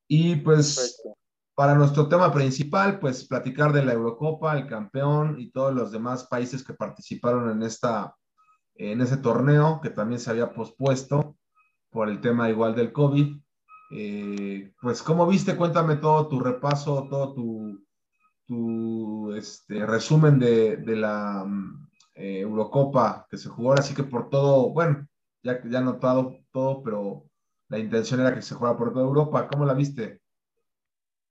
Y 0.09 0.37
pues 0.37 1.03
para 1.55 1.75
nuestro 1.75 2.09
tema 2.09 2.33
principal, 2.33 2.99
pues 2.99 3.27
platicar 3.27 3.73
de 3.73 3.85
la 3.85 3.93
Eurocopa, 3.93 4.57
el 4.57 4.67
campeón 4.67 5.37
y 5.39 5.51
todos 5.51 5.75
los 5.75 5.93
demás 5.93 6.25
países 6.25 6.65
que 6.65 6.75
participaron 6.75 7.51
en, 7.51 7.63
esta, 7.63 8.15
en 8.75 9.01
ese 9.01 9.17
torneo 9.17 9.81
que 9.83 9.91
también 9.91 10.21
se 10.21 10.31
había 10.31 10.53
pospuesto 10.53 11.37
por 11.91 12.09
el 12.09 12.21
tema 12.21 12.51
igual 12.51 12.75
del 12.75 12.93
COVID. 12.93 13.42
Eh, 13.95 14.73
pues, 14.81 15.03
¿cómo 15.03 15.27
viste? 15.27 15.55
Cuéntame 15.55 15.97
todo 15.97 16.27
tu 16.27 16.41
repaso, 16.41 17.09
todo 17.11 17.35
tu, 17.35 17.79
este, 19.35 19.85
resumen 19.85 20.39
de, 20.39 20.79
la 20.97 21.45
mm, 21.47 21.89
eh, 22.15 22.41
Eurocopa 22.41 23.27
que 23.31 23.37
se 23.37 23.51
jugó. 23.51 23.75
Así 23.75 23.95
que 23.95 24.05
por 24.05 24.31
todo, 24.31 24.71
bueno, 24.71 25.07
ya, 25.43 25.61
ya 25.69 25.83
notado 25.83 26.39
todo, 26.53 26.83
pero 26.83 27.25
la 27.69 27.79
intención 27.79 28.21
era 28.21 28.35
que 28.35 28.41
se 28.41 28.55
jugara 28.55 28.79
por 28.79 28.95
toda 28.95 29.05
Europa. 29.05 29.47
¿Cómo 29.49 29.67
la 29.67 29.75
viste? 29.75 30.23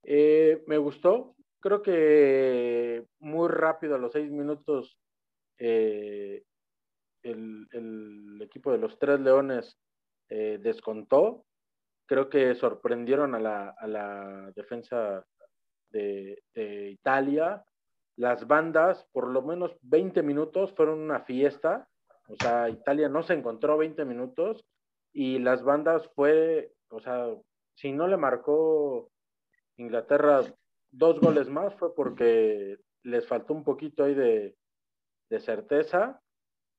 Eh, 0.03 0.63
me 0.67 0.77
gustó. 0.77 1.35
Creo 1.59 1.81
que 1.81 3.07
muy 3.19 3.49
rápido, 3.49 3.95
a 3.95 3.99
los 3.99 4.11
seis 4.11 4.29
minutos, 4.31 4.99
el, 5.57 6.45
equipo 8.41 8.71
de 8.71 8.79
los 8.79 8.97
Tres 8.97 9.19
Leones 9.19 9.77
descontó 10.27 11.45
creo 12.11 12.29
que 12.29 12.55
sorprendieron 12.55 13.35
a 13.35 13.39
la, 13.39 14.51
defensa 14.53 15.25
de, 15.89 16.43
Italia. 16.91 17.63
Las 18.17 18.45
bandas, 18.45 19.07
por 19.13 19.29
lo 19.29 19.41
menos 19.41 19.77
20 19.83 20.21
minutos, 20.21 20.73
fueron 20.73 20.99
una 20.99 21.21
fiesta. 21.21 21.87
O 22.27 22.35
sea, 22.35 22.67
Italia 22.67 23.07
no 23.07 23.23
se 23.23 23.33
encontró 23.35 23.77
20 23.77 24.03
minutos 24.03 24.65
y 25.13 25.39
las 25.39 25.63
bandas 25.63 26.05
fue, 26.13 26.73
o 26.89 26.99
sea, 26.99 27.27
si 27.75 27.93
no 27.93 28.09
le 28.09 28.17
marcó 28.17 29.09
Inglaterra 29.77 30.41
dos 30.91 31.17
goles 31.21 31.47
más 31.47 31.73
fue 31.75 31.95
porque 31.95 32.77
les 33.03 33.25
faltó 33.25 33.53
un 33.53 33.63
poquito 33.63 34.03
ahí 34.03 34.15
de, 34.15 34.57
de 35.29 35.39
certeza 35.39 36.21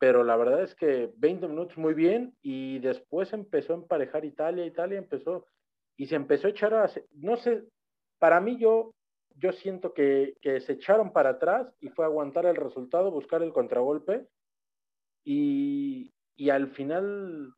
pero 0.02 0.24
la 0.24 0.34
verdad 0.34 0.64
es 0.64 0.74
que 0.74 1.12
20 1.18 1.46
minutos 1.46 1.78
muy 1.78 1.94
bien 1.94 2.34
y 2.42 2.80
después 2.80 3.32
empezó 3.32 3.72
a 3.72 3.76
emparejar 3.76 4.24
Italia, 4.24 4.66
Italia 4.66 4.98
empezó 4.98 5.46
y 5.96 6.08
se 6.08 6.16
empezó 6.16 6.48
a 6.48 6.50
echar 6.50 6.74
a, 6.74 6.90
no 7.12 7.36
sé, 7.36 7.62
para 8.18 8.40
mí 8.40 8.58
yo, 8.58 8.96
yo 9.36 9.52
siento 9.52 9.94
que, 9.94 10.34
que 10.40 10.60
se 10.60 10.72
echaron 10.72 11.12
para 11.12 11.30
atrás 11.30 11.72
y 11.78 11.88
fue 11.90 12.04
aguantar 12.04 12.46
el 12.46 12.56
resultado, 12.56 13.12
buscar 13.12 13.44
el 13.44 13.52
contragolpe 13.52 14.26
y, 15.22 16.12
y 16.34 16.50
al 16.50 16.72
final 16.72 17.54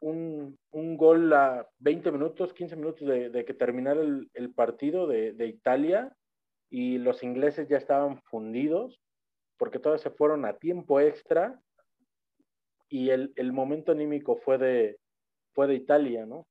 un, 0.00 0.58
un, 0.70 0.96
gol 0.96 1.30
a 1.34 1.68
20 1.80 2.10
minutos, 2.10 2.54
15 2.54 2.76
minutos 2.76 3.06
de, 3.06 3.44
que 3.44 3.52
terminara 3.52 4.00
el, 4.00 4.30
el 4.32 4.54
partido 4.54 5.06
de, 5.06 5.34
de 5.34 5.46
Italia 5.46 6.16
y 6.70 6.96
los 6.96 7.22
ingleses 7.22 7.68
ya 7.68 7.76
estaban 7.76 8.22
fundidos 8.22 8.98
porque 9.58 9.78
todos 9.78 10.00
se 10.00 10.08
fueron 10.08 10.46
a 10.46 10.54
tiempo 10.54 10.98
extra 10.98 11.60
y 12.92 13.08
el, 13.08 13.32
el, 13.36 13.54
momento 13.54 13.92
anímico 13.92 14.36
fue 14.36 14.58
de, 14.58 14.98
fue 15.54 15.66
de 15.66 15.74
Italia, 15.76 16.26
¿no? 16.26 16.46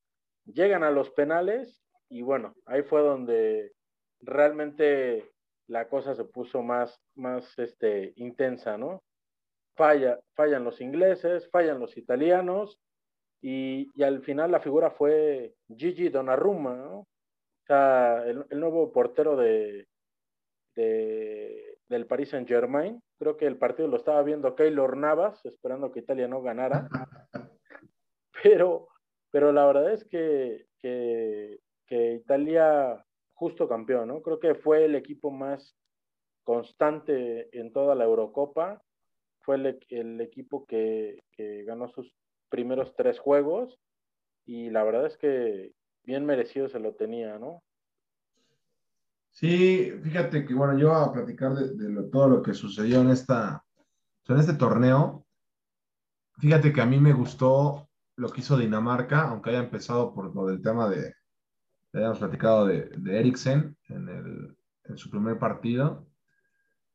Llegan 0.46 0.84
a 0.84 0.90
los 0.90 1.12
penales 1.12 1.84
y 2.10 2.24
bueno, 2.24 2.56
ahí 2.66 2.82
fue 2.82 3.02
donde 3.02 3.74
realmente 4.22 5.30
la 5.68 5.88
cosa 5.88 6.16
se 6.16 6.26
puso 6.26 6.64
más, 6.64 7.00
más 7.14 7.58
este, 7.60 8.14
intensa, 8.16 8.76
¿no? 8.76 9.04
Falla, 9.76 10.20
fallan 10.34 10.64
los 10.64 10.82
ingleses, 10.82 11.48
fallan 11.52 11.80
los 11.80 11.96
italianos 11.96 12.80
y, 13.40 13.92
y, 13.94 14.02
al 14.02 14.24
final 14.24 14.50
la 14.50 14.62
figura 14.62 14.90
fue 14.90 15.54
Gigi 15.78 16.10
Donnarumma, 16.10 16.76
¿no? 16.76 17.00
O 17.02 17.08
sea, 17.68 18.26
el, 18.26 18.60
nuevo 18.60 18.92
portero 18.92 19.36
de, 19.36 19.88
del 21.92 22.08
Paris 22.08 22.30
Saint 22.30 22.48
Germain. 22.48 23.04
Creo 23.20 23.36
que 23.36 23.46
el 23.46 23.58
partido 23.58 23.88
lo 23.90 23.98
estaba 23.98 24.24
viendo 24.24 24.56
Keylor 24.56 24.96
Navas, 24.96 25.46
esperando 25.46 25.92
que 25.92 26.00
Italia 26.00 26.28
no 26.28 26.42
ganara. 26.42 26.88
Pero, 28.44 28.88
pero 29.30 29.52
la 29.52 29.68
verdad 29.68 29.94
es 29.94 30.04
que, 30.06 30.66
que, 30.80 31.60
que 31.86 32.14
Italia 32.14 33.06
justo 33.36 33.70
campeón, 33.70 34.08
¿no? 34.08 34.24
Creo 34.24 34.40
que 34.40 34.56
fue 34.56 34.86
el 34.86 34.96
equipo 34.96 35.30
más 35.30 35.78
constante 36.44 37.56
en 37.56 37.72
toda 37.72 37.94
la 37.94 38.06
Eurocopa. 38.06 38.82
Fue 39.42 39.58
el, 39.58 39.80
el 39.90 40.22
equipo 40.22 40.66
que, 40.66 41.20
que, 41.34 41.66
ganó 41.66 41.90
sus 41.90 42.12
primeros 42.50 42.96
tres 42.96 43.20
juegos 43.20 43.78
y 44.48 44.72
la 44.72 44.84
verdad 44.84 45.06
es 45.06 45.18
que 45.18 45.74
bien 46.04 46.26
merecido 46.26 46.68
se 46.68 46.80
lo 46.80 46.96
tenía, 46.96 47.38
¿no? 47.38 47.62
Sí, 49.32 49.92
fíjate 50.04 50.46
que 50.46 50.54
bueno, 50.54 50.78
yo 50.78 50.94
a 50.94 51.12
platicar 51.12 51.56
de, 51.56 52.04
todo 52.12 52.30
lo 52.30 52.42
que 52.42 52.54
sucedió 52.54 53.02
en, 53.02 53.10
esta, 53.10 53.64
en 54.28 54.38
este 54.38 54.54
torneo. 54.54 55.26
Fíjate 56.38 56.72
que 56.72 56.82
a 56.82 56.86
mí 56.86 57.00
me 57.00 57.14
gustó 57.14 57.90
lo 58.16 58.30
que 58.30 58.42
hizo 58.42 58.58
Dinamarca, 58.58 59.30
aunque 59.30 59.52
haya 59.52 59.60
empezado 59.60 60.14
por 60.14 60.36
lo 60.36 60.46
del 60.48 60.62
tema 60.62 60.90
de, 60.90 61.14
habíamos 61.94 62.20
platicado 62.20 62.68
de, 62.68 62.90
de 62.98 63.20
Eriksen 63.20 63.78
en, 63.90 64.10
el, 64.10 64.58
en 64.86 64.98
su 64.98 65.10
primer 65.10 65.40
partido 65.40 66.12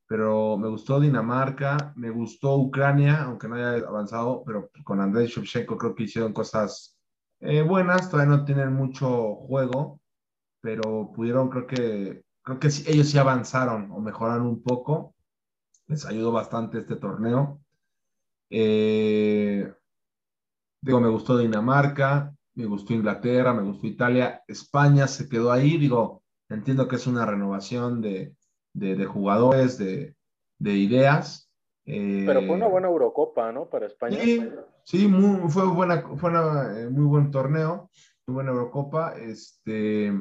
pero 0.07 0.57
me 0.57 0.69
gustó 0.69 1.01
Dinamarca, 1.01 1.93
me 1.97 2.11
gustó 2.11 2.57
Ucrania, 2.57 3.25
aunque 3.25 3.49
no 3.49 3.57
haya 3.57 3.87
avanzado, 3.87 4.43
pero 4.45 4.71
con 4.85 5.01
Andrés 5.01 5.31
Shevchenko 5.31 5.77
creo 5.77 5.95
que 5.95 6.05
hicieron 6.05 6.33
cosas 6.33 6.97
eh, 7.41 7.63
buenas, 7.63 8.09
todavía 8.09 8.37
no 8.37 8.45
tienen 8.45 8.73
mucho 8.73 9.35
juego, 9.35 10.01
pero 10.61 11.13
pudieron, 11.13 11.51
creo 11.51 11.67
que, 11.67 12.25
creo 12.47 12.61
que 12.61 12.71
sí, 12.71 12.85
ellos 12.87 13.09
sí 13.09 13.19
avanzaron 13.19 13.91
o 13.91 14.01
mejoraron 14.01 14.47
un 14.47 14.63
poco, 14.63 15.17
les 15.89 16.07
ayudó 16.07 16.31
bastante 16.31 16.79
este 16.79 16.95
torneo. 16.95 17.61
Eh, 18.51 19.73
digo, 20.81 21.01
me 21.01 21.09
gustó 21.09 21.37
Dinamarca, 21.37 22.33
me 22.55 22.67
gustó 22.67 22.95
Inglaterra, 22.95 23.53
me 23.53 23.63
gustó 23.63 23.89
Italia, 23.89 24.45
España 24.47 25.09
se 25.09 25.29
quedó 25.29 25.51
ahí, 25.51 25.77
digo, 25.77 26.23
entiendo 26.49 26.87
que 26.87 26.97
es 26.97 27.09
una 27.09 27.27
renovación 27.27 28.01
de, 28.01 28.37
de, 28.73 28.95
de 28.95 29.07
jugadores, 29.07 29.77
de, 29.77 30.15
de 30.61 30.73
ideas. 30.75 31.51
Eh, 31.85 32.23
Pero 32.27 32.43
fue 32.43 32.55
una 32.55 32.69
buena 32.69 32.87
Eurocopa, 32.87 33.51
¿no? 33.51 33.69
Para 33.69 33.87
España. 33.87 34.19
Sí, 34.23 34.49
sí 34.85 35.09
muy, 35.09 35.51
fue, 35.51 35.67
buena, 35.67 36.01
fue 36.17 36.31
una, 36.31 36.81
eh, 36.81 36.89
muy 36.89 37.07
buen 37.07 37.33
torneo, 37.33 37.91
muy 38.29 38.35
buena 38.35 38.53
Eurocopa. 38.53 39.17
Este, 39.17 40.13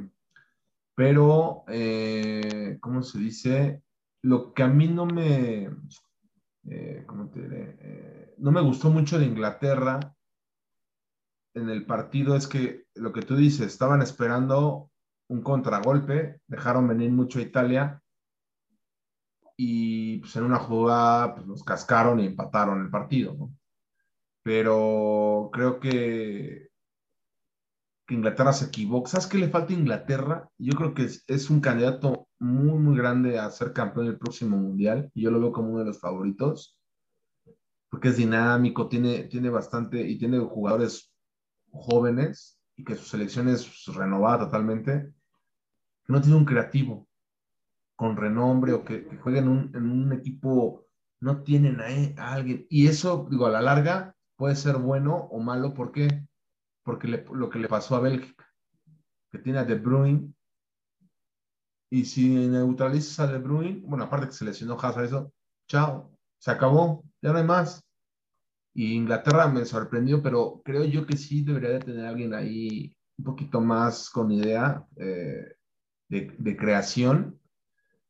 pero, 0.96 1.64
eh, 1.68 2.78
¿cómo 2.82 3.04
se 3.04 3.20
dice? 3.20 3.84
Lo 4.24 4.54
que 4.54 4.64
a 4.64 4.68
mí 4.68 4.88
no 4.88 5.06
me, 5.06 5.70
eh, 6.70 7.04
¿cómo 7.06 7.30
te 7.30 7.42
diré? 7.42 7.78
Eh, 7.80 8.36
no 8.38 8.52
me 8.52 8.62
gustó 8.62 8.90
mucho 8.90 9.20
de 9.20 9.26
Inglaterra 9.26 10.00
en 11.56 11.70
el 11.70 11.86
partido 11.86 12.36
es 12.36 12.48
que 12.48 12.86
lo 12.96 13.12
que 13.14 13.22
tú 13.22 13.36
dices, 13.36 13.68
estaban 13.68 14.02
esperando 14.02 14.92
un 15.30 15.42
contragolpe, 15.42 16.42
dejaron 16.48 16.88
venir 16.88 17.12
mucho 17.12 17.40
a 17.40 17.44
Italia 17.44 18.02
y 19.58 20.18
pues 20.20 20.36
en 20.36 20.44
una 20.44 20.60
jugada 20.60 21.34
pues, 21.34 21.48
los 21.48 21.64
cascaron 21.64 22.20
y 22.20 22.28
empataron 22.28 22.82
el 22.82 22.90
partido, 22.90 23.34
¿no? 23.34 23.54
Pero 24.44 25.50
creo 25.52 25.80
que, 25.80 26.70
que 28.06 28.14
Inglaterra 28.16 28.54
se 28.54 28.66
equivoca. 28.66 29.10
¿Sabes 29.10 29.28
qué 29.28 29.38
le 29.38 29.50
falta 29.50 29.74
a 29.74 29.78
Inglaterra? 29.78 30.50
Yo 30.58 30.74
creo 30.74 30.94
que 30.94 31.10
es, 31.28 31.50
un 31.50 31.60
candidato 31.60 32.28
muy, 32.40 32.78
muy 32.80 32.98
grande 32.98 33.40
a 33.40 33.50
ser 33.50 33.74
campeón 33.74 34.08
del 34.08 34.18
próximo 34.18 34.58
mundial 34.58 35.10
y 35.14 35.24
yo 35.24 35.32
lo 35.32 35.40
veo 35.40 35.52
como 35.52 35.70
uno 35.70 35.80
de 35.80 35.86
los 35.86 36.00
favoritos 36.00 36.78
porque 37.90 38.10
es 38.10 38.18
dinámico, 38.18 38.90
tiene, 38.90 39.24
tiene 39.24 39.50
bastante 39.50 40.02
y 40.02 40.18
tiene 40.18 40.40
jugadores 40.40 41.14
jóvenes 41.72 42.60
y 42.76 42.84
que 42.84 42.96
su 42.96 43.06
selección 43.06 43.48
es 43.48 43.86
renovada 43.86 44.46
totalmente. 44.46 45.14
No 46.08 46.22
tiene 46.22 46.38
un 46.38 46.46
creativo 46.46 47.08
con 47.96 48.18
renombre 48.18 48.74
o 48.74 48.84
que, 48.84 49.08
que 49.08 49.18
jueguen 49.18 49.48
un, 49.48 49.72
en 49.74 49.90
un 49.90 50.12
equipo, 50.12 50.86
no 51.22 51.42
tienen 51.42 51.80
a, 51.80 52.22
a, 52.22 52.34
alguien. 52.34 52.66
Y 52.70 52.88
eso, 52.88 53.28
digo, 53.32 53.46
a 53.46 53.52
la 53.52 53.62
larga 53.62 54.16
puede 54.36 54.56
ser 54.56 54.78
bueno 54.78 55.16
o 55.32 55.40
malo. 55.40 55.74
¿Por 55.74 55.94
qué? 55.94 56.28
Porque 56.86 57.10
le, 57.10 57.26
lo 57.34 57.50
que 57.50 57.60
le 57.60 57.68
pasó 57.68 57.98
a 57.98 58.00
Bélgica, 58.00 58.48
que 59.30 59.40
tiene 59.40 59.60
a 59.60 59.66
De 59.66 59.76
Bruyne. 59.76 60.34
Y 61.90 62.06
si 62.06 62.30
neutralizas 62.48 63.20
a 63.20 63.28
De 63.28 63.40
Bruyne, 63.40 63.82
bueno, 63.86 64.06
aparte 64.06 64.28
que 64.28 64.34
se 64.34 64.46
lesionó 64.46 64.80
Hazard, 64.80 65.06
eso, 65.06 65.34
chao, 65.68 66.18
se 66.38 66.52
acabó, 66.52 67.04
ya 67.22 67.34
no 67.34 67.40
hay 67.40 67.44
más. 67.44 67.84
Y 68.74 68.94
Inglaterra 68.94 69.50
me 69.50 69.66
sorprendió, 69.66 70.22
pero 70.22 70.62
creo 70.64 70.86
yo 70.86 71.06
que 71.06 71.18
sí 71.18 71.44
debería 71.44 71.72
de 71.72 71.80
tener 71.80 72.06
alguien 72.06 72.34
ahí 72.34 72.96
un 73.18 73.26
poquito 73.26 73.60
más 73.60 74.10
con 74.10 74.32
idea 74.32 74.86
eh, 74.96 75.56
de, 76.08 76.34
de, 76.38 76.58
creación 76.58 77.40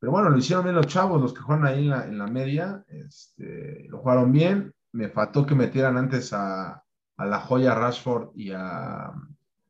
pero 0.05 0.11
bueno, 0.11 0.29
lo 0.29 0.37
hicieron 0.37 0.65
bien 0.65 0.75
los 0.75 0.85
chavos, 0.85 1.19
los 1.19 1.33
que 1.33 1.41
juegan 1.41 1.65
ahí 1.65 1.79
en 1.79 1.89
la, 1.89 2.05
en 2.05 2.19
la 2.19 2.27
media, 2.27 2.85
este, 2.89 3.87
lo 3.89 3.97
jugaron 3.97 4.31
bien. 4.31 4.71
Me 4.91 5.09
faltó 5.09 5.47
que 5.47 5.55
metieran 5.55 5.97
antes 5.97 6.31
a, 6.31 6.84
a 7.17 7.25
la 7.25 7.39
joya 7.39 7.75
Rashford 7.75 8.31
y 8.35 8.51
a, 8.51 9.11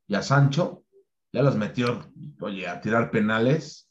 y 0.08 0.16
a, 0.16 0.22
Sancho. 0.22 0.84
Ya 1.32 1.44
los 1.44 1.56
metió, 1.56 2.06
oye, 2.40 2.68
a 2.68 2.80
tirar 2.82 3.12
penales. 3.12 3.90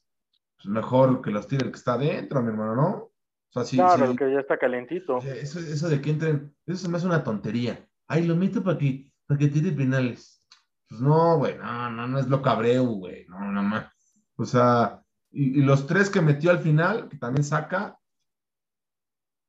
Pues 0.57 0.66
mejor 0.66 1.20
que 1.20 1.30
los 1.30 1.46
tire 1.46 1.66
el 1.66 1.72
que 1.72 1.78
está 1.78 1.94
adentro, 1.94 2.42
mi 2.42 2.48
hermano, 2.48 2.74
¿no? 2.74 2.90
O 2.90 3.12
sea, 3.50 3.64
sí, 3.64 3.76
claro, 3.76 4.07
el 4.07 4.18
que 4.18 4.32
ya 4.32 4.40
está 4.40 4.59
calentito. 4.59 5.18
Eso, 5.18 5.61
eso 5.61 5.88
de 5.88 6.00
que 6.00 6.11
entren, 6.11 6.55
eso 6.66 6.78
se 6.78 6.88
me 6.88 6.96
hace 6.96 7.07
una 7.07 7.22
tontería. 7.22 7.86
Ay, 8.09 8.26
lo 8.26 8.34
meto 8.34 8.62
para 8.64 8.78
que, 8.78 9.12
para 9.26 9.38
que 9.38 9.48
tire 9.48 9.72
penales. 9.72 10.42
Pues 10.88 11.00
no, 11.00 11.38
güey, 11.38 11.57
no, 11.59 11.90
no, 11.90 12.07
no 12.09 12.18
es 12.18 12.28
lo 12.28 12.42
cabreo, 12.42 12.84
güey, 12.84 13.26
no, 13.28 13.38
nada 13.52 13.66
más. 13.66 13.92
O 14.36 14.44
sea, 14.44 15.02
y, 15.30 15.61
y, 15.61 15.62
los 15.62 15.86
tres 15.86 16.11
que 16.11 16.20
metió 16.20 16.50
al 16.50 16.59
final, 16.59 17.09
que 17.09 17.16
también 17.16 17.44
saca, 17.44 17.98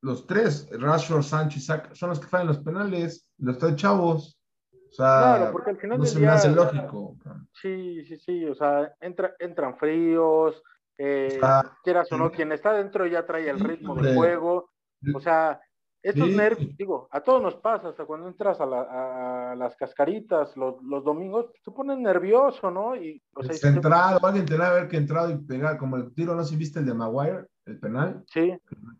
los 0.05 0.27
tres, 0.27 0.69
Rashford, 0.71 1.23
Sancho 1.23 1.57
y 1.57 1.61
Saca, 1.61 1.95
son 1.95 2.09
los 2.09 2.19
que 2.19 2.27
fallan 2.27 2.47
los 2.47 2.59
penales, 2.59 3.27
los 3.39 3.57
tres 3.57 3.75
chavos. 3.75 4.39
O 4.71 4.93
sea, 4.93 5.35
claro, 5.35 5.51
porque 5.51 5.71
al 5.71 5.77
final 5.77 5.97
no 5.97 6.05
se 6.05 6.19
día, 6.19 6.27
me 6.27 6.33
hace 6.35 6.51
lógico. 6.51 7.17
Sí, 7.59 8.05
sí, 8.05 8.17
sí, 8.17 8.45
o 8.45 8.53
sea, 8.53 8.93
entra, 9.01 9.33
entran 9.39 9.75
fríos, 9.77 10.61
eh, 10.99 11.33
o 11.37 11.39
sea, 11.39 11.71
quieras 11.83 12.11
o 12.11 12.17
no, 12.17 12.31
quien 12.31 12.51
está 12.51 12.73
dentro 12.73 13.07
ya 13.07 13.25
trae 13.25 13.49
el 13.49 13.59
ritmo 13.59 13.95
del 13.95 14.15
juego, 14.15 14.69
o 15.11 15.19
sea, 15.19 15.59
estos 16.03 16.27
sí. 16.27 16.35
nervios, 16.35 16.77
digo, 16.77 17.07
a 17.09 17.21
todos 17.21 17.41
nos 17.41 17.55
pasa, 17.55 17.89
hasta 17.89 18.05
cuando 18.05 18.27
entras 18.27 18.61
a, 18.61 18.65
la, 18.67 19.51
a 19.51 19.55
las 19.55 19.75
cascaritas 19.75 20.55
los, 20.55 20.75
los, 20.83 21.03
domingos, 21.03 21.47
te 21.63 21.71
pones 21.71 21.97
nervioso, 21.97 22.69
¿no? 22.69 22.95
Y, 22.95 23.19
o 23.33 23.41
sea, 23.41 23.55
centrado, 23.55 24.19
te... 24.19 24.27
alguien 24.27 24.45
tenía 24.45 24.65
que 24.65 24.71
haber 24.71 24.87
que 24.87 24.97
entrado 24.97 25.31
y 25.31 25.37
pegar, 25.39 25.79
como 25.79 25.95
el 25.97 26.13
tiro, 26.13 26.35
no 26.35 26.43
sé 26.43 26.51
si 26.51 26.57
viste 26.57 26.77
el 26.77 26.85
de 26.85 26.93
Maguire, 26.93 27.47
el 27.65 27.79
penal. 27.79 28.23
Sí. 28.27 28.55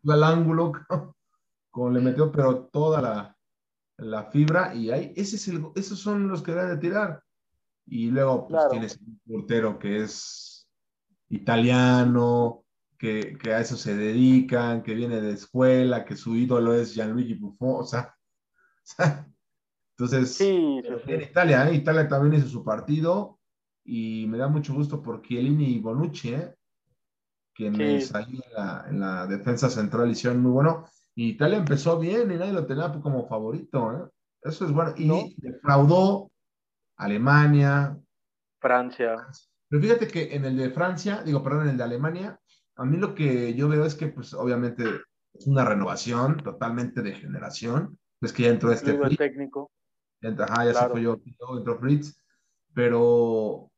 Al 0.07 0.23
ángulo, 0.23 0.71
como 1.69 1.89
le 1.89 2.01
metió, 2.01 2.31
pero 2.31 2.65
toda 2.65 3.01
la, 3.01 3.37
la 3.97 4.25
fibra, 4.25 4.73
y 4.73 4.91
ahí, 4.91 5.13
ese 5.15 5.35
es 5.35 5.47
el, 5.47 5.65
esos 5.75 5.99
son 5.99 6.27
los 6.27 6.41
que 6.41 6.51
deben 6.51 6.69
de 6.69 6.77
tirar. 6.77 7.23
Y 7.87 8.09
luego, 8.11 8.47
pues 8.47 8.59
claro. 8.59 8.71
tienes 8.71 8.97
un 8.97 9.19
portero 9.25 9.77
que 9.77 10.03
es 10.03 10.67
italiano, 11.29 12.63
que, 12.97 13.37
que, 13.37 13.53
a 13.53 13.59
eso 13.59 13.77
se 13.77 13.95
dedican, 13.95 14.83
que 14.83 14.93
viene 14.93 15.21
de 15.21 15.33
escuela, 15.33 16.05
que 16.05 16.15
su 16.15 16.35
ídolo 16.35 16.73
es 16.73 16.93
Gianluigi 16.93 17.35
Buffon, 17.35 17.81
o 17.81 17.83
sea, 17.83 18.15
o 18.83 18.85
sea 18.85 19.27
entonces, 19.97 20.35
sí, 20.35 20.81
sí, 21.05 21.11
en 21.13 21.21
Italia, 21.21 21.69
¿eh? 21.69 21.75
Italia 21.75 22.07
también 22.09 22.33
hizo 22.41 22.49
su 22.49 22.65
partido 22.65 23.39
y 23.85 24.25
me 24.27 24.37
da 24.37 24.49
mucho 24.49 24.73
gusto 24.73 25.01
por 25.01 25.21
Chiellini 25.21 25.75
y 25.75 25.79
Bonucci, 25.79 26.33
¿eh? 26.33 26.53
Quienes 27.55 28.09
sí. 28.09 28.13
ahí 28.13 28.41
en 28.45 28.53
la, 28.53 28.85
en 28.89 28.99
la, 28.99 29.27
defensa 29.27 29.69
central 29.69 30.11
hicieron 30.11 30.41
muy 30.41 30.51
bueno. 30.51 30.85
Y 31.15 31.29
Italia 31.29 31.57
empezó 31.57 31.97
bien 31.97 32.31
y 32.31 32.35
nadie 32.35 32.51
lo 32.51 32.65
tenía 32.65 32.91
como 33.01 33.27
favorito, 33.27 33.91
¿eh? 33.93 34.09
Eso 34.41 34.65
es 34.65 34.71
bueno. 34.71 34.93
Y 34.97 35.07
¿No? 35.07 35.23
defraudó 35.37 36.29
Alemania. 36.97 37.97
Francia. 38.59 39.15
Pero 39.69 39.81
fíjate 39.81 40.07
que 40.07 40.35
en 40.35 40.45
el 40.45 40.57
de 40.57 40.69
Francia, 40.69 41.23
digo, 41.23 41.41
perdón, 41.41 41.63
en 41.63 41.69
el 41.69 41.77
de 41.77 41.83
Alemania, 41.83 42.39
a 42.75 42.85
mí 42.85 42.97
lo 42.97 43.15
que 43.15 43.53
yo 43.55 43.67
veo 43.69 43.85
es 43.85 43.95
que, 43.95 44.07
pues, 44.07 44.33
obviamente 44.33 44.83
es 45.33 45.47
una 45.47 45.65
renovación 45.65 46.37
totalmente 46.37 47.01
de 47.01 47.13
generación. 47.13 47.97
Es 48.21 48.33
que 48.33 48.43
ya 48.43 48.49
entró 48.49 48.71
este 48.71 48.97
Fritz, 48.97 49.17
técnico. 49.17 49.71
Entra, 50.21 50.45
ajá, 50.45 50.65
ya 50.65 50.71
claro. 50.71 50.87
se 50.87 50.91
fue 50.91 51.01
yo, 51.01 51.21
entró 51.57 51.79
Fritz. 51.79 52.21
Pero 52.73 53.71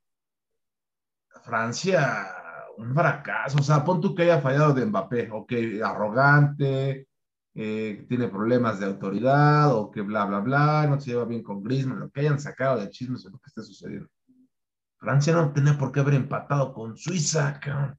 Francia, 1.43 2.33
un 2.77 2.93
fracaso. 2.93 3.57
O 3.59 3.63
sea, 3.63 3.83
pon 3.83 3.99
tú 3.99 4.15
que 4.15 4.23
haya 4.23 4.41
fallado 4.41 4.73
de 4.73 4.85
Mbappé, 4.85 5.29
ok, 5.31 5.53
arrogante, 5.83 7.07
eh, 7.55 8.05
tiene 8.07 8.27
problemas 8.27 8.79
de 8.79 8.85
autoridad 8.85 9.75
o 9.75 9.89
que 9.89 10.01
bla, 10.01 10.25
bla, 10.25 10.39
bla, 10.39 10.87
no 10.87 10.99
se 10.99 11.11
lleva 11.11 11.25
bien 11.25 11.41
con 11.41 11.63
Griezmann, 11.63 11.99
lo 11.99 12.09
que 12.11 12.21
hayan 12.21 12.39
sacado 12.39 12.79
de 12.79 12.89
chismes 12.89 13.25
o 13.25 13.29
lo 13.29 13.39
que 13.39 13.47
esté 13.47 13.63
sucediendo. 13.63 14.07
Francia 14.99 15.33
no 15.33 15.51
tenía 15.53 15.77
por 15.77 15.91
qué 15.91 16.01
haber 16.01 16.15
empatado 16.15 16.73
con 16.73 16.97
Suiza, 16.97 17.59
cabrón. 17.59 17.97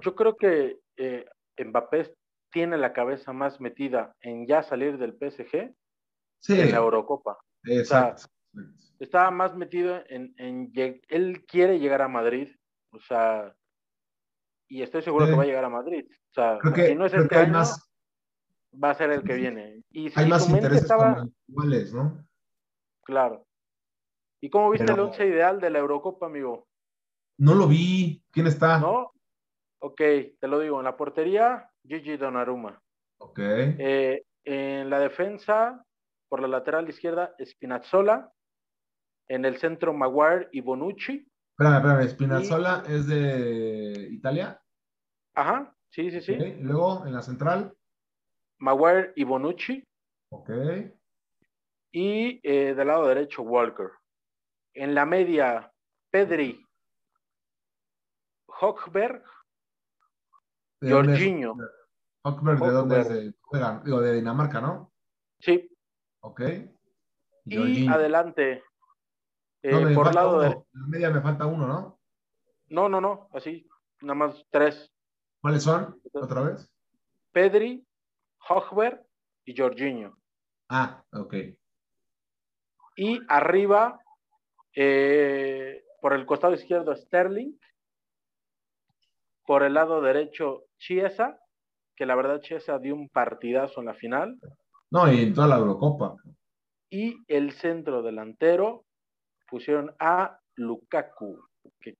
Yo, 0.00 0.14
creo 0.16 0.36
que 0.36 0.80
eh, 0.96 1.24
Mbappé 1.64 2.14
tiene 2.50 2.78
la 2.78 2.92
cabeza 2.92 3.32
más 3.32 3.60
metida 3.60 4.14
en 4.20 4.46
ya 4.46 4.62
salir 4.62 4.98
del 4.98 5.12
PSG 5.12 5.72
sí. 6.40 6.60
en 6.60 6.70
la 6.72 6.78
Eurocopa. 6.78 7.38
Exacto. 7.64 8.26
estaba 8.98 9.30
más 9.30 9.54
metido 9.54 10.02
en, 10.08 10.34
en, 10.38 10.72
él 11.08 11.44
quiere 11.46 11.78
llegar 11.78 12.02
a 12.02 12.08
Madrid, 12.08 12.48
o 12.92 13.00
sea, 13.00 13.54
y 14.68 14.82
estoy 14.82 15.02
seguro 15.02 15.26
que 15.26 15.34
va 15.34 15.42
a 15.42 15.46
llegar 15.46 15.64
a 15.64 15.68
Madrid. 15.68 16.06
O 16.08 16.32
sea, 16.32 16.58
si 16.86 16.94
no 16.94 17.06
es 17.06 17.14
este 17.14 17.36
año, 17.36 17.52
más, 17.52 17.92
va 18.72 18.90
a 18.90 18.94
ser 18.94 19.10
el 19.10 19.24
que 19.24 19.34
viene. 19.34 19.82
Y 19.90 20.10
hay 20.16 20.28
más 20.28 20.48
intereses 20.48 20.82
estaba... 20.82 21.26
iguales, 21.48 21.92
¿no? 21.92 22.24
Claro. 23.02 23.46
¿Y 24.40 24.48
cómo 24.48 24.70
viste 24.70 24.92
el 24.92 25.00
once 25.00 25.26
ideal 25.26 25.60
de 25.60 25.70
la 25.70 25.80
Eurocopa, 25.80 26.26
amigo? 26.26 26.68
No 27.38 27.54
lo 27.54 27.66
vi. 27.66 28.22
¿Quién 28.30 28.46
está? 28.46 28.78
¿No? 28.78 29.12
Ok, 29.80 30.00
te 30.40 30.48
lo 30.48 30.60
digo. 30.60 30.78
En 30.78 30.84
la 30.84 30.96
portería, 30.96 31.70
Gigi 31.84 32.16
Donnarumma. 32.16 32.80
Ok. 33.18 33.38
Eh, 33.40 34.24
en 34.44 34.88
la 34.88 35.00
defensa, 35.00 35.84
por 36.28 36.40
la 36.40 36.48
lateral 36.48 36.88
izquierda, 36.88 37.34
Spinazzola. 37.44 38.32
En 39.28 39.44
el 39.44 39.58
centro, 39.58 39.92
Maguire 39.92 40.48
y 40.52 40.60
Bonucci. 40.60 41.29
Espérame, 41.60 41.76
espérame. 41.76 42.08
¿Spinazzola 42.08 42.84
es 42.88 43.06
de 43.06 44.08
Italia? 44.12 44.58
Ajá, 45.34 45.76
sí, 45.90 46.10
sí, 46.10 46.22
sí. 46.22 46.34
Luego, 46.60 47.04
en 47.06 47.12
la 47.12 47.20
central. 47.20 47.76
Maguire 48.60 49.12
y 49.14 49.24
Bonucci. 49.24 49.86
Ok. 50.30 50.50
Y 51.92 52.40
eh, 52.42 52.74
del 52.74 52.86
lado 52.88 53.08
derecho, 53.08 53.42
Walker. 53.42 53.90
En 54.72 54.94
la 54.94 55.04
media, 55.04 55.70
Pedri, 56.10 56.64
Hochberg, 58.46 59.22
Jorginho. 60.80 61.56
Hochberg, 62.24 62.58
¿de 62.58 62.70
dónde 62.70 63.00
es? 63.00 63.08
De, 63.10 63.34
digo, 63.84 64.00
de 64.00 64.14
Dinamarca, 64.14 64.62
¿no? 64.62 64.94
Sí. 65.40 65.70
Ok. 66.22 66.40
Y 67.44 67.86
adelante. 67.86 68.62
Eh, 69.62 69.72
no, 69.72 69.94
por 69.94 70.14
lado 70.14 70.40
de. 70.40 70.48
En 70.48 70.64
la 70.72 70.86
media 70.86 71.10
me 71.10 71.20
falta 71.20 71.46
uno, 71.46 71.66
¿no? 71.66 72.00
No, 72.68 72.88
no, 72.88 73.00
no, 73.00 73.28
así, 73.32 73.68
nada 74.00 74.14
más 74.14 74.46
tres. 74.50 74.90
¿Cuáles 75.40 75.62
son? 75.62 76.00
¿Otra 76.12 76.42
vez? 76.42 76.70
Pedri, 77.32 77.84
Hochberg 78.48 79.04
y 79.44 79.56
Jorginho. 79.56 80.16
Ah, 80.68 81.02
ok. 81.12 81.34
Y 82.96 83.20
arriba, 83.28 84.00
eh, 84.74 85.84
por 86.00 86.12
el 86.12 86.26
costado 86.26 86.54
izquierdo, 86.54 86.94
Sterling. 86.94 87.58
Por 89.46 89.62
el 89.64 89.74
lado 89.74 90.00
derecho, 90.00 90.64
Chiesa, 90.78 91.40
que 91.96 92.06
la 92.06 92.14
verdad 92.14 92.40
Chiesa 92.40 92.78
dio 92.78 92.94
un 92.94 93.08
partidazo 93.08 93.80
en 93.80 93.86
la 93.86 93.94
final. 93.94 94.38
No, 94.90 95.12
y 95.12 95.22
en 95.22 95.34
toda 95.34 95.48
la 95.48 95.56
Eurocopa. 95.56 96.16
Y 96.88 97.16
el 97.26 97.52
centro 97.52 98.02
delantero 98.02 98.84
pusieron 99.50 99.94
a 99.98 100.40
Lukaku, 100.56 101.42
que 101.80 101.96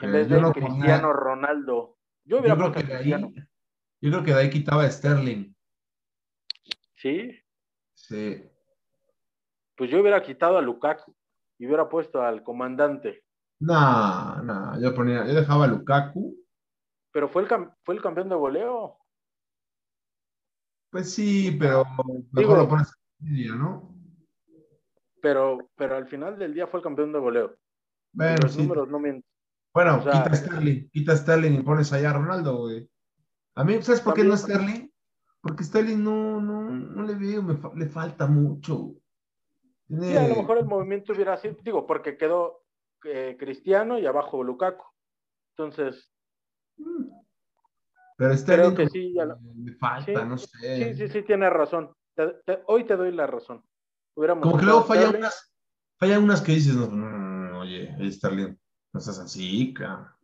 en 0.00 0.12
vez 0.12 0.28
de 0.28 0.40
Cristiano 0.52 1.12
Ronaldo. 1.12 1.96
Yo 2.24 2.40
hubiera 2.40 2.54
yo 2.54 2.72
creo 2.72 2.72
que 2.72 2.82
de 2.82 2.96
ahí, 2.96 3.10
Yo 3.10 4.10
creo 4.10 4.22
que 4.22 4.34
de 4.34 4.40
ahí 4.40 4.50
quitaba 4.50 4.84
a 4.84 4.90
Sterling. 4.90 5.54
¿Sí? 6.96 7.32
Sí. 7.94 8.42
Pues 9.76 9.90
yo 9.90 10.00
hubiera 10.00 10.22
quitado 10.22 10.58
a 10.58 10.62
Lukaku 10.62 11.14
y 11.58 11.66
hubiera 11.66 11.88
puesto 11.88 12.20
al 12.20 12.42
comandante. 12.42 13.24
No, 13.60 14.42
no, 14.42 14.80
yo 14.80 14.94
ponía, 14.94 15.26
yo 15.26 15.34
dejaba 15.34 15.64
a 15.64 15.68
Lukaku. 15.68 16.36
Pero 17.12 17.28
fue 17.28 17.42
el, 17.42 17.48
fue 17.84 17.94
el 17.94 18.02
campeón 18.02 18.28
de 18.28 18.34
voleo. 18.34 18.98
Pues 20.90 21.12
sí, 21.12 21.56
pero 21.58 21.84
mejor 22.32 22.58
lo 22.58 22.68
pones 22.68 22.92
en 23.20 23.58
¿no? 23.58 23.97
Pero, 25.20 25.70
pero 25.76 25.96
al 25.96 26.06
final 26.06 26.38
del 26.38 26.54
día 26.54 26.66
fue 26.66 26.80
el 26.80 26.84
campeón 26.84 27.12
de 27.12 27.18
voleo. 27.18 27.56
Bueno, 28.12 28.36
los 28.42 28.56
números 28.56 28.88
no 28.88 28.98
mienten. 28.98 29.24
Bueno, 29.74 30.00
quita 30.00 30.34
Sterling, 30.34 30.88
quita 30.90 31.16
Sterling 31.16 31.52
y 31.52 31.62
pones 31.62 31.92
allá 31.92 32.10
a 32.10 32.14
Ronaldo, 32.14 32.58
güey. 32.58 32.88
A 33.54 33.64
mí, 33.64 33.80
¿sabes 33.82 34.00
por 34.00 34.14
qué 34.14 34.24
no 34.24 34.36
Sterling? 34.36 34.88
Porque 35.40 35.64
Sterling 35.64 36.02
no, 36.02 36.40
no, 36.40 36.70
no 36.70 37.02
le 37.02 37.14
veo, 37.14 37.42
me 37.42 37.58
le 37.76 37.86
falta 37.88 38.26
mucho. 38.26 38.94
Sí, 39.88 40.16
a 40.16 40.28
lo 40.28 40.36
mejor 40.36 40.58
el 40.58 40.66
movimiento 40.66 41.12
hubiera 41.12 41.36
sido, 41.36 41.56
digo, 41.62 41.86
porque 41.86 42.16
quedó 42.16 42.64
eh, 43.04 43.36
Cristiano 43.38 43.98
y 43.98 44.06
abajo 44.06 44.42
Lukaku. 44.42 44.84
Entonces. 45.56 46.12
Pero 48.16 48.36
Sterling 48.36 48.74
creo 48.74 48.86
que 48.86 48.88
sí, 48.88 49.14
le 49.14 49.72
falta, 49.74 50.24
no 50.24 50.38
sé. 50.38 50.76
Sí, 50.76 50.94
sí, 50.94 51.08
sí, 51.08 51.22
tiene 51.22 51.48
razón. 51.50 51.94
hoy 52.66 52.84
te 52.84 52.96
doy 52.96 53.12
la 53.12 53.26
razón. 53.26 53.64
Como 54.18 54.58
que 54.58 54.64
luego 54.64 54.82
falla 54.82 55.10
unas, 55.10 55.54
falla 55.96 56.18
unas 56.18 56.40
que 56.40 56.52
dices, 56.52 56.74
no, 56.74 56.88
no, 56.88 57.08
no, 57.08 57.60
oye, 57.60 57.94
Sterling, 58.10 58.56
no 58.92 58.98
estás 58.98 59.20
así, 59.20 59.72
cara. 59.72 60.16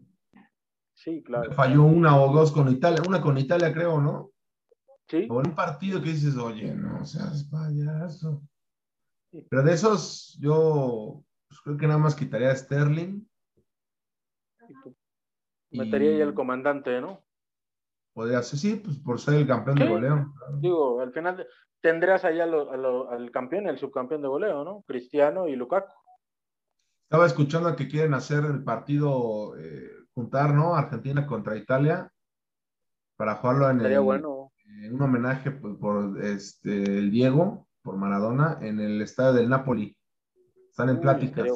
Sí, 0.95 1.22
claro. 1.22 1.53
Falló 1.53 1.84
una 1.84 2.20
o 2.20 2.32
dos 2.32 2.51
con 2.51 2.68
Italia, 2.68 3.03
una 3.07 3.20
con 3.20 3.38
Italia 3.38 3.72
creo, 3.72 4.01
¿no? 4.01 4.32
Sí. 5.07 5.28
O 5.30 5.40
en 5.40 5.49
un 5.49 5.55
partido 5.55 6.03
que 6.03 6.11
dices, 6.11 6.36
oye, 6.36 6.74
no 6.74 7.05
seas 7.05 7.45
payaso. 7.45 8.42
Pero 9.49 9.62
de 9.62 9.72
esos, 9.72 10.36
yo 10.40 11.22
pues, 11.47 11.61
creo 11.61 11.76
que 11.76 11.86
nada 11.86 11.99
más 11.99 12.16
quitaría 12.16 12.51
a 12.51 12.57
Sterling. 12.57 13.24
Metería 15.70 16.11
ahí 16.11 16.20
el 16.20 16.34
comandante, 16.34 17.01
¿no? 17.01 17.24
Podría 18.12 18.42
ser, 18.42 18.59
sí, 18.59 18.76
pues 18.76 18.99
por 18.99 19.20
ser 19.20 19.34
el 19.34 19.47
campeón 19.47 19.76
de 19.76 19.88
goleo. 19.88 20.34
Digo, 20.61 21.01
al 21.01 21.12
final 21.12 21.47
tendrías 21.85 22.24
ahí 22.24 22.41
al 22.41 23.30
campeón, 23.30 23.66
el 23.66 23.76
subcampeón 23.76 24.22
de 24.22 24.28
goleo, 24.28 24.64
¿no? 24.64 24.82
Cristiano 24.87 25.49
y 25.49 25.55
Lukaku. 25.55 25.93
Estaba 27.03 27.26
escuchando 27.26 27.76
que 27.76 27.89
quieren 27.89 28.14
hacer 28.14 28.43
el 28.47 28.64
partido, 28.64 29.55
eh, 29.59 29.91
juntar, 30.14 30.55
¿no? 30.55 30.76
Argentina 30.76 31.26
contra 31.26 31.59
Italia 31.59 32.11
para 33.16 33.35
jugarlo 33.35 33.68
en, 33.68 33.82
el, 33.82 34.01
bueno. 34.01 34.51
un 34.93 35.03
homenaje 35.03 35.51
por, 35.51 35.78
por, 35.78 36.24
este, 36.24 36.70
el 36.72 37.11
Diego, 37.11 37.68
por 37.82 37.99
Maradona, 37.99 38.57
en 38.62 38.80
el 38.80 39.03
estadio 39.03 39.35
del 39.35 39.51
Napoli. 39.51 39.95
Están 40.70 40.89
en 40.89 40.97
Uy, 40.97 41.03
pláticas. 41.03 41.47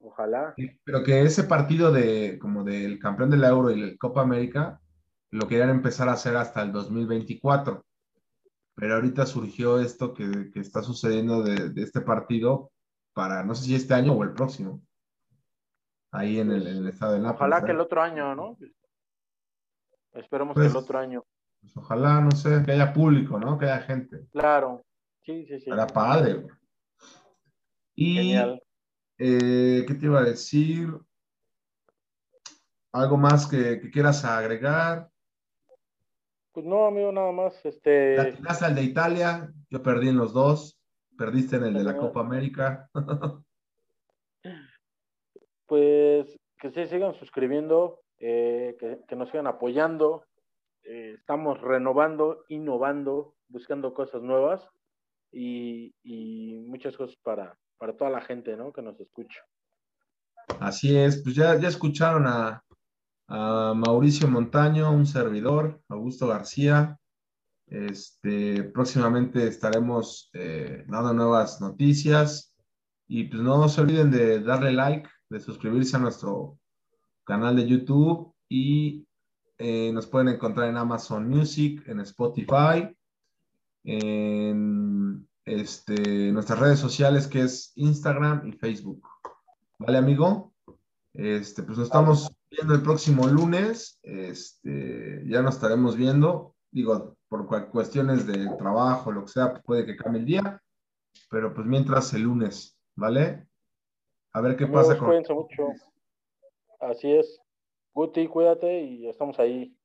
Ojalá. 0.00 0.54
Pero 0.82 1.04
que 1.04 1.20
ese 1.20 1.44
partido 1.44 1.92
de 1.92 2.38
como 2.38 2.64
del 2.64 2.98
campeón 2.98 3.28
del 3.28 3.44
Euro 3.44 3.70
y 3.70 3.80
la 3.80 3.96
Copa 3.98 4.22
América 4.22 4.80
lo 5.30 5.46
querían 5.46 5.68
empezar 5.68 6.08
a 6.08 6.12
hacer 6.12 6.38
hasta 6.38 6.62
el 6.62 6.72
2024. 6.72 7.84
Pero 8.74 8.94
ahorita 8.94 9.26
surgió 9.26 9.80
esto 9.80 10.12
que, 10.12 10.50
que 10.52 10.60
está 10.60 10.82
sucediendo 10.82 11.42
de, 11.42 11.70
de, 11.70 11.82
este 11.82 12.00
partido 12.00 12.72
para, 13.12 13.44
no 13.44 13.54
sé 13.54 13.64
si 13.64 13.74
este 13.74 13.94
año 13.94 14.12
o 14.12 14.24
el 14.24 14.32
próximo. 14.32 14.82
Ahí 16.10 16.38
en 16.40 16.50
el, 16.50 16.66
en 16.66 16.76
el 16.78 16.88
estado 16.88 17.14
de 17.14 17.20
Nápoles. 17.20 17.40
Ojalá 17.40 17.64
que 17.64 17.72
el 17.72 17.80
otro 17.80 18.02
año, 18.02 18.34
¿no? 18.34 18.56
Esperemos 20.12 20.54
pues, 20.54 20.66
que 20.66 20.70
el 20.70 20.76
otro 20.76 20.98
año. 20.98 21.24
Pues 21.60 21.76
ojalá, 21.76 22.20
no 22.20 22.30
sé, 22.32 22.62
que 22.64 22.72
haya 22.72 22.92
público, 22.92 23.38
¿no? 23.38 23.58
Que 23.58 23.66
haya 23.66 23.82
gente. 23.82 24.26
Claro. 24.30 24.84
Sí, 25.22 25.46
sí, 25.46 25.60
sí. 25.60 25.70
Era 25.70 25.86
padre. 25.86 26.34
Güey. 26.34 26.54
Y, 27.96 28.14
Genial. 28.14 28.62
Eh, 29.18 29.84
¿qué 29.86 29.94
te 29.94 30.06
iba 30.06 30.20
a 30.20 30.24
decir? 30.24 30.92
¿Algo 32.92 33.16
más 33.16 33.46
que, 33.46 33.80
que, 33.80 33.90
quieras 33.90 34.24
agregar? 34.24 35.08
Pues 36.54 36.64
no, 36.64 36.86
amigo, 36.86 37.10
nada 37.10 37.32
más. 37.32 37.52
Este... 37.66 38.16
La 38.40 38.56
al 38.60 38.74
de 38.76 38.82
Italia, 38.84 39.52
yo 39.70 39.82
perdí 39.82 40.08
en 40.08 40.16
los 40.16 40.32
dos. 40.32 40.80
Perdiste 41.18 41.56
en 41.56 41.64
el 41.64 41.74
de 41.74 41.82
la 41.82 41.96
Copa 41.96 42.20
América. 42.20 42.88
pues 45.66 46.38
que 46.58 46.70
se 46.70 46.86
sigan 46.86 47.14
suscribiendo, 47.14 48.00
eh, 48.18 48.76
que, 48.78 49.00
que, 49.08 49.16
nos 49.16 49.30
sigan 49.30 49.48
apoyando. 49.48 50.26
Eh, 50.84 51.16
estamos 51.18 51.60
renovando, 51.60 52.44
innovando, 52.48 53.34
buscando 53.48 53.92
cosas 53.92 54.22
nuevas 54.22 54.68
y, 55.32 55.92
y 56.04 56.54
muchas 56.66 56.96
cosas 56.96 57.16
para, 57.16 57.58
para 57.78 57.96
toda 57.96 58.10
la 58.10 58.20
gente 58.20 58.56
¿no? 58.56 58.72
que 58.72 58.82
nos 58.82 58.98
escucha. 59.00 59.40
Así 60.60 60.96
es, 60.96 61.20
pues 61.22 61.34
ya, 61.34 61.58
ya 61.58 61.68
escucharon 61.68 62.26
a, 62.28 62.62
a 63.28 63.74
Mauricio 63.74 64.28
Montaño, 64.28 64.92
un 64.92 65.06
servidor, 65.06 65.80
Augusto 65.88 66.26
García. 66.28 66.98
Este, 67.66 68.64
próximamente 68.64 69.46
estaremos 69.46 70.30
eh, 70.32 70.84
dando 70.88 71.14
nuevas 71.14 71.60
noticias 71.60 72.54
y 73.08 73.24
pues 73.24 73.42
no 73.42 73.68
se 73.68 73.80
olviden 73.80 74.10
de 74.10 74.40
darle 74.40 74.72
like, 74.72 75.08
de 75.30 75.40
suscribirse 75.40 75.96
a 75.96 76.00
nuestro 76.00 76.58
canal 77.24 77.56
de 77.56 77.66
YouTube 77.66 78.34
y 78.48 79.06
Eh, 79.56 79.92
nos 79.92 80.08
pueden 80.08 80.34
encontrar 80.34 80.68
en 80.68 80.76
Amazon 80.76 81.28
Music, 81.28 81.80
en 81.86 82.00
Spotify, 82.00 82.90
en 83.84 85.28
este, 85.44 86.32
nuestras 86.32 86.58
redes 86.58 86.80
sociales 86.80 87.28
que 87.28 87.42
es 87.42 87.70
Instagram 87.76 88.48
y 88.48 88.52
Facebook. 88.52 89.00
¿Vale, 89.78 89.98
amigo? 89.98 90.52
Este, 91.12 91.62
pues 91.62 91.78
nos 91.78 91.86
estamos 91.86 92.28
viendo 92.56 92.74
el 92.74 92.82
próximo 92.82 93.26
lunes. 93.26 93.98
Este, 94.02 95.22
ya 95.26 95.42
nos 95.42 95.56
estaremos 95.56 95.96
viendo. 95.96 96.54
Digo, 96.70 97.16
por 97.28 97.46
cuestiones 97.70 98.26
de 98.26 98.48
trabajo, 98.56 99.12
lo 99.12 99.22
que 99.22 99.32
sea, 99.32 99.54
puede 99.62 99.86
que 99.86 99.96
cambie 99.96 100.20
el 100.20 100.26
día. 100.26 100.62
Pero 101.30 101.54
pues 101.54 101.66
mientras 101.66 102.12
el 102.14 102.22
lunes, 102.22 102.78
¿vale? 102.96 103.46
A 104.32 104.40
ver 104.40 104.56
qué 104.56 104.66
pasa 104.66 104.98
con. 104.98 105.08
Cuídense 105.08 105.34
mucho. 105.34 105.68
Así 106.80 107.12
es. 107.12 107.40
Guti, 107.92 108.26
cuídate 108.26 108.82
y 108.82 109.08
estamos 109.08 109.38
ahí. 109.38 109.76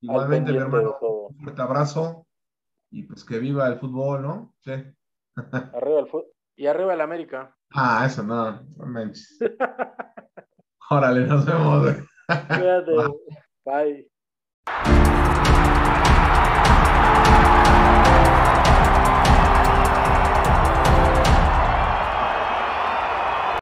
Igualmente, 0.00 0.52
mi 0.52 0.58
hermano. 0.58 0.96
Un 1.00 1.36
fuerte 1.36 1.62
abrazo 1.62 2.26
y 2.90 3.02
pues 3.02 3.24
que 3.24 3.38
viva 3.38 3.68
el 3.68 3.78
fútbol, 3.78 4.22
¿no? 4.22 4.54
Sí. 4.60 4.72
Arriba 5.74 6.00
el 6.00 6.06
fútbol. 6.06 6.26
Y 6.56 6.66
arriba 6.66 6.92
el 6.92 7.00
América. 7.00 7.56
Ah, 7.70 8.04
eso 8.04 8.22
no, 8.22 8.52
no 8.76 9.12
Órale, 10.90 11.26
nos 11.26 11.46
vemos. 11.46 12.09
Obrigado. 12.30 13.20
Bye. 13.64 14.06